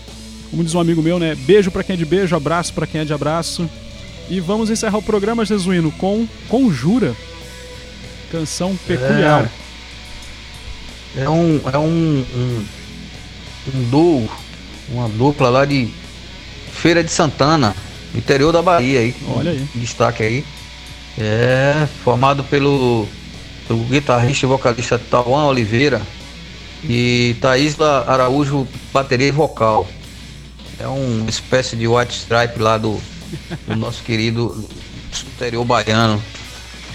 Como 0.50 0.64
diz 0.64 0.74
um 0.74 0.80
amigo 0.80 1.02
meu, 1.02 1.20
né? 1.20 1.36
Beijo 1.36 1.70
para 1.70 1.84
quem 1.84 1.94
é 1.94 1.98
de 1.98 2.06
beijo, 2.06 2.36
abraço 2.36 2.74
para 2.74 2.88
quem 2.88 3.02
é 3.02 3.06
de 3.06 3.14
abraço. 3.14 3.70
E 4.30 4.40
vamos 4.42 4.70
encerrar 4.70 4.98
o 4.98 5.02
programa, 5.02 5.46
Jesuíno, 5.46 5.92
com 5.92 6.28
Conjura. 6.50 7.16
Canção 8.32 8.76
peculiar. 8.86 9.50
É, 11.16 11.22
é 11.22 11.30
um, 11.30 11.62
é 11.72 11.78
um, 11.78 12.26
um, 12.36 12.66
um 13.74 13.84
duo, 13.90 14.30
uma 14.90 15.08
dupla 15.08 15.50
lá 15.50 15.66
de 15.66 15.90
Feira 16.74 17.04
de 17.04 17.10
Santana, 17.10 17.74
interior 18.14 18.52
da 18.52 18.62
Bahia 18.62 19.00
aí. 19.00 19.16
Olha 19.30 19.52
aí. 19.52 19.66
Destaque 19.76 20.24
aí. 20.24 20.46
É, 21.18 21.88
formado 22.04 22.44
pelo, 22.44 23.08
pelo 23.68 23.80
guitarrista 23.86 24.46
e 24.46 24.50
vocalista 24.50 25.00
Tauan 25.00 25.46
Oliveira 25.46 26.02
e 26.84 27.36
Thaís 27.42 27.80
Araújo, 27.80 28.68
bateria 28.94 29.28
e 29.28 29.32
vocal. 29.32 29.88
É 30.80 30.86
uma 30.86 31.30
espécie 31.30 31.76
de 31.76 31.88
white 31.88 32.14
stripe 32.14 32.60
lá 32.60 32.78
do, 32.78 33.02
do 33.68 33.76
nosso 33.76 34.04
querido 34.04 34.66
interior 35.36 35.64
baiano, 35.64 36.22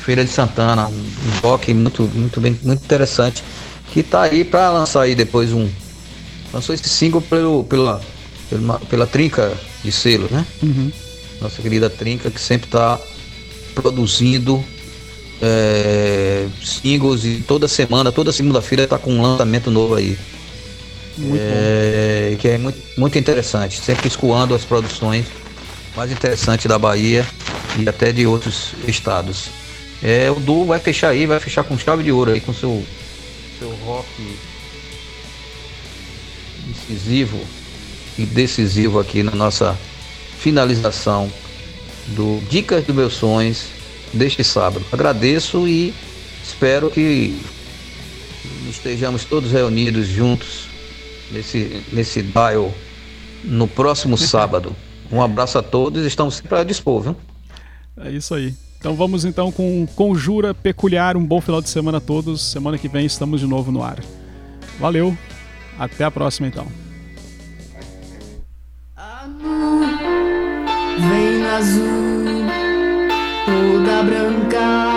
Feira 0.04 0.24
de 0.24 0.30
Santana, 0.30 0.88
um, 0.88 1.02
rock 1.42 1.72
muito, 1.72 2.02
muito, 2.14 2.40
bem, 2.40 2.59
muito 2.62 2.84
interessante, 2.84 3.42
que 3.92 4.02
tá 4.02 4.22
aí 4.22 4.44
para 4.44 4.70
lançar 4.70 5.02
aí 5.02 5.14
depois 5.14 5.52
um. 5.52 5.68
Lançou 6.52 6.74
esse 6.74 6.88
single 6.88 7.22
pelo, 7.22 7.64
pela, 7.64 8.00
pela, 8.50 8.78
pela 8.80 9.06
trinca 9.06 9.52
de 9.84 9.92
selo, 9.92 10.28
né? 10.30 10.44
Uhum. 10.62 10.90
Nossa 11.40 11.62
querida 11.62 11.88
trinca 11.88 12.30
que 12.30 12.40
sempre 12.40 12.68
tá 12.68 12.98
produzindo 13.74 14.62
é, 15.40 16.46
singles 16.62 17.24
e 17.24 17.44
toda 17.46 17.66
semana, 17.66 18.12
toda 18.12 18.32
segunda-feira 18.32 18.86
tá 18.86 18.98
com 18.98 19.12
um 19.12 19.22
lançamento 19.22 19.70
novo 19.70 19.94
aí. 19.94 20.18
É, 21.34 22.36
que 22.38 22.48
é 22.48 22.59
muito, 22.59 22.78
muito 22.96 23.18
interessante, 23.18 23.78
sempre 23.78 24.09
escoando 24.09 24.54
as 24.54 24.64
produções 24.64 25.26
mais 25.97 26.10
interessantes 26.10 26.66
da 26.66 26.78
Bahia 26.78 27.27
e 27.78 27.89
até 27.89 28.12
de 28.12 28.27
outros 28.27 28.73
estados. 28.86 29.51
É, 30.02 30.31
o 30.31 30.40
Du 30.40 30.64
vai 30.64 30.81
fechar 30.81 31.10
aí, 31.10 31.27
vai 31.27 31.39
fechar 31.39 31.62
com 31.62 31.78
chave 31.78 32.02
de 32.02 32.10
ouro 32.10 32.32
aí, 32.32 32.40
com 32.40 32.52
seu, 32.52 32.85
seu 33.59 33.70
rock 33.85 34.09
incisivo 36.69 37.39
e 38.19 38.24
decisivo 38.24 38.98
aqui 38.98 39.23
na 39.23 39.32
nossa 39.32 39.78
finalização 40.39 41.31
do 42.09 42.43
Dicas 42.48 42.85
dos 42.85 42.94
Meus 42.94 43.14
Sonhos 43.14 43.66
deste 44.12 44.43
sábado. 44.43 44.85
Agradeço 44.90 45.69
e 45.69 45.94
espero 46.44 46.90
que 46.90 47.40
estejamos 48.69 49.24
todos 49.24 49.52
reunidos 49.52 50.09
juntos 50.09 50.66
nesse, 51.31 51.82
nesse 51.93 52.23
dial 52.23 52.74
no 53.44 53.69
próximo 53.69 54.19
sábado. 54.19 54.74
Um 55.12 55.20
abraço 55.20 55.59
a 55.59 55.62
todos, 55.62 56.06
estamos 56.06 56.36
sempre 56.36 56.59
a 56.59 56.64
dispor, 56.64 57.02
viu? 57.02 57.16
É 57.98 58.10
isso 58.10 58.34
aí. 58.34 58.55
Então 58.78 58.94
vamos 58.97 59.26
então 59.26 59.52
com 59.52 59.86
Conjura 59.94 60.55
Peculiar, 60.55 61.18
um 61.18 61.24
bom 61.24 61.40
final 61.40 61.60
de 61.60 61.68
semana 61.68 61.98
a 61.98 62.01
todos. 62.01 62.40
Semana 62.40 62.78
que 62.78 62.89
vem 62.89 63.05
estamos 63.05 63.40
de 63.40 63.47
novo 63.47 63.70
no 63.70 63.82
ar. 63.82 63.98
Valeu, 64.80 65.16
até 65.78 66.02
a 66.02 66.10
próxima 66.10 66.48
então. 66.48 66.66
Vem 70.98 71.47
azul 71.47 72.47
toda 73.44 74.02
branca. 74.02 74.93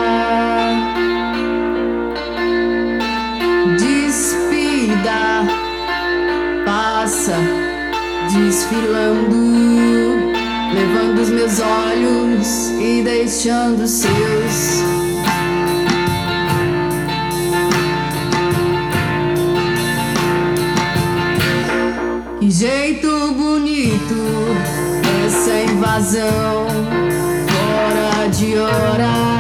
Despida, 3.78 5.46
passa 6.66 7.66
desfilando, 8.34 9.95
levando 10.76 11.20
os 11.20 11.30
meus 11.30 11.60
olhos 11.60 12.70
e 12.80 13.02
deixando 13.02 13.84
os 13.84 13.92
seus. 13.92 14.84
Que 22.40 22.52
jeito 22.52 23.34
bonito 23.34 24.16
essa 25.26 25.72
invasão 25.72 26.66
de 28.32 28.58
orar. 28.58 29.35